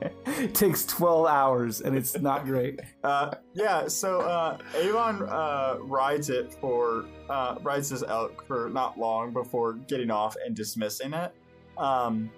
it 0.26 0.54
takes 0.54 0.84
12 0.86 1.26
hours, 1.26 1.80
and 1.80 1.96
it's 1.96 2.18
not 2.20 2.44
great. 2.44 2.80
Uh, 3.02 3.34
yeah, 3.54 3.88
so 3.88 4.20
uh, 4.20 4.58
Avon 4.76 5.22
uh, 5.28 5.78
rides 5.80 6.30
it 6.30 6.54
for 6.60 7.04
uh, 7.28 7.56
rides 7.62 7.88
his 7.90 8.02
elk 8.04 8.46
for 8.46 8.70
not 8.70 8.98
long 8.98 9.32
before 9.32 9.72
getting 9.88 10.10
off 10.10 10.36
and 10.44 10.54
dismissing 10.54 11.12
it. 11.14 11.32
Um, 11.76 12.30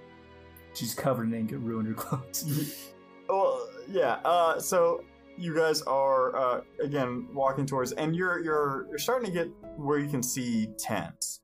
She's 0.72 0.94
covered 0.94 1.24
in 1.28 1.35
ink 1.35 1.52
and 1.52 1.66
ruined 1.66 1.88
her 1.88 1.94
clothes. 1.94 2.76
Well, 3.28 3.68
yeah. 3.88 4.14
Uh, 4.24 4.59
so 4.59 5.04
you 5.38 5.54
guys 5.54 5.83
are 5.83 6.35
uh, 6.37 6.61
again 6.83 7.28
walking 7.33 7.64
towards, 7.64 7.92
and 7.92 8.16
you're 8.16 8.42
you're 8.42 8.87
you're 8.88 8.98
starting 8.98 9.26
to 9.26 9.33
get 9.33 9.48
where 9.76 9.98
you 9.98 10.09
can 10.09 10.22
see 10.22 10.68
tents, 10.78 11.40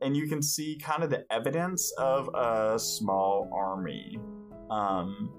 and 0.00 0.16
you 0.16 0.28
can 0.28 0.42
see 0.42 0.76
kind 0.76 1.02
of 1.02 1.10
the 1.10 1.24
evidence 1.30 1.92
of 1.98 2.28
a 2.34 2.78
small 2.78 3.50
army. 3.52 4.18
Um, 4.70 5.32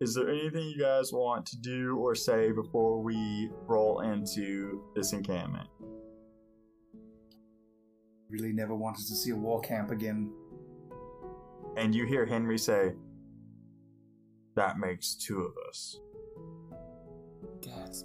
is 0.00 0.14
there 0.14 0.28
anything 0.28 0.68
you 0.68 0.78
guys 0.78 1.12
want 1.12 1.46
to 1.46 1.58
do 1.58 1.96
or 1.96 2.14
say 2.14 2.52
before 2.52 3.02
we 3.02 3.50
roll 3.66 4.00
into 4.00 4.82
this 4.94 5.12
encampment? 5.12 5.68
Really 8.28 8.52
never 8.52 8.74
wanted 8.74 9.06
to 9.06 9.14
see 9.14 9.30
a 9.30 9.36
war 9.36 9.60
camp 9.60 9.90
again. 9.90 10.32
And 11.76 11.94
you 11.94 12.04
hear 12.06 12.26
Henry 12.26 12.58
say, 12.58 12.94
"That 14.54 14.78
makes 14.78 15.14
two 15.14 15.40
of 15.40 15.52
us." 15.68 16.00
Cats. 17.62 18.04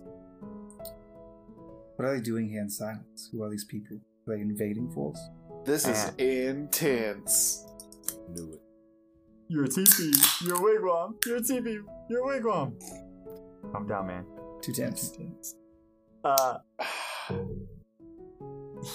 What 1.96 2.06
are 2.08 2.16
they 2.16 2.22
doing 2.22 2.50
here 2.50 2.62
in 2.62 2.70
silence? 2.70 3.30
Who 3.32 3.44
are 3.44 3.50
these 3.50 3.66
people? 3.66 3.98
Are 4.28 4.36
they 4.36 4.42
invading 4.42 4.92
for 4.92 5.12
us? 5.12 5.30
This 5.66 5.88
is 5.88 6.06
Uh. 6.06 6.12
intense. 6.18 7.66
Knew 8.30 8.54
it. 8.54 8.62
Your 9.48 9.68
teepee, 9.68 10.14
your 10.46 10.58
wigwam, 10.58 11.16
You're 11.26 11.38
your 11.38 11.44
teepee, 11.46 11.80
your 12.10 12.24
wigwam. 12.26 12.74
Calm 13.72 13.86
down, 13.88 14.08
man. 14.08 14.26
Two 14.62 14.72
tents. 14.74 15.18
Uh, 16.24 16.60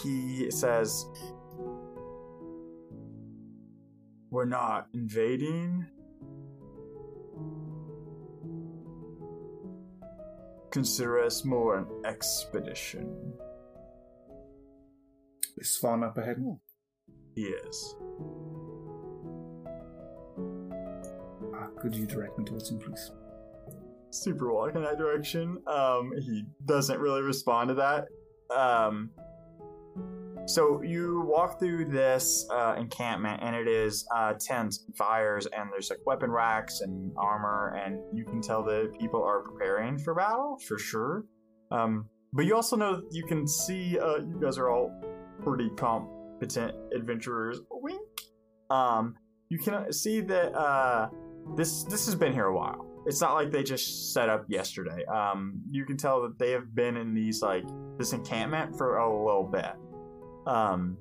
he 0.02 0.50
says, 0.50 1.04
We're 4.30 4.44
not 4.46 4.88
invading. 4.92 5.87
Consider 10.76 11.24
us 11.24 11.42
more 11.42 11.78
an 11.78 11.86
expedition. 12.04 13.32
Is 15.56 15.70
Swan 15.70 16.04
up 16.04 16.18
ahead? 16.18 16.36
Yes. 17.34 17.94
Ah, 21.54 21.68
could 21.80 21.94
you 21.94 22.04
direct 22.04 22.38
me 22.38 22.44
towards 22.44 22.70
him, 22.70 22.78
please? 22.78 23.10
super 24.10 24.52
walk 24.52 24.74
in 24.74 24.82
that 24.82 24.98
direction. 24.98 25.56
Um, 25.66 26.12
he 26.20 26.44
doesn't 26.66 27.00
really 27.00 27.22
respond 27.22 27.68
to 27.68 27.74
that. 27.76 28.08
Um, 28.54 29.12
so 30.46 30.80
you 30.82 31.22
walk 31.26 31.59
through 31.59 31.87
this 31.87 32.46
uh, 32.52 32.76
encampment, 32.78 33.40
and 33.42 33.56
it 33.56 33.66
is 33.66 34.06
uh, 34.14 34.35
tents, 34.38 34.85
fires, 34.96 35.46
and 35.46 35.70
there's 35.72 35.90
like 35.90 35.98
weapon 36.06 36.30
racks 36.30 36.80
and 36.82 37.12
armor, 37.16 37.76
and 37.85 37.98
you 38.16 38.24
can 38.24 38.40
tell 38.40 38.62
that 38.64 38.92
people 38.98 39.22
are 39.22 39.40
preparing 39.40 39.98
for 39.98 40.14
battle 40.14 40.59
for 40.66 40.78
sure. 40.78 41.24
Um, 41.72 42.09
but 42.32 42.44
you 42.44 42.54
also 42.54 42.76
know 42.76 43.02
you 43.11 43.24
can 43.24 43.46
see 43.48 43.98
uh, 43.98 44.18
you 44.18 44.38
guys 44.40 44.56
are 44.56 44.70
all 44.70 44.92
pretty 45.42 45.68
competent 45.76 46.74
adventurers. 46.94 47.61
Wink. 47.70 48.00
Um, 48.70 49.16
you 49.48 49.59
can 49.59 49.92
see 49.92 50.20
that 50.20 50.54
uh, 50.54 51.09
this 51.56 51.82
this 51.85 52.06
has 52.06 52.14
been 52.14 52.32
here 52.32 52.46
a 52.46 52.56
while. 52.56 52.87
It's 53.06 53.20
not 53.20 53.35
like 53.35 53.50
they 53.50 53.62
just 53.62 54.12
set 54.12 54.28
up 54.28 54.44
yesterday. 54.48 55.04
Um, 55.06 55.61
you 55.70 55.85
can 55.85 55.96
tell 55.96 56.22
that 56.22 56.38
they 56.38 56.50
have 56.50 56.74
been 56.74 56.96
in 56.96 57.14
these 57.14 57.40
like 57.40 57.64
this 57.98 58.12
encampment 58.12 58.76
for 58.76 58.98
a 58.98 59.24
little 59.24 59.48
bit. 59.50 59.72
Um, 60.46 60.98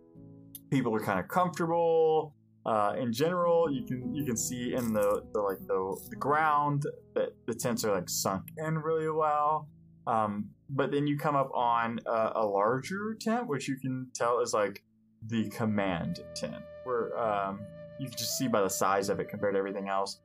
people 0.71 0.95
are 0.95 0.99
kind 0.99 1.19
of 1.19 1.27
comfortable. 1.27 2.35
Uh, 2.65 2.95
in 2.97 3.13
general, 3.13 3.71
you 3.71 3.85
can 3.85 4.13
you 4.15 4.25
can 4.25 4.35
see 4.35 4.73
in 4.73 4.91
the, 4.91 5.23
the 5.33 5.39
like 5.39 5.59
the, 5.67 5.97
the 6.09 6.15
ground 6.15 6.83
that 7.13 7.29
the 7.45 7.53
tents 7.53 7.85
are 7.85 7.93
like 7.93 8.09
sunk 8.09 8.43
in 8.57 8.77
really 8.79 9.09
well. 9.09 9.69
Um, 10.07 10.49
but 10.69 10.91
then 10.91 11.07
you 11.07 11.17
come 11.17 11.35
up 11.35 11.51
on 11.53 11.99
a, 12.07 12.31
a 12.35 12.45
larger 12.45 13.15
tent, 13.19 13.47
which 13.47 13.67
you 13.67 13.77
can 13.77 14.07
tell 14.13 14.39
is 14.39 14.53
like 14.53 14.83
the 15.27 15.49
command 15.49 16.19
tent, 16.35 16.63
where 16.83 17.17
um, 17.19 17.59
you 17.99 18.07
can 18.07 18.17
just 18.17 18.37
see 18.37 18.47
by 18.47 18.61
the 18.61 18.69
size 18.69 19.09
of 19.09 19.19
it 19.19 19.29
compared 19.29 19.53
to 19.53 19.59
everything 19.59 19.87
else. 19.87 20.19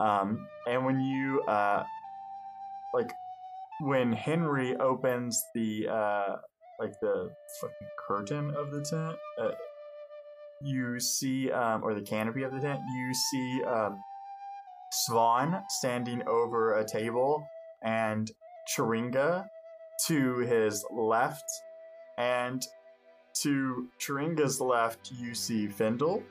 Um, 0.00 0.46
and 0.68 0.84
when 0.84 1.00
you 1.00 1.40
uh, 1.42 1.84
like 2.92 3.10
when 3.80 4.12
Henry 4.12 4.76
opens 4.76 5.42
the 5.54 5.88
uh, 5.88 6.36
like 6.78 6.98
the 7.00 7.30
fucking 7.60 7.88
curtain 8.08 8.54
of 8.56 8.70
the 8.70 8.82
tent, 8.82 9.16
uh, 9.40 9.52
you 10.62 10.98
see 11.00 11.50
um, 11.50 11.82
or 11.82 11.94
the 11.94 12.02
canopy 12.02 12.42
of 12.42 12.52
the 12.52 12.60
tent, 12.60 12.80
you 12.96 13.14
see 13.14 13.62
um, 13.64 13.98
Swan 14.92 15.62
standing 15.68 16.22
over 16.26 16.78
a 16.78 16.84
table 16.84 17.46
and 17.82 18.30
Chiringa 18.68 19.46
to 20.06 20.38
his 20.38 20.84
left, 20.92 21.44
and 22.18 22.62
to 23.42 23.88
Chiringa's 24.00 24.60
left, 24.60 25.12
you 25.12 25.34
see 25.34 25.68
Findle, 25.68 26.22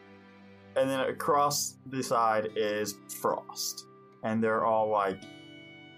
and 0.76 0.90
then 0.90 1.02
across 1.02 1.78
the 1.88 2.04
side 2.04 2.50
is 2.56 2.96
Frost, 3.22 3.86
and 4.24 4.44
they're 4.44 4.66
all 4.66 4.90
like 4.90 5.22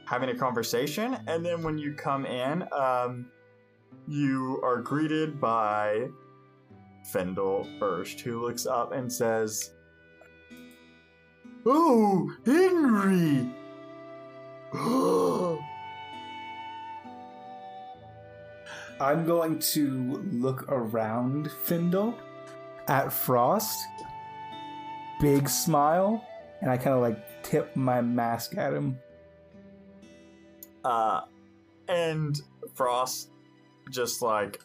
having 0.05 0.29
a 0.29 0.35
conversation. 0.35 1.17
And 1.27 1.45
then 1.45 1.63
when 1.63 1.77
you 1.77 1.93
come 1.93 2.25
in, 2.25 2.63
um, 2.71 3.27
you 4.07 4.61
are 4.63 4.77
greeted 4.77 5.39
by 5.39 6.07
Findle 7.11 7.67
first, 7.79 8.19
who 8.21 8.41
looks 8.41 8.65
up 8.65 8.91
and 8.93 9.11
says, 9.11 9.71
"Oh, 11.65 12.31
Henry." 12.45 13.49
I'm 18.99 19.25
going 19.25 19.59
to 19.59 20.23
look 20.31 20.65
around 20.69 21.51
Findle 21.51 22.17
at 22.87 23.13
Frost. 23.13 23.85
Big 25.21 25.47
smile, 25.47 26.25
and 26.61 26.71
I 26.71 26.77
kind 26.77 26.95
of 26.95 27.01
like 27.01 27.43
tip 27.43 27.75
my 27.75 28.01
mask 28.01 28.57
at 28.57 28.73
him. 28.73 28.97
Uh, 30.83 31.21
and 31.87 32.41
Frost 32.73 33.29
just 33.89 34.21
like 34.21 34.61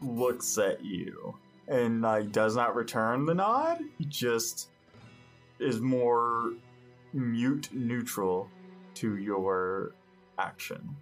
looks 0.00 0.58
at 0.58 0.84
you 0.84 1.34
and 1.66 2.02
like 2.02 2.32
does 2.32 2.56
not 2.56 2.74
return 2.74 3.26
the 3.26 3.34
nod. 3.34 3.80
He 3.98 4.04
just 4.04 4.70
is 5.58 5.80
more 5.80 6.52
mute 7.12 7.68
neutral 7.72 8.48
to 8.94 9.16
your 9.16 9.94
action. 10.38 10.96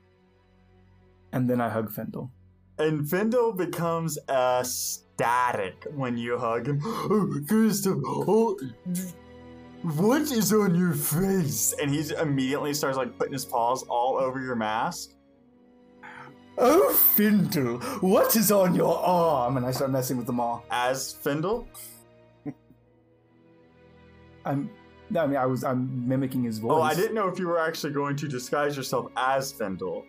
And 1.32 1.48
then 1.48 1.60
I 1.60 1.68
hug 1.68 1.90
Fendel. 1.90 2.30
And 2.78 3.08
Fendel 3.08 3.52
becomes 3.52 4.18
ecstatic 4.28 5.86
when 5.94 6.16
you 6.16 6.38
hug 6.38 6.68
him. 6.68 6.80
Oh, 6.84 7.42
oh, 8.28 8.58
what 9.82 10.22
is 10.22 10.52
on 10.52 10.74
your 10.74 10.94
face? 10.94 11.74
And 11.80 11.90
he 11.90 12.12
immediately 12.14 12.74
starts 12.74 12.96
like 12.96 13.16
putting 13.16 13.32
his 13.32 13.44
paws 13.44 13.84
all 13.84 14.16
over 14.16 14.40
your 14.40 14.56
mask. 14.56 15.12
Oh, 16.58 16.92
Findle, 16.94 17.78
what 18.00 18.34
is 18.34 18.50
on 18.50 18.74
your 18.74 18.96
arm? 18.98 19.56
And 19.56 19.66
I 19.66 19.70
start 19.72 19.90
messing 19.90 20.16
with 20.16 20.26
them 20.26 20.40
all. 20.40 20.64
As 20.70 21.12
Findle, 21.12 21.68
I'm. 24.44 24.70
No, 25.10 25.22
I 25.22 25.26
mean, 25.26 25.36
I 25.36 25.46
was. 25.46 25.64
I'm 25.64 26.08
mimicking 26.08 26.42
his 26.44 26.58
voice. 26.58 26.72
oh, 26.72 26.82
I 26.82 26.94
didn't 26.94 27.14
know 27.14 27.28
if 27.28 27.38
you 27.38 27.46
were 27.46 27.58
actually 27.58 27.92
going 27.92 28.16
to 28.16 28.28
disguise 28.28 28.76
yourself 28.76 29.10
as 29.16 29.52
Findle 29.52 30.04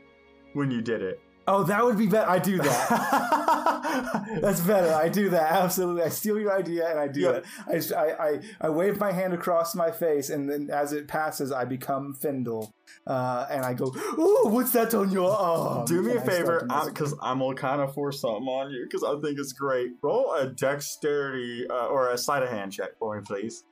when 0.54 0.72
you 0.72 0.82
did 0.82 1.02
it. 1.02 1.20
Oh, 1.50 1.64
that 1.64 1.84
would 1.86 1.98
be 1.98 2.08
better. 2.08 2.30
I 2.30 2.40
do 2.40 2.58
that. 2.58 4.28
That's 4.42 4.60
better. 4.62 4.94
I 4.94 5.08
do 5.08 5.30
that 5.30 5.52
absolutely. 5.54 6.04
I 6.04 6.10
steal 6.10 6.38
your 6.40 6.54
idea 6.54 6.90
and 6.90 7.00
I 7.00 7.08
do 7.08 7.22
Yeah. 7.22 7.42
it. 7.70 7.94
I, 7.94 7.96
I, 7.96 8.28
I, 8.28 8.40
I 8.62 8.70
wave 8.70 9.00
my 9.00 9.12
hand 9.14 9.34
across 9.34 9.74
my 9.74 9.90
face, 9.92 10.30
and 10.30 10.50
then 10.50 10.70
as 10.70 10.92
it 10.92 11.08
passes, 11.08 11.52
I 11.54 11.64
become 11.66 12.14
Findle, 12.14 12.74
uh, 13.08 13.48
and 13.50 13.64
I 13.66 13.74
go, 13.74 13.86
"Ooh, 14.18 14.50
what's 14.50 14.72
that 14.74 14.94
on 14.94 15.10
your 15.12 15.32
arm?" 15.32 15.86
Do 15.86 16.02
me 16.02 16.12
a 16.12 16.20
And 16.20 16.20
I 16.20 16.24
start 16.24 16.38
favor, 16.38 16.68
because 16.92 17.14
I'm 17.22 17.40
gonna 17.40 17.56
kind 17.56 17.82
of 17.82 17.94
force 17.94 18.20
something 18.22 18.46
on 18.48 18.70
you 18.72 18.84
because 18.84 19.04
I 19.04 19.14
think 19.22 19.40
it's 19.40 19.54
great. 19.54 19.92
Roll 20.02 20.34
a 20.34 20.48
dexterity 20.50 21.66
uh, 21.70 21.88
or 21.88 22.10
a 22.12 22.18
sleight 22.18 22.44
of 22.44 22.50
hand 22.50 22.74
check 22.74 22.98
for 23.00 23.16
me, 23.18 23.22
please. 23.26 23.64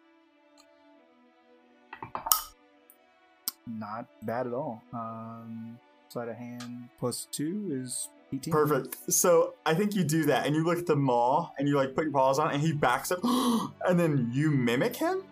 not 3.68 4.06
bad 4.22 4.48
at 4.48 4.54
all. 4.54 4.82
Um, 4.94 5.78
sleight 6.16 6.30
of 6.30 6.38
hand 6.38 6.88
plus 6.98 7.28
two 7.30 7.68
is 7.74 8.08
eighteen. 8.34 8.54
Perfect. 8.54 9.12
So 9.12 9.56
I 9.66 9.74
think 9.74 9.96
you 9.96 10.06
do 10.06 10.24
that, 10.26 10.46
and 10.46 10.56
you 10.56 10.64
look 10.64 10.78
at 10.78 10.86
the 10.86 10.96
maw, 10.96 11.52
and 11.60 11.68
you 11.68 11.76
like 11.76 11.94
put 11.94 12.06
your 12.06 12.14
paws 12.14 12.40
on, 12.40 12.52
it, 12.52 12.54
and 12.54 12.64
he 12.64 12.72
backs 12.72 13.12
up, 13.12 13.20
and 13.86 14.00
then 14.00 14.30
you 14.32 14.50
mimic 14.50 14.96
him, 14.96 15.24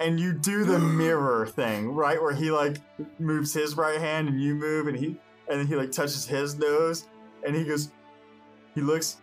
and 0.00 0.20
you 0.20 0.34
do 0.34 0.64
the 0.64 0.78
mirror 1.02 1.46
thing, 1.46 1.88
right, 1.88 2.20
where 2.20 2.34
he 2.34 2.50
like 2.50 2.76
moves 3.18 3.54
his 3.54 3.74
right 3.78 3.98
hand, 3.98 4.28
and 4.28 4.38
you 4.38 4.54
move, 4.54 4.86
and 4.86 4.98
he, 4.98 5.06
and 5.48 5.60
then 5.60 5.66
he 5.66 5.74
like 5.74 5.92
touches 5.92 6.26
his 6.26 6.56
nose, 6.56 7.08
and 7.46 7.56
he 7.56 7.64
goes, 7.64 7.90
he 8.74 8.82
looks, 8.82 9.22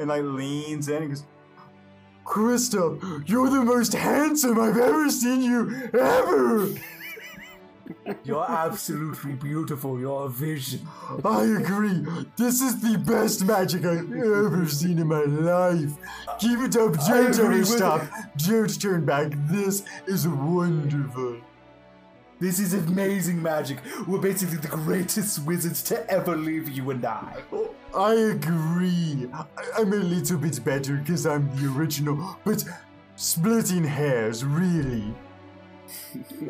and 0.00 0.08
like 0.08 0.24
leans 0.24 0.88
in, 0.88 1.04
and 1.04 1.10
goes. 1.10 1.24
Krista, 2.24 3.28
you're 3.28 3.50
the 3.50 3.64
most 3.64 3.92
handsome 3.92 4.58
I've 4.58 4.76
ever 4.76 5.10
seen 5.10 5.42
you 5.42 5.90
ever. 5.94 6.68
You're 8.24 8.50
absolutely 8.50 9.32
beautiful. 9.32 9.98
You're 9.98 10.26
a 10.26 10.28
vision. 10.28 10.86
I 11.24 11.44
agree. 11.44 12.04
This 12.36 12.60
is 12.60 12.80
the 12.80 12.98
best 12.98 13.44
magic 13.44 13.84
I've 13.84 14.12
ever 14.12 14.66
seen 14.66 14.98
in 14.98 15.06
my 15.06 15.22
life. 15.22 15.92
Keep 16.38 16.60
it 16.60 16.76
up. 16.76 16.98
I 17.00 17.30
Don't 17.30 17.38
ever 17.40 17.64
stop. 17.64 18.02
Don't 18.36 18.80
turn 18.80 19.04
back. 19.04 19.32
This 19.48 19.82
is 20.06 20.26
wonderful. 20.26 21.40
This 22.40 22.58
is 22.58 22.72
amazing 22.72 23.42
magic. 23.42 23.78
We're 24.06 24.18
basically 24.18 24.56
the 24.56 24.68
greatest 24.68 25.40
wizards 25.44 25.82
to 25.84 26.10
ever 26.10 26.34
live, 26.34 26.70
you 26.70 26.90
and 26.90 27.04
I. 27.04 27.42
Oh, 27.52 27.74
I 27.94 28.14
agree. 28.14 29.28
I'm 29.76 29.92
a 29.92 29.96
little 29.96 30.38
bit 30.38 30.64
better 30.64 30.94
because 30.96 31.26
I'm 31.26 31.54
the 31.56 31.70
original, 31.78 32.38
but 32.44 32.64
splitting 33.16 33.84
hairs, 33.84 34.42
really. 34.42 35.14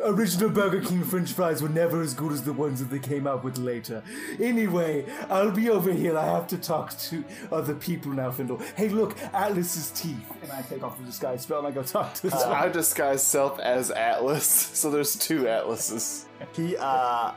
Original 0.03 0.49
Burger 0.49 0.81
King 0.81 1.03
french 1.03 1.31
fries 1.33 1.61
were 1.61 1.69
never 1.69 2.01
as 2.01 2.13
good 2.13 2.31
as 2.31 2.43
the 2.43 2.53
ones 2.53 2.79
that 2.79 2.89
they 2.89 2.99
came 2.99 3.27
out 3.27 3.43
with 3.43 3.57
later. 3.57 4.03
Anyway, 4.39 5.05
I'll 5.29 5.51
be 5.51 5.69
over 5.69 5.91
here. 5.91 6.17
I 6.17 6.25
have 6.25 6.47
to 6.47 6.57
talk 6.57 6.97
to 6.99 7.23
other 7.51 7.73
people 7.75 8.11
now, 8.11 8.31
Findle. 8.31 8.59
Hey, 8.75 8.89
look, 8.89 9.15
Atlas's 9.33 9.91
teeth. 9.91 10.31
And 10.41 10.51
I 10.51 10.61
take 10.63 10.83
off 10.83 10.97
the 10.97 11.03
disguise 11.05 11.41
spell 11.41 11.59
and 11.59 11.67
I 11.67 11.71
go 11.71 11.83
talk 11.83 12.13
to 12.15 12.21
this 12.23 12.33
So 12.33 12.51
I 12.51 12.61
one. 12.63 12.71
disguise 12.71 13.23
self 13.23 13.59
as 13.59 13.91
Atlas, 13.91 14.45
so 14.73 14.89
there's 14.89 15.15
two 15.15 15.47
Atlases. 15.47 16.25
He 16.55 16.75
uh 16.77 17.33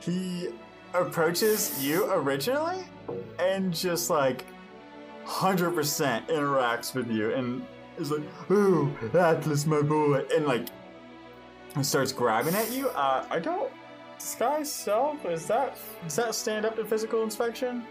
he 0.00 0.48
approaches 0.92 1.82
you 1.84 2.10
originally 2.12 2.84
and 3.38 3.72
just 3.74 4.10
like 4.10 4.44
100% 5.26 6.28
interacts 6.28 6.94
with 6.94 7.10
you 7.10 7.32
and 7.34 7.64
is 7.98 8.10
like, 8.10 8.22
ooh, 8.50 8.92
Atlas, 9.14 9.66
my 9.66 9.80
boy," 9.82 10.24
and 10.34 10.46
like 10.46 10.66
starts 11.82 12.12
grabbing 12.12 12.54
at 12.54 12.70
you. 12.70 12.88
Uh, 12.90 13.24
I 13.30 13.38
don't 13.38 13.70
disguise 14.18 14.72
self. 14.72 15.24
Is 15.26 15.46
that 15.46 15.76
does 16.02 16.16
that 16.16 16.34
stand 16.34 16.64
up 16.64 16.76
to 16.76 16.84
physical 16.84 17.22
inspection? 17.22 17.84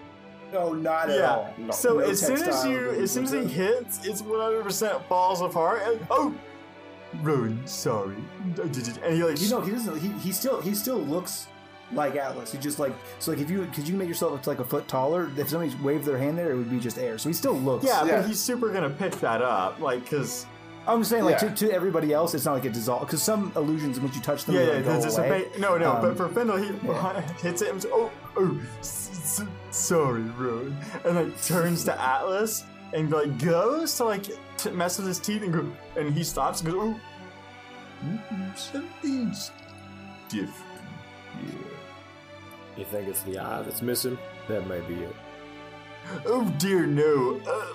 No, 0.51 0.71
not 0.71 1.09
at 1.09 1.17
yeah. 1.17 1.31
all. 1.31 1.53
No, 1.57 1.71
so 1.71 1.93
no 1.95 1.99
as 2.01 2.19
soon 2.19 2.43
as 2.43 2.65
you, 2.65 2.91
as 2.91 3.11
soon 3.11 3.23
as 3.23 3.31
he 3.31 3.43
hits, 3.45 4.05
it's 4.05 4.21
100% 4.21 5.03
falls 5.05 5.41
apart. 5.41 5.81
And, 5.83 6.05
oh, 6.11 6.33
Rowan, 7.21 7.65
sorry, 7.65 8.15
I. 8.57 8.61
And 8.61 9.15
he 9.15 9.23
like 9.23 9.41
You 9.41 9.49
know, 9.49 9.61
he 9.61 9.71
doesn't. 9.71 9.99
He, 9.99 10.09
he 10.19 10.31
still 10.31 10.61
he 10.61 10.73
still 10.75 10.99
looks 10.99 11.47
like 11.91 12.15
Atlas. 12.15 12.51
He 12.51 12.57
just 12.57 12.79
like 12.79 12.93
so 13.19 13.31
like 13.31 13.39
if 13.41 13.49
you 13.49 13.67
could 13.73 13.87
you 13.87 13.95
make 13.95 14.07
yourself 14.07 14.33
up 14.33 14.43
to 14.43 14.49
like 14.49 14.59
a 14.59 14.63
foot 14.63 14.87
taller. 14.87 15.29
If 15.37 15.49
somebody 15.49 15.75
waved 15.83 16.05
their 16.05 16.17
hand 16.17 16.37
there, 16.37 16.51
it 16.51 16.55
would 16.55 16.69
be 16.69 16.79
just 16.79 16.97
air. 16.97 17.17
So 17.17 17.29
he 17.29 17.33
still 17.33 17.53
looks. 17.55 17.85
Yeah, 17.85 18.03
Yeah. 18.05 18.21
but 18.21 18.27
he's 18.27 18.39
super 18.39 18.69
gonna 18.71 18.89
pick 18.89 19.13
that 19.19 19.41
up, 19.41 19.79
like, 19.79 20.07
cause 20.09 20.45
I'm 20.87 20.99
just 20.99 21.11
saying 21.11 21.23
like 21.23 21.41
Yeah. 21.41 21.49
to, 21.53 21.67
to 21.67 21.71
everybody 21.73 22.11
else, 22.13 22.33
it's 22.33 22.43
not 22.45 22.53
like 22.53 22.65
it 22.65 22.73
dissolves 22.73 23.05
because 23.05 23.23
some 23.23 23.51
illusions 23.55 23.99
once 23.99 24.15
you 24.15 24.21
touch 24.21 24.43
them, 24.45 24.55
yeah, 24.55 24.61
they 24.61 24.67
yeah, 24.67 24.73
like, 24.73 24.83
the 24.83 24.89
go 24.89 24.95
away. 24.95 25.03
dissipate. 25.39 25.59
No, 25.59 25.77
no, 25.77 25.91
Um, 25.93 26.01
but 26.01 26.17
for 26.17 26.27
Fendel, 26.29 26.57
he 26.57 26.65
hits 27.41 27.61
it 27.61 27.69
and 27.69 27.81
says, 27.81 27.91
oh, 27.93 28.11
oh, 28.37 28.59
s- 28.79 29.39
s- 29.41 29.47
sorry, 29.75 30.23
Rowan, 30.37 30.75
and 31.05 31.15
like 31.15 31.43
turns 31.45 31.83
to 31.85 32.01
Atlas 32.01 32.65
and 32.93 33.09
like 33.11 33.37
goes 33.39 33.95
to 33.97 34.03
like 34.05 34.25
to 34.57 34.71
mess 34.71 34.97
with 34.97 35.07
his 35.07 35.19
teeth 35.19 35.41
and 35.43 35.53
go, 35.53 35.71
and 35.95 36.13
he 36.13 36.23
stops 36.23 36.61
and 36.61 36.71
goes, 36.73 36.95
oh, 36.95 36.99
something's 38.55 39.51
different. 40.29 40.53
Yeah. 41.45 41.59
You 42.77 42.85
think 42.85 43.07
it's 43.07 43.21
the 43.23 43.39
eye 43.39 43.61
that's 43.61 43.81
missing? 43.81 44.17
That 44.47 44.67
may 44.67 44.81
be 44.81 44.95
it. 44.95 45.15
Oh 46.25 46.43
dear, 46.57 46.85
no. 46.85 47.39
Uh. 47.47 47.73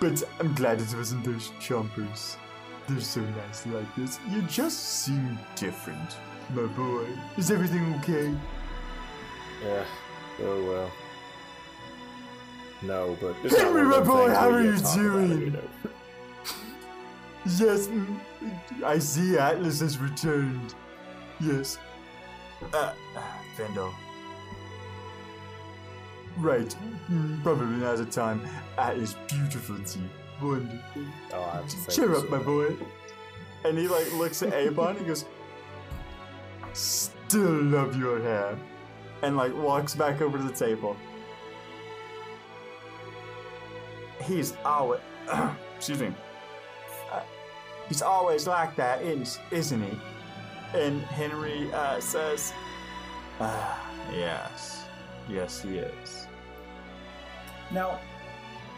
But 0.00 0.22
I'm 0.40 0.54
glad 0.54 0.80
it 0.80 0.94
wasn't 0.94 1.24
those 1.24 1.50
chompers. 1.60 2.36
They're 2.88 3.00
so 3.00 3.20
nice 3.20 3.66
like 3.66 3.94
this. 3.94 4.18
You 4.30 4.42
just 4.42 5.04
seem 5.04 5.38
different, 5.54 6.16
my 6.54 6.66
boy. 6.66 7.06
Is 7.36 7.50
everything 7.50 7.94
okay? 8.00 8.34
Yeah. 9.64 9.84
Oh 10.42 10.64
well. 10.64 10.90
No, 12.82 13.16
but 13.20 13.34
Henry, 13.50 13.84
my 13.84 14.00
boy, 14.00 14.30
how 14.30 14.50
are 14.50 14.62
you 14.62 14.78
doing? 14.94 15.40
You 15.40 15.50
know. 15.50 15.68
Yes, 17.56 17.88
I 18.84 18.98
see 18.98 19.38
Atlas 19.38 19.80
has 19.80 19.96
returned. 19.96 20.74
Yes. 21.40 21.78
Uh, 22.74 22.92
Vendel. 23.56 23.94
Right. 26.38 26.74
Mm, 27.10 27.42
Probably 27.42 27.76
now's 27.78 27.98
the 27.98 28.06
time. 28.06 28.40
Atlas, 28.78 29.16
beautiful 29.28 29.78
tea. 29.84 30.00
Wonderful. 30.40 31.02
Oh, 31.32 31.42
I 31.52 31.56
have 31.56 31.68
to 31.68 31.76
thank 31.76 31.90
Cheer 31.90 32.14
up, 32.14 32.24
so 32.24 32.30
my 32.30 32.38
boy. 32.38 32.74
And 33.64 33.76
he 33.76 33.88
like 33.88 34.10
looks 34.14 34.42
at 34.42 34.52
Avon 34.54 34.96
and 34.96 35.06
goes, 35.06 35.26
Still 36.72 37.62
love 37.64 37.96
your 37.98 38.20
hair. 38.22 38.56
And 39.22 39.36
like 39.36 39.54
walks 39.54 39.94
back 39.94 40.22
over 40.22 40.38
to 40.38 40.44
the 40.44 40.52
table. 40.52 40.96
He's 44.24 44.54
always 44.64 45.00
excuse 45.76 46.00
me. 46.00 46.12
Uh, 47.12 47.20
he's 47.88 48.02
always 48.02 48.46
like 48.46 48.76
that, 48.76 49.02
isn't, 49.02 49.40
isn't 49.50 49.82
he? 49.82 49.98
And 50.78 51.02
Henry 51.02 51.70
uh, 51.72 51.98
says, 52.00 52.52
ah, 53.40 53.90
yes. 54.12 54.79
Yes, 55.30 55.62
he 55.62 55.78
is. 55.78 56.26
Now, 57.72 58.00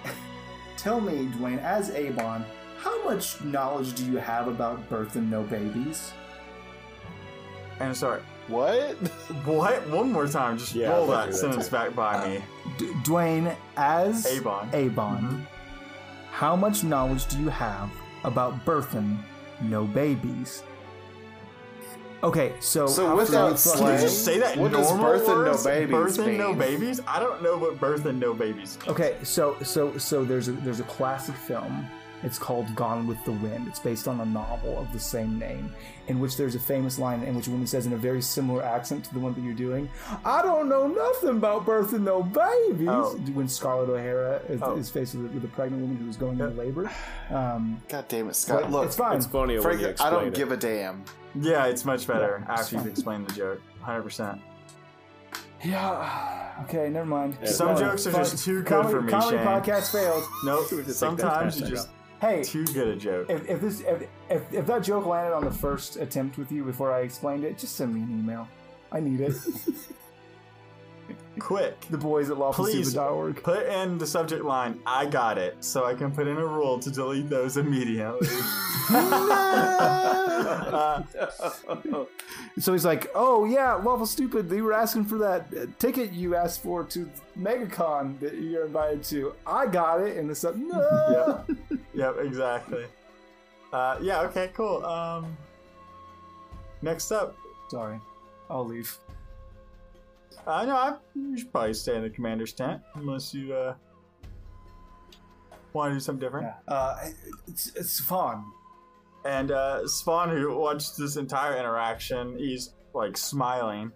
tell 0.77 1.01
me, 1.01 1.27
Dwayne, 1.38 1.62
as 1.62 1.91
Avon, 1.91 2.45
how 2.79 3.03
much 3.05 3.41
knowledge 3.43 3.95
do 3.95 4.05
you 4.05 4.19
have 4.19 4.49
about 4.49 4.88
birth 4.91 5.17
and 5.17 5.31
no 5.31 5.43
babies? 5.45 6.12
And 7.81 7.97
sorry, 7.97 8.21
What? 8.49 8.93
what? 9.45 9.88
One 9.88 10.12
more 10.12 10.27
time. 10.29 10.59
Just 10.59 10.75
Yeah, 10.75 10.91
roll 10.91 11.07
that 11.09 11.35
sentence 11.35 11.69
back 11.69 11.95
by 11.95 12.29
me. 12.29 12.45
D- 12.79 12.93
Dwayne, 13.03 13.57
as 13.77 14.27
Avon. 14.27 14.69
Avon, 14.73 15.23
Mhm. 15.23 15.47
how 16.33 16.55
much 16.55 16.85
knowledge 16.85 17.27
do 17.27 17.38
you 17.41 17.49
have 17.49 17.88
about 18.25 18.65
birthing 18.67 19.17
no 19.62 19.85
babies? 19.85 20.62
Okay, 22.22 22.52
so 22.61 22.87
So 22.87 23.16
without 23.16 23.58
so- 23.58 23.76
Can 23.78 23.94
you 23.94 24.00
just 24.00 24.24
say 24.24 24.38
that 24.38 24.56
What 24.56 24.70
normal 24.72 24.96
birth 24.98 25.28
and 25.28 25.44
no 25.44 25.50
words? 25.50 25.64
babies 25.64 25.90
Birth 25.90 26.18
and 26.20 26.38
no 26.38 26.54
babies? 26.54 27.00
I 27.06 27.18
don't 27.18 27.42
know 27.42 27.56
what 27.58 27.80
birth 27.80 28.04
and 28.06 28.20
no 28.20 28.32
babies 28.32 28.78
means. 28.78 28.88
Okay, 28.88 29.16
so 29.24 29.56
so 29.62 29.96
so 29.98 30.24
there's 30.24 30.48
a 30.48 30.52
there's 30.52 30.80
a 30.80 30.85
classic 30.85 31.35
film. 31.35 31.87
It's 32.24 32.38
called 32.38 32.72
Gone 32.76 33.08
with 33.08 33.18
the 33.24 33.32
Wind. 33.32 33.66
It's 33.66 33.80
based 33.80 34.06
on 34.06 34.20
a 34.20 34.24
novel 34.24 34.78
of 34.78 34.92
the 34.92 35.00
same 35.00 35.40
name, 35.40 35.74
in 36.06 36.20
which 36.20 36.37
there's 36.37 36.54
a 36.54 36.61
famous 36.61 36.96
line 36.96 37.24
in 37.24 37.35
which 37.35 37.48
a 37.48 37.50
woman 37.50 37.66
says 37.66 37.85
in 37.87 37.92
a 37.94 37.96
very 37.96 38.22
similar 38.22 38.62
accent 38.62 39.04
to 39.06 39.12
the 39.14 39.18
one 39.18 39.35
that 39.35 39.40
you're 39.40 39.52
doing, 39.54 39.90
"I 40.24 40.40
don't 40.42 40.68
know 40.68 40.87
nothing 40.87 41.30
about 41.30 41.66
birthing 41.66 42.02
no 42.02 42.22
babies." 42.22 42.88
Oh. 42.88 43.16
When 43.35 43.48
Scarlett 43.48 43.88
O'Hara 43.90 44.40
is, 44.48 44.61
Oh. 44.62 44.76
is 44.76 44.88
faced 44.88 45.16
with, 45.16 45.32
with 45.32 45.44
a 45.44 45.48
pregnant 45.48 45.82
woman 45.82 45.96
who 45.96 46.08
is 46.08 46.16
going 46.16 46.38
into 46.38 46.54
labor. 46.56 46.88
Um, 47.30 47.80
God 47.88 48.04
damn 48.08 48.28
it, 48.28 48.37
Scott. 48.37 48.70
Look, 48.70 48.85
it's 48.87 48.94
fine. 48.96 49.16
It's 49.16 49.26
funny 49.26 49.54
when 49.54 49.62
Frank, 49.62 49.80
you 49.80 49.94
I 49.98 50.11
don't 50.11 50.28
it. 50.28 50.35
give 50.35 50.52
a 50.52 50.56
damn. 50.56 51.02
Yeah, 51.35 51.66
it's 51.66 51.85
much 51.85 52.07
better 52.07 52.45
Yeah, 52.47 52.53
after 52.55 52.77
you've 52.77 52.87
explained 52.87 53.27
the 53.29 53.33
joke. 53.35 53.61
100%. 53.85 54.38
Yeah. 55.64 56.38
Okay, 56.64 56.90
never 56.90 57.07
mind. 57.07 57.37
Yeah, 57.42 57.49
Some 57.49 57.68
Fine. 57.68 57.79
jokes 57.79 58.07
are 58.07 58.12
just 58.12 58.45
too 58.45 58.59
good 58.62 58.66
comedy, 58.66 58.92
for 58.95 59.01
me, 59.01 59.11
Comedy 59.11 59.38
Shane. 59.38 59.47
podcast 59.47 59.90
failed. 59.90 60.23
Nope. 60.45 60.71
We 60.71 60.77
just 60.79 60.87
take 60.88 60.95
Sometimes 60.97 61.59
you 61.61 61.66
just 61.66 61.88
Hey, 62.21 62.42
too 62.45 62.64
good 62.66 62.88
a 62.88 62.97
joke. 62.97 63.31
if, 63.31 63.49
if 63.49 63.61
this 63.62 63.81
if, 63.81 64.03
if 64.31 64.53
if 64.53 64.66
that 64.66 64.83
joke 64.85 65.07
landed 65.07 65.35
on 65.35 65.45
the 65.45 65.51
first 65.51 65.97
attempt 65.97 66.37
with 66.37 66.53
you 66.53 66.62
before 66.62 66.92
I 66.92 67.01
explained 67.01 67.45
it, 67.45 67.57
just 67.59 67.75
send 67.75 67.95
me 67.95 68.03
an 68.03 68.11
email. 68.16 68.47
I 68.92 69.01
need 69.01 69.21
it. 69.21 69.33
Quick. 71.38 71.81
the 71.90 71.97
boys 71.99 72.29
at 72.31 72.37
Please. 72.37 72.95
lawfulstupid.org. 72.95 73.42
Put 73.42 73.66
in 73.66 73.99
the 73.99 74.07
subject 74.07 74.45
line, 74.45 74.81
I 74.87 75.07
got 75.07 75.38
it, 75.38 75.57
so 75.64 75.85
I 75.87 75.95
can 75.95 76.12
put 76.12 76.27
in 76.27 76.37
a 76.37 76.47
rule 76.47 76.79
to 76.79 76.90
delete 76.90 77.29
those 77.29 77.57
immediately. 77.57 78.29
Uh, 80.73 81.03
So 82.61 82.73
he's 82.73 82.85
like, 82.85 83.11
"Oh 83.14 83.45
yeah, 83.45 83.75
lawful 83.75 84.07
stupid. 84.07 84.49
They 84.51 84.61
were 84.61 84.73
asking 84.73 85.07
for 85.07 85.16
that 85.18 85.79
ticket 85.79 86.12
you 86.12 86.35
asked 86.35 86.62
for 86.62 86.85
to 86.85 87.09
MegaCon 87.38 88.18
that 88.21 88.35
you're 88.35 88.66
invited 88.66 89.03
to. 89.05 89.35
I 89.47 89.66
got 89.66 90.01
it." 90.03 90.16
And 90.16 90.31
it's 90.31 90.45
like, 90.45 90.57
"No." 90.57 91.45
Yep. 91.49 91.59
yep, 91.95 92.16
exactly. 92.21 92.85
Uh, 93.73 93.97
yeah, 94.03 94.21
okay, 94.23 94.51
cool. 94.55 94.85
Um, 94.85 95.37
next 96.83 97.11
up, 97.11 97.37
Sorry, 97.71 97.99
I'll 98.51 98.66
leave. 98.66 98.99
I 100.46 100.64
know 100.64 100.76
I 100.76 100.94
you 101.14 101.38
should 101.38 101.52
probably 101.52 101.74
stay 101.74 101.96
in 101.96 102.02
the 102.02 102.11
commander's 102.11 102.52
tent 102.52 102.83
unless 102.94 103.33
you 103.33 103.55
uh, 103.55 103.74
want 105.72 105.90
to 105.90 105.96
do 105.96 106.00
something 106.00 106.20
different. 106.20 106.46
Yeah. 106.46 106.74
Uh, 106.74 107.09
it's 107.46 107.72
it's 107.76 108.00
fun. 108.00 108.44
And 109.24 109.52
uh, 109.52 109.87
Spawn, 109.87 110.31
who 110.31 110.57
watched 110.57 110.96
this 110.96 111.16
entire 111.16 111.57
interaction, 111.57 112.37
he's 112.37 112.74
like 112.92 113.16
smiling 113.16 113.92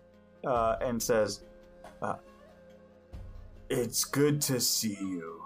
uh, 0.47 0.77
and 0.81 1.03
says, 1.03 1.43
uh, 2.01 2.15
"It's 3.69 4.05
good 4.05 4.41
to 4.43 4.61
see 4.61 4.97
you. 5.01 5.43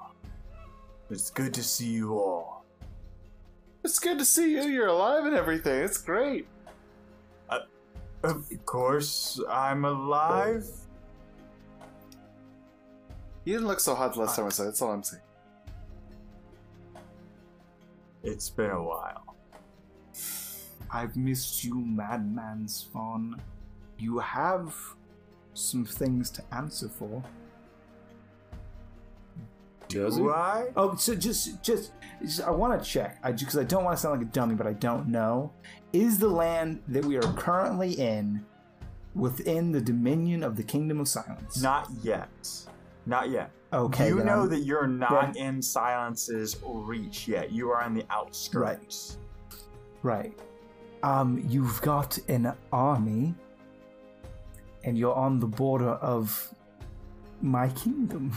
It's 1.08 1.30
good 1.30 1.54
to 1.54 1.62
see 1.62 1.88
you 1.88 2.18
all." 2.18 2.60
it's 3.82 3.98
good 3.98 4.18
to 4.18 4.24
see 4.24 4.52
you. 4.52 4.62
You're 4.64 4.88
alive 4.88 5.24
and 5.24 5.34
everything. 5.34 5.82
It's 5.82 5.98
great. 5.98 6.46
Of 8.22 8.44
course, 8.66 9.40
I'm 9.48 9.86
alive. 9.86 10.66
You 13.44 13.54
didn't 13.54 13.68
look 13.68 13.80
so 13.80 13.94
hot 13.94 14.14
the 14.14 14.20
last 14.20 14.36
time 14.36 14.46
I 14.46 14.50
saw 14.50 14.64
it. 14.64 14.66
That's 14.66 14.82
all 14.82 14.92
I'm 14.92 15.02
saying. 15.02 15.22
It's 18.22 18.50
been 18.50 18.70
a 18.70 18.82
while. 18.82 19.36
I've 20.90 21.16
missed 21.16 21.64
you, 21.64 21.80
Madman 21.80 22.68
Spawn. 22.68 23.40
You 23.98 24.18
have 24.18 24.74
some 25.54 25.84
things 25.84 26.30
to 26.30 26.42
answer 26.52 26.88
for. 26.88 27.22
Does 29.88 30.16
he? 30.16 30.22
Do 30.22 30.30
I? 30.30 30.68
Oh, 30.76 30.94
so 30.96 31.14
just, 31.14 31.62
just, 31.62 31.92
just 32.22 32.42
I 32.42 32.50
want 32.50 32.82
to 32.82 32.88
check, 32.88 33.18
I 33.22 33.32
because 33.32 33.56
I 33.56 33.64
don't 33.64 33.84
want 33.84 33.96
to 33.96 34.02
sound 34.02 34.20
like 34.20 34.28
a 34.28 34.30
dummy, 34.30 34.54
but 34.54 34.66
I 34.66 34.74
don't 34.74 35.08
know. 35.08 35.52
Is 35.92 36.18
the 36.18 36.28
land 36.28 36.82
that 36.88 37.04
we 37.04 37.16
are 37.16 37.32
currently 37.34 37.92
in 37.94 38.44
within 39.14 39.72
the 39.72 39.80
dominion 39.80 40.42
of 40.42 40.56
the 40.56 40.62
Kingdom 40.62 41.00
of 41.00 41.08
Silence? 41.08 41.60
Not 41.60 41.88
yet. 42.02 42.28
Not 43.06 43.30
yet. 43.30 43.50
Okay, 43.72 44.08
you 44.08 44.22
know 44.24 44.40
I'm- 44.40 44.48
that 44.50 44.60
you're 44.60 44.86
not 44.86 45.36
in 45.36 45.62
Silence's 45.62 46.56
reach 46.64 47.28
yet. 47.28 47.52
You 47.52 47.70
are 47.70 47.82
on 47.82 47.94
the 47.94 48.04
outskirts. 48.10 49.18
Right. 50.02 50.36
Um, 51.02 51.42
you've 51.48 51.80
got 51.82 52.18
an 52.28 52.52
army, 52.72 53.34
and 54.84 54.98
you're 54.98 55.14
on 55.14 55.38
the 55.38 55.46
border 55.46 55.90
of 55.90 56.52
my 57.40 57.68
kingdom. 57.70 58.32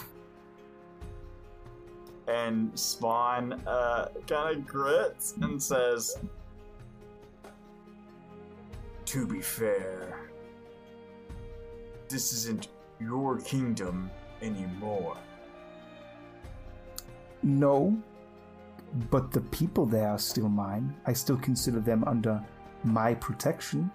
And 2.28 2.78
Spawn 2.80 3.54
uh, 3.68 4.08
kind 4.28 4.58
of 4.58 4.66
grits 4.66 5.34
and 5.42 5.62
says, 5.62 6.18
To 9.06 9.28
be 9.28 9.42
fair, 9.42 10.22
this 12.08 12.32
isn't 12.32 12.70
your 13.00 13.40
kingdom 13.40 14.10
anymore. 14.44 15.18
No, 17.42 17.98
but 19.10 19.32
the 19.32 19.42
people 19.42 19.86
there 19.86 20.10
are 20.10 20.20
still 20.20 20.50
mine. 20.50 20.96
I 21.06 21.14
still 21.14 21.38
consider 21.38 21.80
them 21.80 22.04
under 22.06 22.44
my 22.84 23.16
protection. 23.16 23.92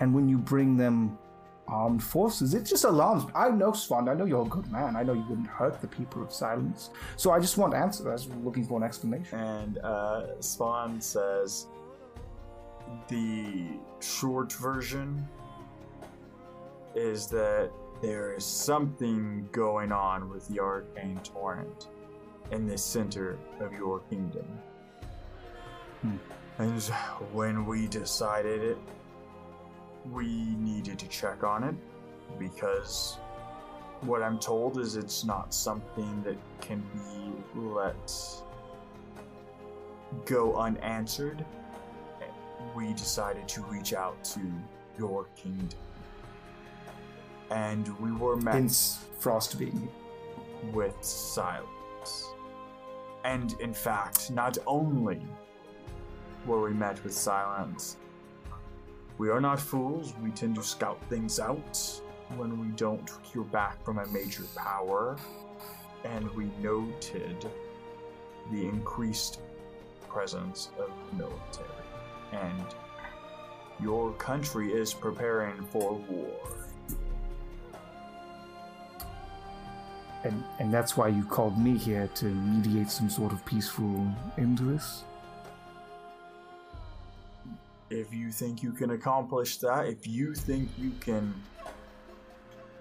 And 0.00 0.14
when 0.14 0.28
you 0.28 0.38
bring 0.38 0.76
them 0.76 1.18
armed 1.66 2.02
forces, 2.02 2.54
it 2.54 2.64
just 2.64 2.84
alarms 2.84 3.26
me. 3.26 3.32
I 3.34 3.50
know, 3.50 3.72
Swan, 3.72 4.08
I 4.08 4.14
know 4.14 4.24
you're 4.24 4.46
a 4.46 4.48
good 4.48 4.70
man. 4.72 4.96
I 4.96 5.02
know 5.02 5.12
you 5.12 5.24
wouldn't 5.28 5.46
hurt 5.46 5.80
the 5.80 5.86
people 5.88 6.22
of 6.22 6.32
silence. 6.32 6.90
So 7.16 7.30
I 7.30 7.38
just 7.38 7.58
want 7.58 7.74
answers. 7.74 8.06
I 8.06 8.12
was 8.12 8.28
looking 8.44 8.64
for 8.64 8.78
an 8.78 8.84
explanation. 8.84 9.38
And 9.38 9.78
uh, 9.78 10.40
Spawn 10.40 11.00
says, 11.00 11.66
The 13.08 13.66
short 14.00 14.52
version 14.52 15.28
is 16.94 17.26
that 17.28 17.70
there 18.00 18.34
is 18.34 18.44
something 18.44 19.48
going 19.52 19.92
on 19.92 20.30
with 20.30 20.46
the 20.48 20.60
Arcane 20.60 21.20
Torrent 21.24 21.88
in 22.50 22.66
the 22.66 22.78
center 22.78 23.38
of 23.60 23.72
your 23.72 24.00
kingdom. 24.10 24.46
Hmm. 26.02 26.16
And 26.58 26.82
when 27.32 27.66
we 27.66 27.86
decided 27.86 28.62
it, 28.62 28.78
we 30.10 30.26
needed 30.26 30.98
to 31.00 31.08
check 31.08 31.44
on 31.44 31.64
it 31.64 31.74
because 32.38 33.18
what 34.02 34.22
I'm 34.22 34.38
told 34.38 34.78
is 34.78 34.96
it's 34.96 35.24
not 35.24 35.52
something 35.52 36.22
that 36.22 36.36
can 36.60 36.80
be 36.94 37.60
let 37.60 38.14
go 40.24 40.54
unanswered. 40.56 41.44
We 42.76 42.92
decided 42.92 43.48
to 43.48 43.62
reach 43.62 43.92
out 43.92 44.22
to 44.24 44.40
your 44.98 45.26
kingdom. 45.36 45.78
And 47.50 47.88
we 47.98 48.12
were 48.12 48.36
met. 48.36 48.54
Hence, 48.54 49.04
Frostbeam. 49.20 49.88
with 50.72 50.96
silence. 51.02 52.28
And 53.24 53.54
in 53.60 53.72
fact, 53.74 54.30
not 54.30 54.58
only 54.66 55.22
were 56.46 56.60
we 56.62 56.74
met 56.74 57.02
with 57.04 57.12
silence, 57.14 57.96
we 59.18 59.28
are 59.30 59.40
not 59.40 59.58
fools. 59.60 60.14
We 60.22 60.30
tend 60.30 60.54
to 60.56 60.62
scout 60.62 61.00
things 61.08 61.40
out 61.40 62.00
when 62.36 62.58
we 62.60 62.68
don't 62.76 63.10
hear 63.22 63.42
back 63.42 63.84
from 63.84 63.98
a 63.98 64.06
major 64.08 64.44
power. 64.54 65.16
And 66.04 66.30
we 66.30 66.50
noted 66.62 67.44
the 68.52 68.66
increased 68.66 69.40
presence 70.08 70.70
of 70.78 70.90
military. 71.16 71.68
And 72.32 72.66
your 73.80 74.12
country 74.12 74.72
is 74.72 74.94
preparing 74.94 75.62
for 75.66 75.94
war. 75.94 76.57
And 80.24 80.42
and 80.58 80.72
that's 80.72 80.96
why 80.96 81.08
you 81.08 81.24
called 81.24 81.58
me 81.58 81.76
here 81.76 82.08
to 82.16 82.24
mediate 82.24 82.90
some 82.90 83.08
sort 83.08 83.32
of 83.32 83.44
peaceful 83.46 84.06
end 84.36 84.58
to 84.58 84.64
this. 84.64 85.04
If 87.90 88.12
you 88.12 88.30
think 88.30 88.62
you 88.62 88.72
can 88.72 88.90
accomplish 88.90 89.58
that, 89.58 89.86
if 89.86 90.06
you 90.06 90.34
think 90.34 90.68
you 90.76 90.92
can 91.00 91.34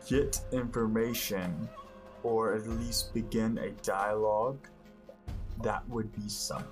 get 0.07 0.39
information 0.51 1.69
or 2.23 2.55
at 2.55 2.67
least 2.67 3.13
begin 3.13 3.57
a 3.59 3.69
dialogue, 3.83 4.67
that 5.63 5.88
would 5.88 6.13
be 6.15 6.27
something. 6.27 6.67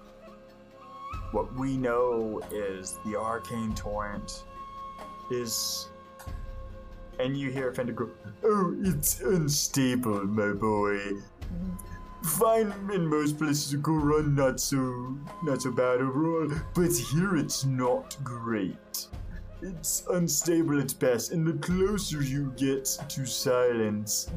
What 1.31 1.53
we 1.55 1.77
know 1.77 2.41
is 2.51 2.97
the 3.05 3.17
arcane 3.17 3.73
torrent 3.75 4.43
is. 5.31 5.89
And 7.19 7.37
you 7.37 7.51
hear 7.51 7.73
Fender 7.73 7.93
go, 7.93 8.09
Oh, 8.43 8.75
it's 8.81 9.21
unstable, 9.21 10.25
my 10.25 10.51
boy. 10.51 10.99
Fine 12.23 12.73
in 12.91 13.05
most 13.07 13.37
places 13.37 13.69
to 13.69 13.77
go 13.77 13.93
run, 13.93 14.35
not 14.35 14.59
so 14.59 15.15
not 15.43 15.61
so 15.61 15.71
bad 15.71 16.01
overall, 16.01 16.49
but 16.73 16.91
here 16.91 17.37
it's 17.37 17.65
not 17.65 18.17
great. 18.23 19.07
It's 19.61 20.05
unstable 20.09 20.79
at 20.81 20.97
best, 20.99 21.31
and 21.31 21.45
the 21.45 21.53
closer 21.53 22.21
you 22.21 22.51
get 22.57 22.85
to 23.09 23.25
silence, 23.25 24.27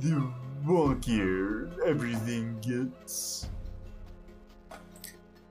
the 0.00 0.32
wonkier 0.64 1.70
everything 1.86 2.58
gets. 2.60 3.48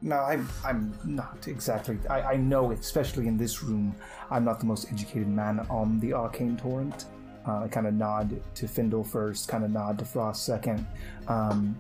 No, 0.06 0.20
I'm 0.20 0.48
I'm 0.64 0.94
not 1.04 1.48
exactly. 1.48 1.98
I, 2.12 2.22
I 2.22 2.38
know, 2.38 2.72
especially 2.72 3.28
in 3.28 3.38
this 3.38 3.64
room, 3.64 3.96
I'm 4.30 4.46
not 4.46 4.60
the 4.60 4.68
most 4.68 4.86
educated 4.92 5.28
man 5.28 5.66
on 5.68 6.00
the 6.00 6.14
arcane 6.14 6.56
torrent. 6.56 7.06
Uh, 7.48 7.64
I 7.64 7.68
kind 7.68 7.88
of 7.88 7.96
nod 7.96 8.40
to 8.54 8.68
Findle 8.68 9.04
first, 9.04 9.48
kind 9.48 9.64
of 9.64 9.72
nod 9.72 9.98
to 9.98 10.06
Frost 10.06 10.46
second. 10.46 10.86
Um, 11.28 11.76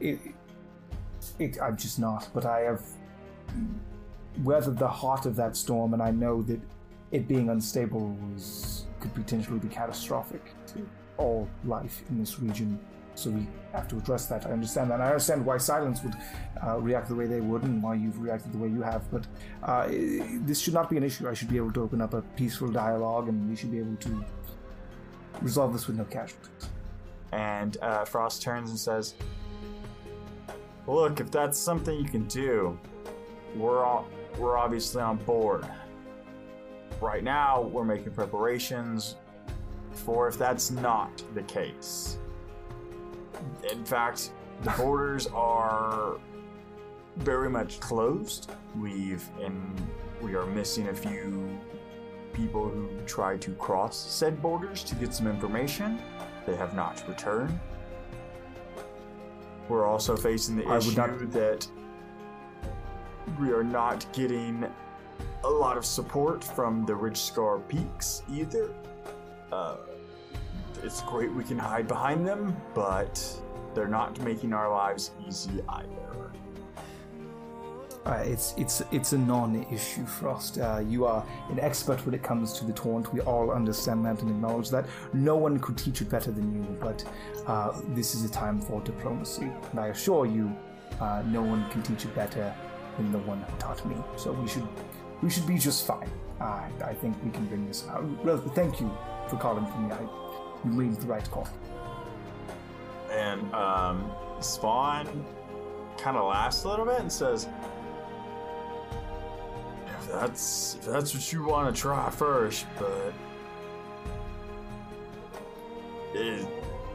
it, 0.00 0.18
it, 1.38 1.62
I'm 1.62 1.76
just 1.76 2.00
not, 2.00 2.28
but 2.34 2.46
I 2.46 2.62
have 2.62 2.82
weathered 4.42 4.76
the 4.76 4.88
heart 4.88 5.24
of 5.26 5.36
that 5.36 5.56
storm, 5.56 5.94
and 5.94 6.02
I 6.02 6.10
know 6.10 6.42
that 6.42 6.60
it 7.12 7.28
being 7.28 7.48
unstable 7.48 8.16
was 8.32 8.86
could 8.98 9.14
potentially 9.14 9.60
be 9.60 9.68
catastrophic 9.68 10.52
to 10.66 10.84
all 11.16 11.48
life 11.64 12.02
in 12.10 12.18
this 12.18 12.40
region. 12.40 12.80
So 13.22 13.30
we 13.30 13.46
have 13.72 13.86
to 13.88 13.98
address 13.98 14.26
that. 14.26 14.46
I 14.46 14.50
understand 14.50 14.90
that. 14.90 14.94
And 14.94 15.04
I 15.04 15.06
understand 15.06 15.46
why 15.46 15.56
Silence 15.58 16.02
would 16.02 16.14
uh, 16.66 16.78
react 16.80 17.08
the 17.08 17.14
way 17.14 17.26
they 17.26 17.40
would, 17.40 17.62
and 17.62 17.80
why 17.80 17.94
you've 17.94 18.18
reacted 18.18 18.52
the 18.52 18.58
way 18.58 18.68
you 18.68 18.82
have. 18.82 19.08
But 19.12 19.26
uh, 19.62 19.86
this 19.88 20.60
should 20.60 20.74
not 20.74 20.90
be 20.90 20.96
an 20.96 21.04
issue. 21.04 21.28
I 21.28 21.34
should 21.34 21.48
be 21.48 21.56
able 21.56 21.72
to 21.74 21.82
open 21.82 22.00
up 22.00 22.14
a 22.14 22.22
peaceful 22.22 22.72
dialogue, 22.72 23.28
and 23.28 23.48
we 23.48 23.54
should 23.54 23.70
be 23.70 23.78
able 23.78 23.96
to 23.96 24.24
resolve 25.40 25.72
this 25.72 25.86
with 25.86 25.96
no 25.96 26.04
casualties. 26.04 26.68
And 27.32 27.76
uh, 27.80 28.04
Frost 28.04 28.42
turns 28.42 28.70
and 28.70 28.78
says, 28.78 29.14
"Look, 30.88 31.20
if 31.20 31.30
that's 31.30 31.58
something 31.58 31.96
you 31.96 32.08
can 32.08 32.26
do, 32.26 32.78
we're 33.56 33.84
all, 33.84 34.06
we're 34.36 34.58
obviously 34.58 35.00
on 35.00 35.18
board. 35.18 35.64
Right 37.00 37.22
now, 37.22 37.62
we're 37.62 37.84
making 37.84 38.12
preparations 38.12 39.16
for 39.92 40.28
if 40.28 40.38
that's 40.38 40.70
not 40.70 41.22
the 41.34 41.42
case. 41.42 42.18
In 43.70 43.84
fact, 43.84 44.32
the 44.62 44.70
borders 44.70 45.26
are 45.34 46.16
very 47.16 47.50
much 47.50 47.80
closed. 47.80 48.50
We've 48.78 49.26
and 49.42 49.80
we 50.20 50.34
are 50.34 50.46
missing 50.46 50.88
a 50.88 50.94
few 50.94 51.58
people 52.32 52.68
who 52.68 52.88
tried 53.06 53.42
to 53.42 53.52
cross 53.54 53.96
said 53.96 54.40
borders 54.40 54.82
to 54.84 54.94
get 54.94 55.12
some 55.14 55.26
information. 55.26 56.00
They 56.46 56.56
have 56.56 56.74
not 56.74 57.02
returned. 57.08 57.58
We're 59.68 59.86
also 59.86 60.16
facing 60.16 60.56
the 60.56 60.64
I 60.66 60.74
would 60.78 60.86
issue 60.86 60.96
not- 60.96 61.30
that 61.32 61.66
we 63.40 63.52
are 63.52 63.64
not 63.64 64.04
getting 64.12 64.66
a 65.44 65.48
lot 65.48 65.76
of 65.76 65.84
support 65.84 66.42
from 66.42 66.84
the 66.86 66.94
Ridge 66.94 67.20
Scar 67.20 67.58
Peaks 67.58 68.22
either. 68.30 68.72
Uh, 69.50 69.76
it's 70.82 71.02
great 71.02 71.32
we 71.32 71.44
can 71.44 71.58
hide 71.58 71.88
behind 71.88 72.26
them, 72.26 72.56
but 72.74 73.22
they're 73.74 73.88
not 73.88 74.20
making 74.20 74.52
our 74.52 74.70
lives 74.70 75.12
easy 75.26 75.62
either. 75.68 76.02
Uh, 78.04 78.22
it's 78.24 78.52
it's 78.56 78.82
it's 78.90 79.12
a 79.12 79.18
non-issue, 79.18 80.04
Frost. 80.04 80.58
Uh, 80.58 80.82
you 80.88 81.06
are 81.06 81.24
an 81.50 81.60
expert 81.60 82.04
when 82.04 82.14
it 82.14 82.22
comes 82.22 82.52
to 82.54 82.64
the 82.64 82.72
taunt. 82.72 83.12
We 83.14 83.20
all 83.20 83.52
understand 83.52 84.04
that 84.06 84.20
and 84.22 84.30
acknowledge 84.30 84.70
that. 84.70 84.86
No 85.12 85.36
one 85.36 85.60
could 85.60 85.78
teach 85.78 86.00
it 86.00 86.10
better 86.10 86.32
than 86.32 86.52
you, 86.52 86.62
but 86.80 87.04
uh, 87.46 87.80
this 87.90 88.16
is 88.16 88.24
a 88.24 88.28
time 88.28 88.60
for 88.60 88.80
diplomacy, 88.80 89.52
and 89.70 89.78
I 89.78 89.88
assure 89.88 90.26
you, 90.26 90.52
uh, 91.00 91.22
no 91.26 91.42
one 91.42 91.70
can 91.70 91.82
teach 91.82 92.04
it 92.04 92.14
better 92.14 92.52
than 92.96 93.12
the 93.12 93.18
one 93.18 93.40
who 93.40 93.56
taught 93.58 93.84
me. 93.86 93.94
So 94.16 94.32
we 94.32 94.48
should 94.48 94.66
we 95.22 95.30
should 95.30 95.46
be 95.46 95.56
just 95.56 95.86
fine. 95.86 96.10
Uh, 96.40 96.62
I 96.84 96.94
think 96.94 97.16
we 97.24 97.30
can 97.30 97.46
bring 97.46 97.68
this 97.68 97.86
out. 97.88 98.04
Well, 98.24 98.38
thank 98.56 98.80
you 98.80 98.90
for 99.28 99.36
calling 99.36 99.64
for 99.64 99.78
me. 99.78 99.92
I, 99.92 100.31
you 100.64 100.70
made 100.70 100.94
the 100.96 101.06
right 101.06 101.28
call. 101.30 101.48
And 103.10 103.52
um, 103.54 104.10
Spawn 104.40 105.24
kind 105.98 106.16
of 106.16 106.24
laughs 106.28 106.64
a 106.64 106.68
little 106.68 106.86
bit 106.86 107.00
and 107.00 107.12
says, 107.12 107.48
"If 109.86 110.12
that's 110.12 110.76
if 110.76 110.86
that's 110.86 111.14
what 111.14 111.32
you 111.32 111.44
want 111.44 111.74
to 111.74 111.80
try 111.80 112.08
first, 112.10 112.66
but 112.78 113.12
it, 116.14 116.46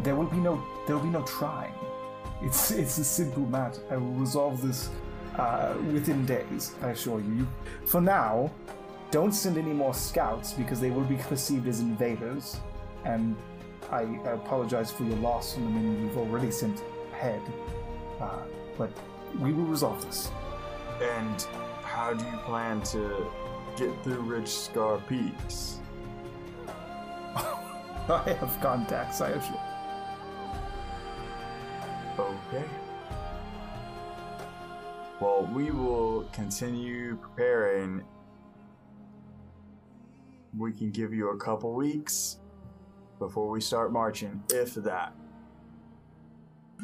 There 0.03 0.15
will 0.15 0.26
be 0.26 0.38
no 0.38 0.63
there 0.86 0.95
will 0.95 1.03
be 1.03 1.09
no 1.09 1.24
trying. 1.24 1.74
It's 2.41 2.72
it's 2.72 2.97
a 2.97 3.03
simple 3.03 3.45
matter. 3.45 3.82
I 3.91 3.97
will 3.97 4.13
resolve 4.13 4.61
this 4.61 4.89
uh, 5.38 5.74
within 5.91 6.26
days. 6.26 6.76
I 6.82 6.89
assure 6.89 7.20
you. 7.20 7.34
you. 7.34 7.47
For 7.86 8.01
now, 8.01 8.51
don't 9.11 9.32
send 9.34 9.57
any 9.57 9.74
more 9.74 9.93
scouts 9.93 10.53
because 10.53 10.80
they 10.80 10.91
will 10.91 11.03
be 11.05 11.15
perceived 11.15 11.68
as 11.68 11.80
invaders. 11.80 12.57
And 13.05 13.36
I, 13.92 14.02
apologize 14.26 14.92
for 14.92 15.04
your 15.04 15.18
loss 15.18 15.56
on 15.56 15.64
the 15.64 15.70
many 15.70 16.02
you've 16.02 16.18
already 16.18 16.52
sent 16.52 16.84
ahead. 17.14 17.42
Uh, 18.20 18.42
but 18.78 18.92
we 19.40 19.54
will 19.54 19.66
resolve 19.66 20.04
this. 20.06 20.30
and 21.02 21.48
how 21.84 22.14
do 22.14 22.26
you 22.26 22.38
plan 22.40 22.82
to 22.82 23.26
get 23.78 23.92
through 24.04 24.22
Ridge 24.22 24.50
Scar 24.50 24.98
Peaks?" 25.08 25.80
I 28.10 28.36
have 28.40 28.58
contacts. 28.62 29.22
I 29.22 29.30
assure. 29.30 29.62
Okay. 32.20 32.66
Well, 35.20 35.50
we 35.54 35.72
will 35.72 36.24
continue 36.34 37.16
preparing. 37.18 38.04
We 40.58 40.74
can 40.74 40.92
give 40.92 41.14
you 41.14 41.30
a 41.30 41.38
couple 41.38 41.74
weeks 41.74 42.38
before 43.20 43.49
we 43.49 43.61
start 43.61 43.91
marching, 43.91 44.43
if 44.51 44.76
that. 44.76 45.13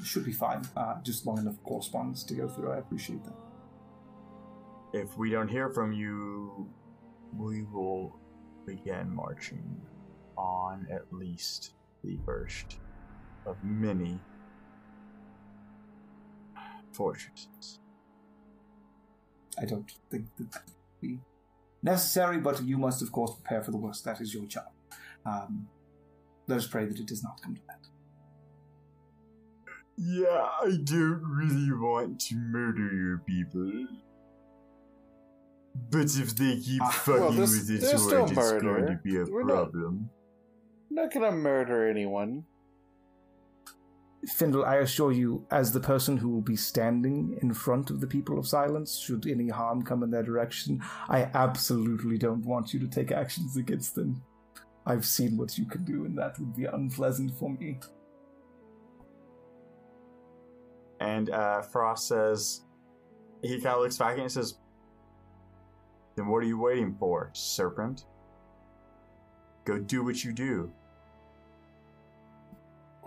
Should 0.03 0.25
be 0.25 0.33
fine. 0.33 0.67
Uh, 0.75 0.95
just 1.03 1.25
long 1.25 1.37
enough 1.37 1.61
correspondence 1.63 2.23
to 2.23 2.33
go 2.33 2.47
through. 2.47 2.71
I 2.71 2.77
appreciate 2.77 3.23
that. 3.25 3.35
If 4.93 5.17
we 5.17 5.29
don't 5.29 5.47
hear 5.47 5.69
from 5.69 5.93
you, 5.93 6.67
we 7.37 7.63
will 7.63 8.15
begin 8.65 9.13
marching 9.13 9.81
on 10.37 10.87
at 10.91 11.11
least 11.11 11.73
the 12.03 12.17
first 12.25 12.77
of 13.45 13.57
many 13.63 14.19
fortresses. 16.91 17.79
I 19.59 19.65
don't 19.65 19.91
think 20.09 20.25
that 20.37 20.51
that 20.51 20.63
would 20.65 21.01
be 21.01 21.19
necessary, 21.81 22.39
but 22.39 22.63
you 22.63 22.77
must, 22.77 23.01
of 23.01 23.11
course, 23.11 23.31
prepare 23.31 23.61
for 23.63 23.71
the 23.71 23.77
worst. 23.77 24.05
That 24.05 24.21
is 24.21 24.33
your 24.33 24.45
job. 24.45 24.71
Um, 25.25 25.67
let 26.47 26.57
us 26.57 26.67
pray 26.67 26.85
that 26.85 26.99
it 26.99 27.07
does 27.07 27.23
not 27.23 27.41
come 27.41 27.55
to 27.55 27.61
that. 27.67 27.79
Yeah, 29.97 30.47
I 30.61 30.77
don't 30.83 31.21
really 31.23 31.71
want 31.71 32.19
to 32.21 32.35
murder 32.35 32.93
your 32.93 33.17
people. 33.19 33.85
But 35.91 36.15
if 36.17 36.35
they 36.35 36.59
keep 36.59 36.81
Ah, 36.81 36.89
fucking 36.89 37.21
well, 37.21 37.31
there's- 37.31 37.51
with 37.51 37.69
it, 37.71 37.81
there's 37.81 38.01
sword, 38.01 38.31
no 38.35 38.41
it's 38.41 38.51
going 38.63 38.85
to 38.87 38.99
be 39.03 39.17
a 39.17 39.25
We're 39.25 39.43
not- 39.43 39.71
problem. 39.71 40.09
I'm 40.89 40.95
not 40.95 41.11
gonna 41.13 41.31
murder 41.31 41.87
anyone. 41.89 42.45
Findle, 44.27 44.63
I 44.63 44.75
assure 44.77 45.11
you, 45.11 45.45
as 45.51 45.73
the 45.73 45.79
person 45.79 46.17
who 46.17 46.29
will 46.29 46.41
be 46.41 46.55
standing 46.55 47.37
in 47.41 47.53
front 47.53 47.89
of 47.89 47.99
the 47.99 48.07
people 48.07 48.37
of 48.39 48.47
silence, 48.47 48.95
should 48.97 49.25
any 49.27 49.49
harm 49.49 49.81
come 49.83 50.01
in 50.03 50.11
their 50.11 50.23
direction, 50.23 50.81
I 51.09 51.23
absolutely 51.33 52.17
don't 52.17 52.45
want 52.45 52.73
you 52.73 52.79
to 52.79 52.87
take 52.87 53.11
actions 53.11 53.57
against 53.57 53.95
them. 53.95 54.23
I've 54.85 55.05
seen 55.05 55.37
what 55.37 55.57
you 55.57 55.65
can 55.65 55.83
do, 55.85 56.05
and 56.05 56.17
that 56.17 56.37
would 56.39 56.55
be 56.55 56.65
unpleasant 56.65 57.31
for 57.39 57.49
me. 57.51 57.79
And 60.99 61.29
uh, 61.29 61.61
Frost 61.61 62.07
says, 62.07 62.61
he 63.41 63.55
kind 63.61 63.75
of 63.75 63.81
looks 63.81 63.97
back 63.97 64.17
and 64.17 64.31
says, 64.31 64.55
Then 66.15 66.27
what 66.27 66.37
are 66.43 66.47
you 66.47 66.57
waiting 66.59 66.95
for, 66.99 67.29
serpent? 67.33 68.05
Go 69.65 69.77
do 69.79 70.03
what 70.03 70.23
you 70.23 70.33
do. 70.33 70.71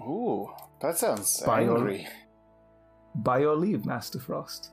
Ooh, 0.01 0.51
that 0.81 0.99
sounds 0.99 1.43
By 1.43 1.63
your- 1.63 1.79
angry. 1.79 2.07
By 3.15 3.39
your 3.39 3.57
leave, 3.57 3.87
Master 3.87 4.19
Frost. 4.19 4.71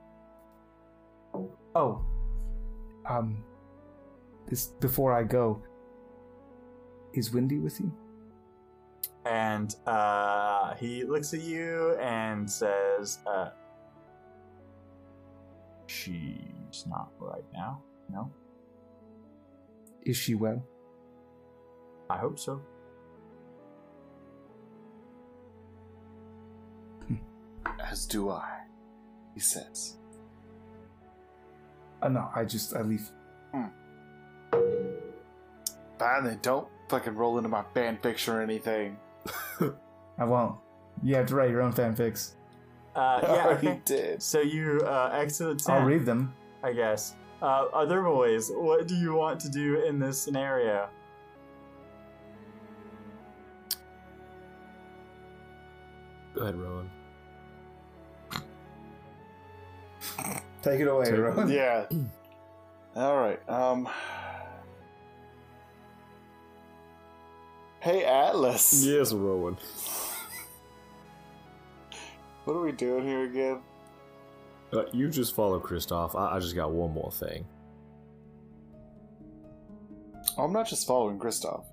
Oh, 1.75 2.05
um, 3.09 3.41
this 4.49 4.67
before 4.67 5.13
I 5.13 5.23
go, 5.23 5.63
is 7.13 7.31
Windy 7.31 7.59
with 7.59 7.79
you? 7.79 7.91
And 9.25 9.73
uh, 9.87 10.75
he 10.75 11.03
looks 11.05 11.33
at 11.33 11.41
you 11.41 11.95
and 11.99 12.49
says, 12.49 13.19
uh, 13.25 13.49
She's 15.87 16.85
not 16.87 17.09
right 17.19 17.45
now. 17.53 17.81
No, 18.11 18.31
Is 20.03 20.17
she 20.17 20.35
well? 20.35 20.61
I 22.09 22.17
hope 22.17 22.37
so. 22.39 22.61
As 27.89 28.05
do 28.05 28.29
I, 28.29 28.61
he 29.33 29.39
says. 29.39 29.97
Uh, 32.01 32.09
no, 32.09 32.29
I 32.35 32.43
just 32.43 32.75
I 32.75 32.81
leave. 32.81 33.09
Fine 35.99 36.23
then, 36.25 36.39
don't 36.41 36.67
fucking 36.93 37.15
roll 37.15 37.37
into 37.39 37.49
my 37.49 37.63
fan 37.73 37.97
fiction 38.03 38.35
or 38.35 38.41
anything. 38.43 38.95
I 40.19 40.25
won't. 40.25 40.57
You 41.01 41.15
have 41.15 41.25
to 41.27 41.35
write 41.35 41.49
your 41.49 41.63
own 41.63 41.73
fanfics. 41.73 42.33
Uh, 42.95 42.99
I 42.99 43.21
yeah, 43.23 43.45
already 43.45 43.67
okay. 43.69 43.81
did. 43.83 44.21
So 44.21 44.41
you 44.41 44.79
uh, 44.85 45.09
exit 45.11 45.57
the 45.57 45.63
tent, 45.63 45.79
I'll 45.79 45.87
read 45.87 46.05
them. 46.05 46.35
I 46.61 46.71
guess. 46.71 47.15
Uh, 47.41 47.65
other 47.73 48.03
boys, 48.03 48.51
what 48.53 48.87
do 48.87 48.93
you 48.95 49.15
want 49.15 49.39
to 49.39 49.49
do 49.49 49.83
in 49.85 49.97
this 49.97 50.21
scenario? 50.21 50.87
Go 56.35 56.41
ahead, 56.41 56.55
Rowan. 56.55 56.91
Take 60.61 60.79
it 60.79 60.87
away, 60.87 61.05
Take- 61.05 61.17
Rowan. 61.17 61.49
Yeah. 61.49 61.85
All 62.95 63.17
right. 63.17 63.39
Um. 63.49 63.89
Hey 67.83 68.05
Atlas. 68.05 68.85
Yes, 68.85 69.11
Rowan. 69.11 69.57
What 72.45 72.53
are 72.53 72.61
we 72.61 72.71
doing 72.71 73.05
here 73.05 73.25
again? 73.25 73.59
Uh, 74.71 74.83
you 74.93 75.09
just 75.09 75.35
follow 75.35 75.59
Kristoff. 75.59 76.15
I, 76.17 76.37
I 76.37 76.39
just 76.39 76.55
got 76.55 76.71
one 76.71 76.93
more 76.93 77.11
thing. 77.11 77.45
I'm 80.37 80.53
not 80.53 80.65
just 80.65 80.87
following 80.87 81.19
Kristoff. 81.19 81.65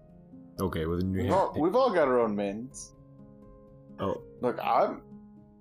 Okay, 0.60 0.84
well 0.84 0.98
then 0.98 1.14
you 1.14 1.22
We've 1.22 1.32
all, 1.32 1.54
we've 1.56 1.76
all 1.76 1.90
got 1.94 2.08
our 2.08 2.18
own 2.18 2.34
mins. 2.34 2.92
Oh, 4.00 4.20
Look, 4.40 4.58
I'm. 4.60 5.02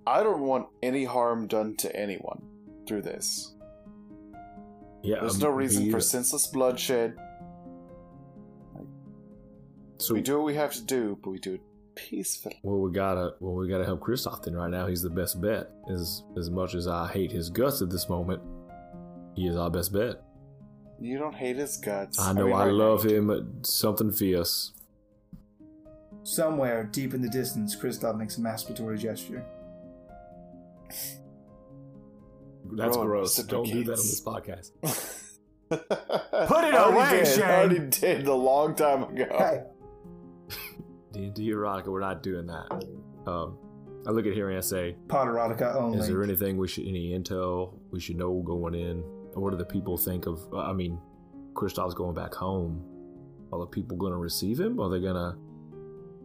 I 0.04 0.24
don't 0.24 0.40
want 0.40 0.66
any 0.82 1.04
harm 1.04 1.46
done 1.46 1.76
to 1.76 1.94
anyone 1.94 2.42
through 2.88 3.02
this. 3.02 3.54
yeah. 5.04 5.20
There's 5.20 5.34
um, 5.34 5.42
no 5.42 5.50
reason 5.50 5.92
for 5.92 6.00
senseless 6.00 6.48
bloodshed. 6.48 7.16
So 10.00 10.14
We 10.14 10.22
do 10.22 10.36
what 10.38 10.44
we 10.46 10.54
have 10.54 10.72
to 10.72 10.82
do, 10.82 11.18
but 11.22 11.30
we 11.30 11.38
do 11.38 11.54
it 11.54 11.60
peacefully. 11.94 12.58
Well, 12.62 12.78
we 12.80 12.90
gotta 12.90 13.34
well, 13.40 13.54
we 13.54 13.68
gotta 13.68 13.84
help 13.84 14.00
Kristoff 14.00 14.42
then. 14.42 14.54
Right 14.54 14.70
now, 14.70 14.86
he's 14.86 15.02
the 15.02 15.10
best 15.10 15.40
bet. 15.40 15.70
As 15.92 16.22
as 16.38 16.50
much 16.50 16.74
as 16.74 16.86
I 16.88 17.06
hate 17.08 17.30
his 17.30 17.50
guts 17.50 17.82
at 17.82 17.90
this 17.90 18.08
moment, 18.08 18.40
he 19.34 19.46
is 19.46 19.56
our 19.56 19.70
best 19.70 19.92
bet. 19.92 20.22
You 21.00 21.18
don't 21.18 21.34
hate 21.34 21.56
his 21.56 21.76
guts. 21.76 22.18
I 22.18 22.32
know 22.32 22.46
mean, 22.46 22.54
I, 22.54 22.64
right 22.64 22.72
love 22.72 23.04
now- 23.04 23.10
him. 23.10 23.58
Something 23.62 24.10
fierce. 24.12 24.72
Somewhere 26.22 26.84
deep 26.84 27.14
in 27.14 27.22
the 27.22 27.28
distance, 27.28 27.74
Kristoff 27.74 28.16
makes 28.18 28.36
a 28.36 28.40
masturbatory 28.40 28.98
gesture. 28.98 29.44
That's 32.72 32.96
Rowan 32.96 33.06
gross. 33.08 33.36
Don't 33.36 33.64
do 33.64 33.84
that 33.84 33.92
on 33.92 33.96
this 33.96 34.22
podcast. 34.22 34.70
Put 35.70 36.64
it 36.64 36.74
I 36.74 36.90
away, 36.92 37.10
did. 37.24 37.26
Shane. 37.28 37.42
I 37.44 37.54
already 37.60 37.78
did 37.78 38.26
a 38.26 38.34
long 38.34 38.74
time 38.74 39.04
ago. 39.04 39.26
Hey, 39.30 39.62
D 41.12 41.24
and 41.24 41.34
D 41.34 41.50
erotica, 41.50 41.86
we're 41.88 42.00
not 42.00 42.22
doing 42.22 42.46
that. 42.46 42.84
Um, 43.26 43.58
I 44.06 44.10
look 44.10 44.26
at 44.26 44.32
here 44.32 44.48
and 44.48 44.56
I 44.56 44.60
say, 44.60 44.96
Potterotica 45.08 45.74
only. 45.74 45.98
is 45.98 46.08
there 46.08 46.22
anything 46.22 46.56
we 46.56 46.68
should, 46.68 46.86
any 46.86 47.10
intel 47.18 47.74
we 47.90 48.00
should 48.00 48.16
know 48.16 48.42
going 48.42 48.74
in? 48.74 48.98
What 49.34 49.50
do 49.50 49.56
the 49.56 49.64
people 49.64 49.96
think 49.96 50.26
of? 50.26 50.40
uh, 50.52 50.58
I 50.58 50.72
mean, 50.72 50.98
Kristoff's 51.52 51.94
going 51.94 52.14
back 52.14 52.34
home. 52.34 52.84
Are 53.52 53.58
the 53.58 53.66
people 53.66 53.96
going 53.96 54.12
to 54.12 54.18
receive 54.18 54.58
him? 54.58 54.80
Are 54.80 54.88
they 54.88 55.00
going 55.00 55.14
to 55.14 55.36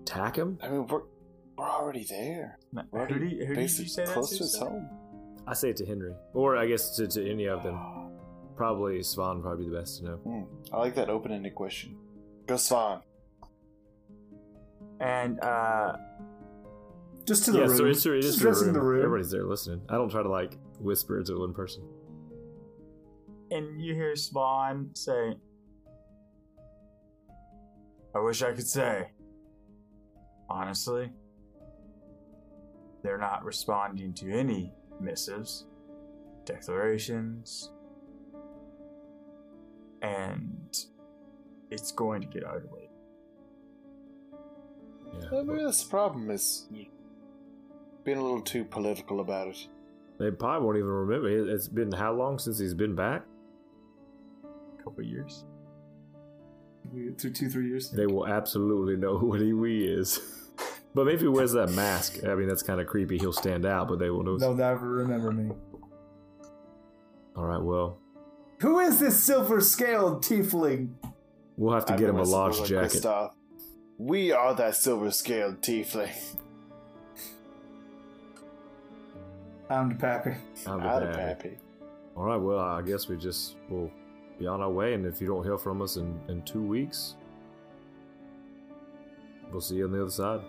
attack 0.02 0.36
him? 0.38 0.58
I 0.62 0.70
mean, 0.70 0.88
we're 0.88 1.02
we're 1.58 1.70
already 1.70 2.04
there. 2.10 2.60
We're 2.74 2.84
Who, 2.84 2.98
already 2.98 3.30
do 3.30 3.36
you, 3.36 3.46
who 3.46 3.48
did 3.48 3.50
you 3.50 3.56
basically 3.56 3.88
say 3.90 4.06
that 4.06 4.14
close 4.14 4.30
to? 4.32 4.38
to 4.38 4.44
his 4.44 4.58
home. 4.58 4.90
I 5.48 5.54
say 5.54 5.70
it 5.70 5.78
to 5.78 5.86
Henry, 5.86 6.14
or 6.34 6.58
I 6.58 6.66
guess 6.68 6.96
to, 6.98 7.08
to 7.08 7.30
any 7.32 7.46
of 7.46 7.64
them. 7.64 7.80
Probably 8.56 9.04
Svan 9.04 9.42
probably 9.42 9.68
the 9.70 9.76
best 9.76 10.00
to 10.00 10.06
know. 10.06 10.16
Hmm, 10.16 10.44
I 10.74 10.78
like 10.80 10.96
that 10.96 11.10
open-ended 11.10 11.54
question. 11.56 11.98
Go 12.48 12.56
Svan. 12.56 13.02
And 15.00 15.40
uh, 15.42 15.94
Just 17.26 17.46
to 17.46 17.52
the 17.52 17.60
yeah, 17.60 17.66
room. 17.66 17.78
so 17.78 17.86
it's 17.86 18.04
true. 18.04 18.16
It 18.16 18.20
is 18.20 18.26
Just 18.28 18.40
true. 18.40 18.52
dressing 18.52 18.74
the 18.74 18.82
room. 18.82 19.04
Everybody's 19.04 19.32
there 19.32 19.44
listening. 19.46 19.82
I 19.90 19.96
don't 19.96 20.10
try 20.10 20.24
to 20.24 20.30
like 20.30 20.58
whisper 20.80 21.22
to 21.24 21.40
one 21.40 21.54
person. 21.54 21.84
and 23.52 23.80
you 23.82 23.94
hear 23.94 24.16
Spawn 24.16 24.90
say, 24.96 25.36
I 28.16 28.20
wish 28.20 28.42
I 28.42 28.52
could 28.54 28.68
say. 28.68 29.10
Honestly, 30.50 31.12
they're 33.04 33.18
not 33.18 33.44
responding 33.44 34.14
to 34.14 34.32
any 34.32 34.72
missives, 35.02 35.66
declarations, 36.46 37.72
and 40.02 40.78
it's 41.72 41.92
going 41.92 42.22
to 42.22 42.28
get 42.28 42.44
ugly. 42.46 42.85
Yeah, 45.14 45.28
Well, 45.32 45.44
maybe 45.46 45.64
that's 45.64 45.84
the 45.84 45.90
problem 45.90 46.30
is 46.32 46.68
you 46.72 46.86
being 48.04 48.18
a 48.18 48.22
little 48.22 48.42
too 48.42 48.64
political 48.66 49.20
about 49.20 49.48
it. 49.48 49.68
they 50.20 50.32
probably 50.32 50.66
won't 50.66 50.78
even 50.78 50.90
remember. 50.90 51.28
It- 51.30 51.50
It's 51.50 51.68
been 51.68 51.92
how 51.92 52.14
long 52.14 52.38
since 52.40 52.60
he's 52.60 52.74
been 52.74 52.96
back? 52.96 53.26
A 54.80 54.84
couple 54.84 55.04
years. 55.04 55.46
We- 56.94 57.12
Through 57.12 57.32
two, 57.32 57.50
three 57.50 57.68
years. 57.68 57.90
They 57.92 58.06
will 58.06 58.28
absolutely 58.28 58.96
know 58.96 59.18
what 59.30 59.42
he 59.42 59.54
we 59.54 59.84
is. 59.86 60.20
but 60.94 61.06
maybe 61.06 61.22
he 61.22 61.28
wears 61.28 61.54
that 61.54 61.72
mask. 61.72 62.24
I 62.26 62.36
mean, 62.36 62.48
that's 62.48 62.64
kind 62.64 62.80
of 62.80 62.88
creepy. 62.88 63.18
He'll 63.18 63.34
stand 63.34 63.66
out, 63.66 63.88
but 63.88 63.98
they 64.00 64.10
will 64.10 64.24
know. 64.24 64.38
They'll 64.38 64.54
never 64.54 64.88
remember 64.88 65.32
me. 65.32 65.52
All 67.36 67.46
right, 67.46 67.62
well, 67.62 67.98
Who 68.62 68.80
is 68.80 69.00
this 69.00 69.22
silver 69.22 69.60
scaled 69.62 70.24
tiefling? 70.24 70.94
we'll 71.58 71.74
have 71.74 71.86
to 71.88 71.94
I 71.94 71.98
get 71.98 72.10
him 72.10 72.18
a 72.18 72.22
it's 72.22 72.30
large 72.32 72.58
jacket. 72.64 73.02
Kristoff. 73.02 73.32
We 73.98 74.32
are 74.32 74.54
that 74.56 74.76
silver-scaled 74.76 75.62
tiefling. 75.62 76.12
I'm 79.70 79.90
the 79.90 79.96
Pappy. 79.96 80.34
I'm 80.68 80.82
Out 80.82 81.02
of 81.04 81.16
happy. 81.16 81.22
happy. 81.50 81.58
All 82.16 82.26
right, 82.26 82.38
well, 82.38 82.60
I 82.60 82.82
guess 82.82 83.08
we 83.08 83.18
just 83.18 83.56
will 83.70 83.90
be 84.38 84.48
on 84.48 84.62
our 84.62 84.70
way, 84.70 84.94
and 84.94 85.06
if 85.06 85.20
you 85.22 85.28
don't 85.28 85.44
hear 85.44 85.58
from 85.58 85.82
us 85.82 85.96
in, 85.98 86.20
in 86.28 86.42
two 86.44 86.62
weeks, 86.62 87.16
we'll 89.52 89.62
see 89.62 89.76
you 89.76 89.86
on 89.86 89.92
the 89.92 90.02
other 90.02 90.12
side. 90.12 90.42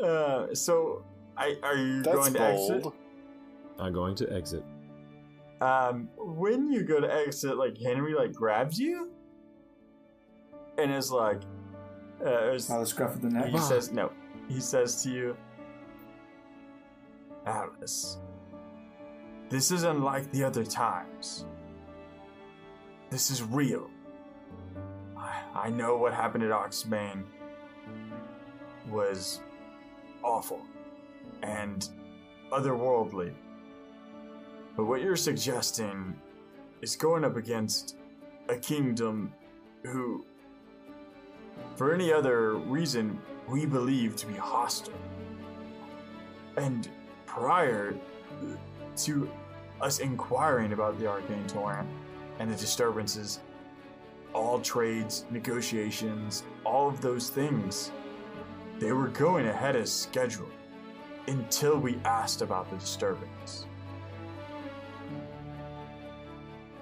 Uh, 0.00 0.54
so, 0.54 1.02
I, 1.36 1.56
are 1.62 1.76
you 1.76 2.02
That's 2.02 2.14
going 2.16 2.32
to 2.34 2.38
bold. 2.38 2.72
exit? 2.72 2.92
I'm 3.78 3.92
going 3.92 4.14
to 4.16 4.32
exit. 4.32 4.62
Um, 5.60 6.08
when 6.16 6.70
you 6.70 6.82
go 6.82 7.00
to 7.00 7.12
exit, 7.12 7.56
like 7.56 7.76
Henry 7.78 8.14
like 8.14 8.32
grabs 8.32 8.78
you 8.78 9.10
and 10.78 10.92
is 10.92 11.10
like, 11.10 11.40
uh, 12.24 12.50
is, 12.50 12.70
Oh, 12.70 12.80
the 12.80 12.86
scruff 12.86 13.14
of 13.14 13.22
the 13.22 13.30
neck. 13.30 13.48
he 13.48 13.58
says 13.58 13.92
no. 13.92 14.10
He 14.48 14.60
says 14.60 15.02
to 15.04 15.10
you, 15.10 15.36
Alice, 17.46 18.18
this 19.50 19.70
is 19.70 19.82
unlike 19.84 20.30
the 20.32 20.44
other 20.44 20.64
times. 20.64 21.46
This 23.10 23.30
is 23.30 23.42
real. 23.42 23.90
I, 25.16 25.42
I 25.54 25.70
know 25.70 25.96
what 25.96 26.12
happened 26.14 26.42
at 26.44 26.50
Oxbane 26.50 27.22
was 28.90 29.40
awful 30.22 30.62
and 31.42 31.88
otherworldly. 32.50 33.32
But 34.76 34.86
what 34.86 35.02
you're 35.02 35.16
suggesting 35.16 36.16
is 36.82 36.96
going 36.96 37.24
up 37.24 37.36
against 37.36 37.96
a 38.48 38.56
kingdom 38.56 39.32
who, 39.84 40.24
for 41.76 41.94
any 41.94 42.12
other 42.12 42.56
reason, 42.56 43.18
we 43.48 43.66
believe 43.66 44.16
to 44.16 44.26
be 44.26 44.34
hostile. 44.34 44.94
And 46.56 46.88
prior 47.26 47.94
to 48.96 49.30
us 49.80 49.98
inquiring 50.00 50.72
about 50.72 50.98
the 50.98 51.06
Arcane 51.06 51.46
Torrent 51.46 51.88
and 52.38 52.50
the 52.50 52.56
disturbances, 52.56 53.40
all 54.32 54.58
trades, 54.58 55.24
negotiations, 55.30 56.42
all 56.64 56.88
of 56.88 57.00
those 57.00 57.30
things, 57.30 57.92
they 58.80 58.92
were 58.92 59.08
going 59.08 59.46
ahead 59.46 59.76
as 59.76 59.92
scheduled 59.92 60.50
until 61.28 61.78
we 61.78 61.98
asked 62.04 62.42
about 62.42 62.68
the 62.70 62.76
disturbance. 62.76 63.66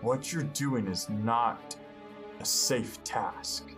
What 0.02 0.32
you're 0.32 0.42
doing 0.42 0.88
is 0.88 1.08
not 1.08 1.76
a 2.40 2.44
safe 2.44 3.02
task. 3.04 3.68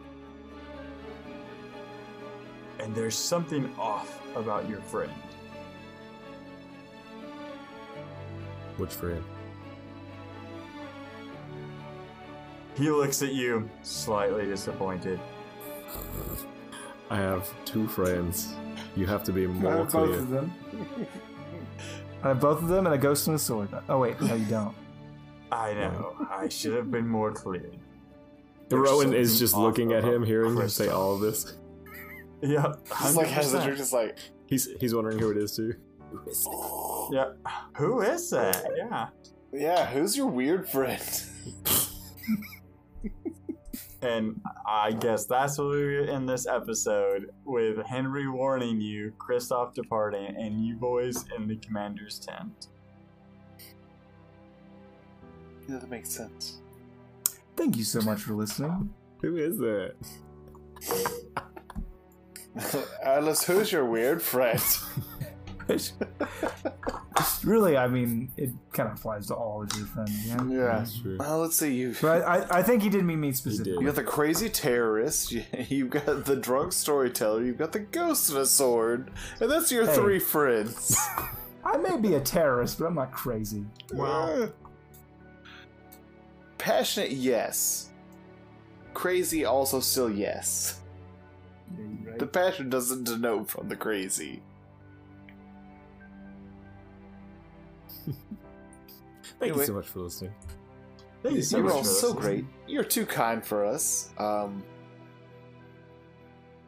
And 2.80 2.94
there's 2.94 3.14
something 3.14 3.72
off 3.78 4.20
about 4.34 4.68
your 4.68 4.80
friend. 4.80 5.12
Which 8.78 8.92
friend? 8.94 9.22
He 12.74 12.90
looks 12.90 13.22
at 13.22 13.34
you, 13.34 13.68
slightly 13.82 14.46
disappointed. 14.46 15.20
I 17.10 17.16
have 17.16 17.48
two 17.66 17.86
friends. 17.86 18.54
You 18.96 19.06
have 19.06 19.22
to 19.24 19.32
be 19.32 19.44
I 19.44 19.48
more 19.48 19.72
have 19.72 19.92
both 19.92 20.08
clear. 20.08 20.18
of 20.18 20.30
them. 20.30 20.52
I 22.22 22.28
have 22.28 22.40
both 22.40 22.62
of 22.62 22.68
them 22.68 22.86
and 22.86 22.94
a 22.94 22.98
ghost 22.98 23.26
and 23.28 23.36
a 23.36 23.38
sword. 23.38 23.68
Oh 23.90 23.98
wait, 23.98 24.20
no, 24.22 24.34
you 24.34 24.46
don't. 24.46 24.74
I 25.54 25.72
know. 25.74 26.26
I 26.30 26.48
should 26.48 26.74
have 26.74 26.90
been 26.90 27.06
more 27.06 27.32
clear. 27.32 27.70
There's 28.68 28.82
Rowan 28.90 29.12
is 29.14 29.38
just 29.38 29.56
looking 29.56 29.92
at 29.92 30.02
him, 30.04 30.14
about 30.16 30.26
hearing 30.26 30.56
him 30.56 30.68
say 30.68 30.88
all 30.88 31.14
of 31.14 31.20
this. 31.20 31.56
Yeah, 32.42 32.74
Just 32.88 33.16
like 33.16 33.28
has 33.28 33.52
the 33.52 33.58
100%. 33.58 33.62
drink, 33.64 33.78
just 33.78 33.92
like 33.92 34.18
He's 34.46 34.68
he's 34.80 34.94
wondering 34.94 35.18
who 35.18 35.30
it 35.30 35.36
is 35.38 35.54
too. 35.56 35.74
Yeah. 37.12 37.32
Who 37.76 38.00
is 38.02 38.30
that? 38.30 38.64
Yeah. 38.76 39.08
yeah. 39.52 39.86
Who's 39.86 40.16
your 40.16 40.26
weird 40.26 40.68
friend? 40.68 41.00
And 44.02 44.38
I 44.66 44.92
guess 44.92 45.24
that's 45.24 45.56
what 45.56 45.68
we 45.70 46.08
in 46.10 46.26
this 46.26 46.46
episode 46.46 47.30
with 47.46 47.84
Henry 47.86 48.28
warning 48.28 48.78
you, 48.80 49.14
Kristoff 49.18 49.72
departing, 49.72 50.26
and 50.36 50.60
you 50.62 50.76
boys 50.76 51.24
in 51.36 51.48
the 51.48 51.56
commander's 51.56 52.18
tent. 52.18 52.66
Yeah, 55.68 55.78
that 55.78 55.90
makes 55.90 56.10
sense. 56.10 56.58
Thank 57.56 57.76
you 57.76 57.84
so 57.84 58.00
much 58.02 58.20
for 58.22 58.34
listening. 58.34 58.92
Who 59.22 59.36
is 59.36 59.58
that? 59.58 59.94
Alice, 63.02 63.44
who's 63.44 63.72
your 63.72 63.84
weird 63.84 64.22
friend? 64.22 64.62
really, 67.44 67.76
I 67.76 67.86
mean, 67.88 68.30
it 68.36 68.50
kind 68.72 68.88
of 68.90 68.98
applies 68.98 69.26
to 69.28 69.34
all 69.34 69.62
of 69.62 69.72
your 69.76 69.86
friends. 69.86 70.26
Yeah. 70.26 70.44
yeah. 70.48 70.64
That's 70.78 70.98
true. 71.00 71.16
Well, 71.18 71.38
let's 71.40 71.56
see. 71.56 71.74
You 71.74 71.94
But 72.00 72.22
I, 72.22 72.58
I 72.58 72.62
think 72.62 72.82
he 72.82 72.88
did 72.90 73.04
mean 73.04 73.20
me 73.20 73.32
specifically. 73.32 73.72
you 73.80 73.84
got 73.86 73.94
the 73.94 74.04
crazy 74.04 74.48
terrorist. 74.48 75.32
You, 75.32 75.44
you've 75.68 75.90
got 75.90 76.24
the 76.24 76.36
drunk 76.36 76.72
storyteller. 76.72 77.44
You've 77.44 77.58
got 77.58 77.72
the 77.72 77.80
ghost 77.80 78.30
of 78.30 78.36
a 78.36 78.46
sword, 78.46 79.10
and 79.40 79.50
that's 79.50 79.70
your 79.72 79.86
Hey. 79.86 79.94
three 79.94 80.18
friends. 80.18 80.96
I 81.64 81.76
may 81.78 81.96
be 81.98 82.14
a 82.14 82.20
terrorist, 82.20 82.78
but 82.78 82.86
I'm 82.86 82.94
not 82.94 83.12
crazy. 83.12 83.64
Wow. 83.92 84.50
Passionate, 86.64 87.10
yes. 87.12 87.90
Crazy, 88.94 89.44
also 89.44 89.80
still 89.80 90.08
yes. 90.10 90.80
The 92.18 92.26
passion 92.26 92.70
doesn't 92.70 93.04
denote 93.04 93.50
from 93.50 93.68
the 93.68 93.76
crazy. 93.76 94.40
Thank 98.06 98.16
Anyway. 99.42 99.58
you 99.58 99.64
so 99.66 99.72
much 99.74 99.88
for 99.88 100.00
listening. 100.00 100.32
Thank 101.22 101.36
you 101.36 101.42
so 101.42 101.58
You're 101.58 101.66
much 101.66 101.74
all 101.74 101.82
for 101.82 101.88
so 101.88 102.06
listening. 102.12 102.22
great. 102.22 102.44
You're 102.66 102.82
too 102.84 103.04
kind 103.04 103.44
for 103.44 103.66
us. 103.66 104.08
Um, 104.16 104.64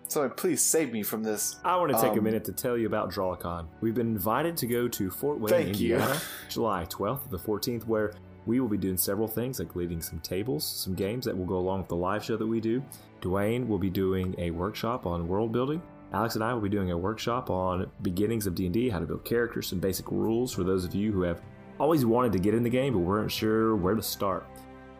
so 0.08 0.28
please 0.28 0.62
save 0.62 0.92
me 0.92 1.02
from 1.02 1.22
this. 1.22 1.56
I 1.64 1.74
want 1.78 1.92
to 1.92 2.00
take 2.02 2.12
a 2.12 2.18
Um, 2.18 2.24
minute 2.24 2.44
to 2.44 2.52
tell 2.52 2.76
you 2.76 2.86
about 2.86 3.10
DrawCon. 3.10 3.66
We've 3.80 3.94
been 3.94 4.08
invited 4.08 4.58
to 4.58 4.66
go 4.66 4.88
to 4.88 5.10
Fort 5.10 5.40
Wayne, 5.40 5.48
Thank 5.48 5.80
you. 5.80 5.94
Indiana, 5.96 6.20
July 6.50 6.84
12th 6.90 7.22
to 7.24 7.28
the 7.30 7.38
14th, 7.38 7.86
where 7.86 8.12
we 8.46 8.60
will 8.60 8.68
be 8.68 8.78
doing 8.78 8.96
several 8.96 9.28
things 9.28 9.58
like 9.58 9.74
leading 9.76 10.00
some 10.00 10.20
tables, 10.20 10.64
some 10.64 10.94
games 10.94 11.24
that 11.24 11.36
will 11.36 11.44
go 11.44 11.56
along 11.56 11.80
with 11.80 11.88
the 11.88 11.96
live 11.96 12.24
show 12.24 12.36
that 12.36 12.46
we 12.46 12.60
do. 12.60 12.82
Dwayne 13.20 13.66
will 13.66 13.78
be 13.78 13.90
doing 13.90 14.34
a 14.38 14.50
workshop 14.50 15.04
on 15.06 15.26
world 15.26 15.52
building. 15.52 15.82
Alex 16.12 16.36
and 16.36 16.44
I 16.44 16.54
will 16.54 16.60
be 16.60 16.68
doing 16.68 16.92
a 16.92 16.96
workshop 16.96 17.50
on 17.50 17.90
beginnings 18.02 18.46
of 18.46 18.54
D&D, 18.54 18.88
how 18.88 19.00
to 19.00 19.06
build 19.06 19.24
characters, 19.24 19.66
some 19.66 19.80
basic 19.80 20.10
rules 20.12 20.52
for 20.52 20.62
those 20.62 20.84
of 20.84 20.94
you 20.94 21.10
who 21.12 21.22
have 21.22 21.42
always 21.80 22.06
wanted 22.06 22.32
to 22.32 22.38
get 22.38 22.54
in 22.54 22.62
the 22.62 22.70
game 22.70 22.92
but 22.92 23.00
weren't 23.00 23.30
sure 23.30 23.74
where 23.76 23.94
to 23.94 24.02
start. 24.02 24.46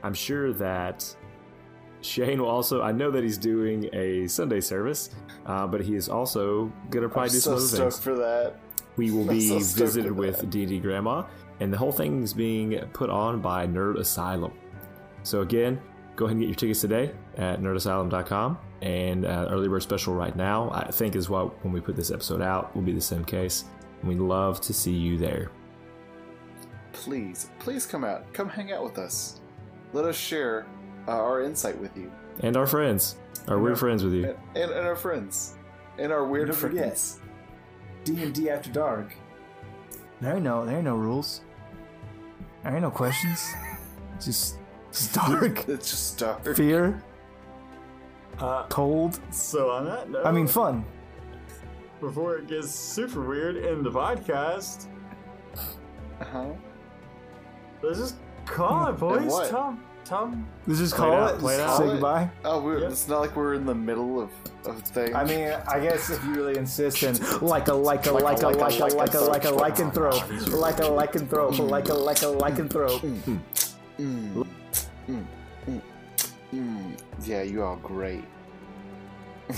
I'm 0.03 0.14
sure 0.14 0.53
that 0.55 1.16
Shane 2.01 2.40
will 2.40 2.49
also. 2.49 2.82
I 2.82 2.92
know 2.92 3.11
that 3.11 3.22
he's 3.22 3.38
doing 3.38 3.88
a 3.92 4.26
Sunday 4.28 4.61
service, 4.61 5.11
uh, 5.47 5.66
but 5.66 5.80
he 5.80 5.94
is 5.94 6.09
also 6.09 6.70
gonna 6.90 7.09
probably 7.09 7.30
I'm 7.30 7.34
do 7.34 7.38
some 7.40 7.53
so 7.53 7.57
other 7.57 7.66
stoked 7.66 7.92
things. 7.92 8.05
for 8.05 8.16
that. 8.16 8.55
We 8.97 9.11
will 9.11 9.22
I'm 9.28 9.28
be 9.28 9.49
so 9.49 9.59
visited 9.59 10.12
with. 10.12 10.49
D&D 10.51 10.78
Grandma, 10.80 11.24
and 11.61 11.72
the 11.72 11.78
whole 11.78 11.92
thing 11.92 12.22
is 12.22 12.32
being 12.34 12.78
put 12.92 13.11
on 13.11 13.40
by 13.40 13.66
Nerd 13.66 13.98
Asylum. 13.98 14.52
So 15.22 15.40
again, 15.40 15.80
go 16.14 16.26
ahead 16.26 16.32
and 16.36 16.40
get 16.40 16.48
your 16.48 16.54
tickets 16.57 16.80
today 16.80 17.12
at 17.36 17.61
nerdasylum.com. 17.61 18.59
And 18.82 19.24
uh, 19.24 19.48
early 19.50 19.68
bird 19.68 19.82
special 19.82 20.14
right 20.14 20.36
now, 20.36 20.70
I 20.70 20.90
think 20.90 21.16
is 21.16 21.28
what 21.30 21.64
when 21.64 21.72
we 21.72 21.80
put 21.80 21.96
this 21.96 22.11
episode 22.11 22.42
out 22.42 22.74
will 22.74 22.82
be 22.82 22.92
the 22.92 23.00
same 23.00 23.24
case. 23.24 23.64
And 24.00 24.09
we'd 24.11 24.18
love 24.18 24.61
to 24.62 24.74
see 24.74 24.92
you 24.92 25.16
there. 25.16 25.50
Please, 26.92 27.50
please 27.59 27.86
come 27.86 28.04
out. 28.04 28.32
Come 28.32 28.48
hang 28.48 28.72
out 28.72 28.82
with 28.84 28.98
us. 28.98 29.40
Let 29.92 30.04
us 30.04 30.16
share 30.16 30.66
uh, 31.09 31.12
our 31.12 31.42
insight 31.42 31.78
with 31.80 31.96
you 31.96 32.11
And 32.40 32.57
our 32.57 32.66
friends, 32.66 33.16
our 33.48 33.59
weird 33.59 33.78
friends 33.78 34.02
with 34.04 34.12
you. 34.14 34.24
and, 34.24 34.36
and, 34.57 34.70
and 34.72 34.86
our 34.86 34.96
friends 34.96 35.54
and 35.98 36.12
our 36.12 36.24
weird 36.26 36.48
Don't 36.48 36.57
forget. 36.57 36.84
friends. 36.84 37.20
D 38.04 38.22
and 38.22 38.34
D 38.34 38.50
after 38.50 38.70
dark. 38.70 39.14
There 40.20 40.34
ain't 40.34 40.42
no, 40.44 40.64
there 40.66 40.76
ain't 40.76 40.84
no 40.84 40.96
rules. 40.96 41.40
There 42.66 42.74
ain't 42.74 42.82
no 42.82 42.90
questions. 42.90 43.54
Just, 44.20 44.56
just 44.90 45.14
dark, 45.14 45.68
It's 45.68 45.88
just 45.88 46.18
dark. 46.18 46.56
fear, 46.56 47.00
Uh, 48.40 48.64
cold. 48.68 49.20
so 49.30 49.70
on 49.70 49.84
that 49.84 50.10
note, 50.10 50.26
I 50.26 50.32
mean, 50.32 50.48
fun. 50.48 50.84
before 52.00 52.38
it 52.38 52.48
gets 52.48 52.72
super 52.72 53.22
weird 53.22 53.54
in 53.56 53.84
the 53.84 53.90
podcast, 53.92 54.88
Uh-huh. 56.20 56.46
let's 57.82 57.98
just 58.00 58.16
call 58.46 58.88
it, 58.88 58.98
boys. 58.98 59.30
what? 59.30 59.48
Tom, 59.48 59.84
Tom. 60.07 60.46
Let's 60.66 60.78
just 60.80 60.94
it 60.94 60.96
call 60.96 61.12
out, 61.12 61.34
it. 61.34 61.40
play 61.40 61.54
it 61.54 61.59
just 61.59 61.68
out. 61.68 61.78
Say 61.78 61.86
goodbye. 61.92 62.30
Oh, 62.44 62.61
we're, 62.62 62.78
Yep. 62.80 62.90
it's 62.92 63.09
not 63.09 63.20
like 63.20 63.34
we're 63.36 63.54
in 63.54 63.66
the 63.66 63.74
middle 63.74 64.20
of 64.20 64.30
of 64.64 64.80
things. 64.82 65.14
I 65.14 65.24
mean, 65.24 65.48
I 65.68 65.80
guess 65.80 66.11
if 66.11 66.22
you 66.24 66.34
really 66.34 66.57
insist, 66.57 67.00
then 67.00 67.16
like 67.40 67.68
a 67.68 67.74
like 67.74 68.07
a 68.07 68.12
like 68.12 68.42
a 68.42 68.48
like 68.48 68.78
a 68.80 68.86
like 68.86 69.14
a 69.14 69.20
like 69.20 69.44
a 69.44 69.48
lycanthrope, 69.48 70.52
like 70.52 70.78
a 70.78 70.82
lycanthrope, 70.82 71.59
like 71.70 71.88
a 71.88 71.94
like 71.94 72.22
a 72.22 72.26
lycanthrope. 72.26 73.00
Mm, 73.00 73.40
mm, 73.98 74.46
mm, 75.09 75.80
mm. 76.54 76.96
Yeah, 77.24 77.42
you 77.42 77.62
are 77.62 77.76
great. 77.76 78.24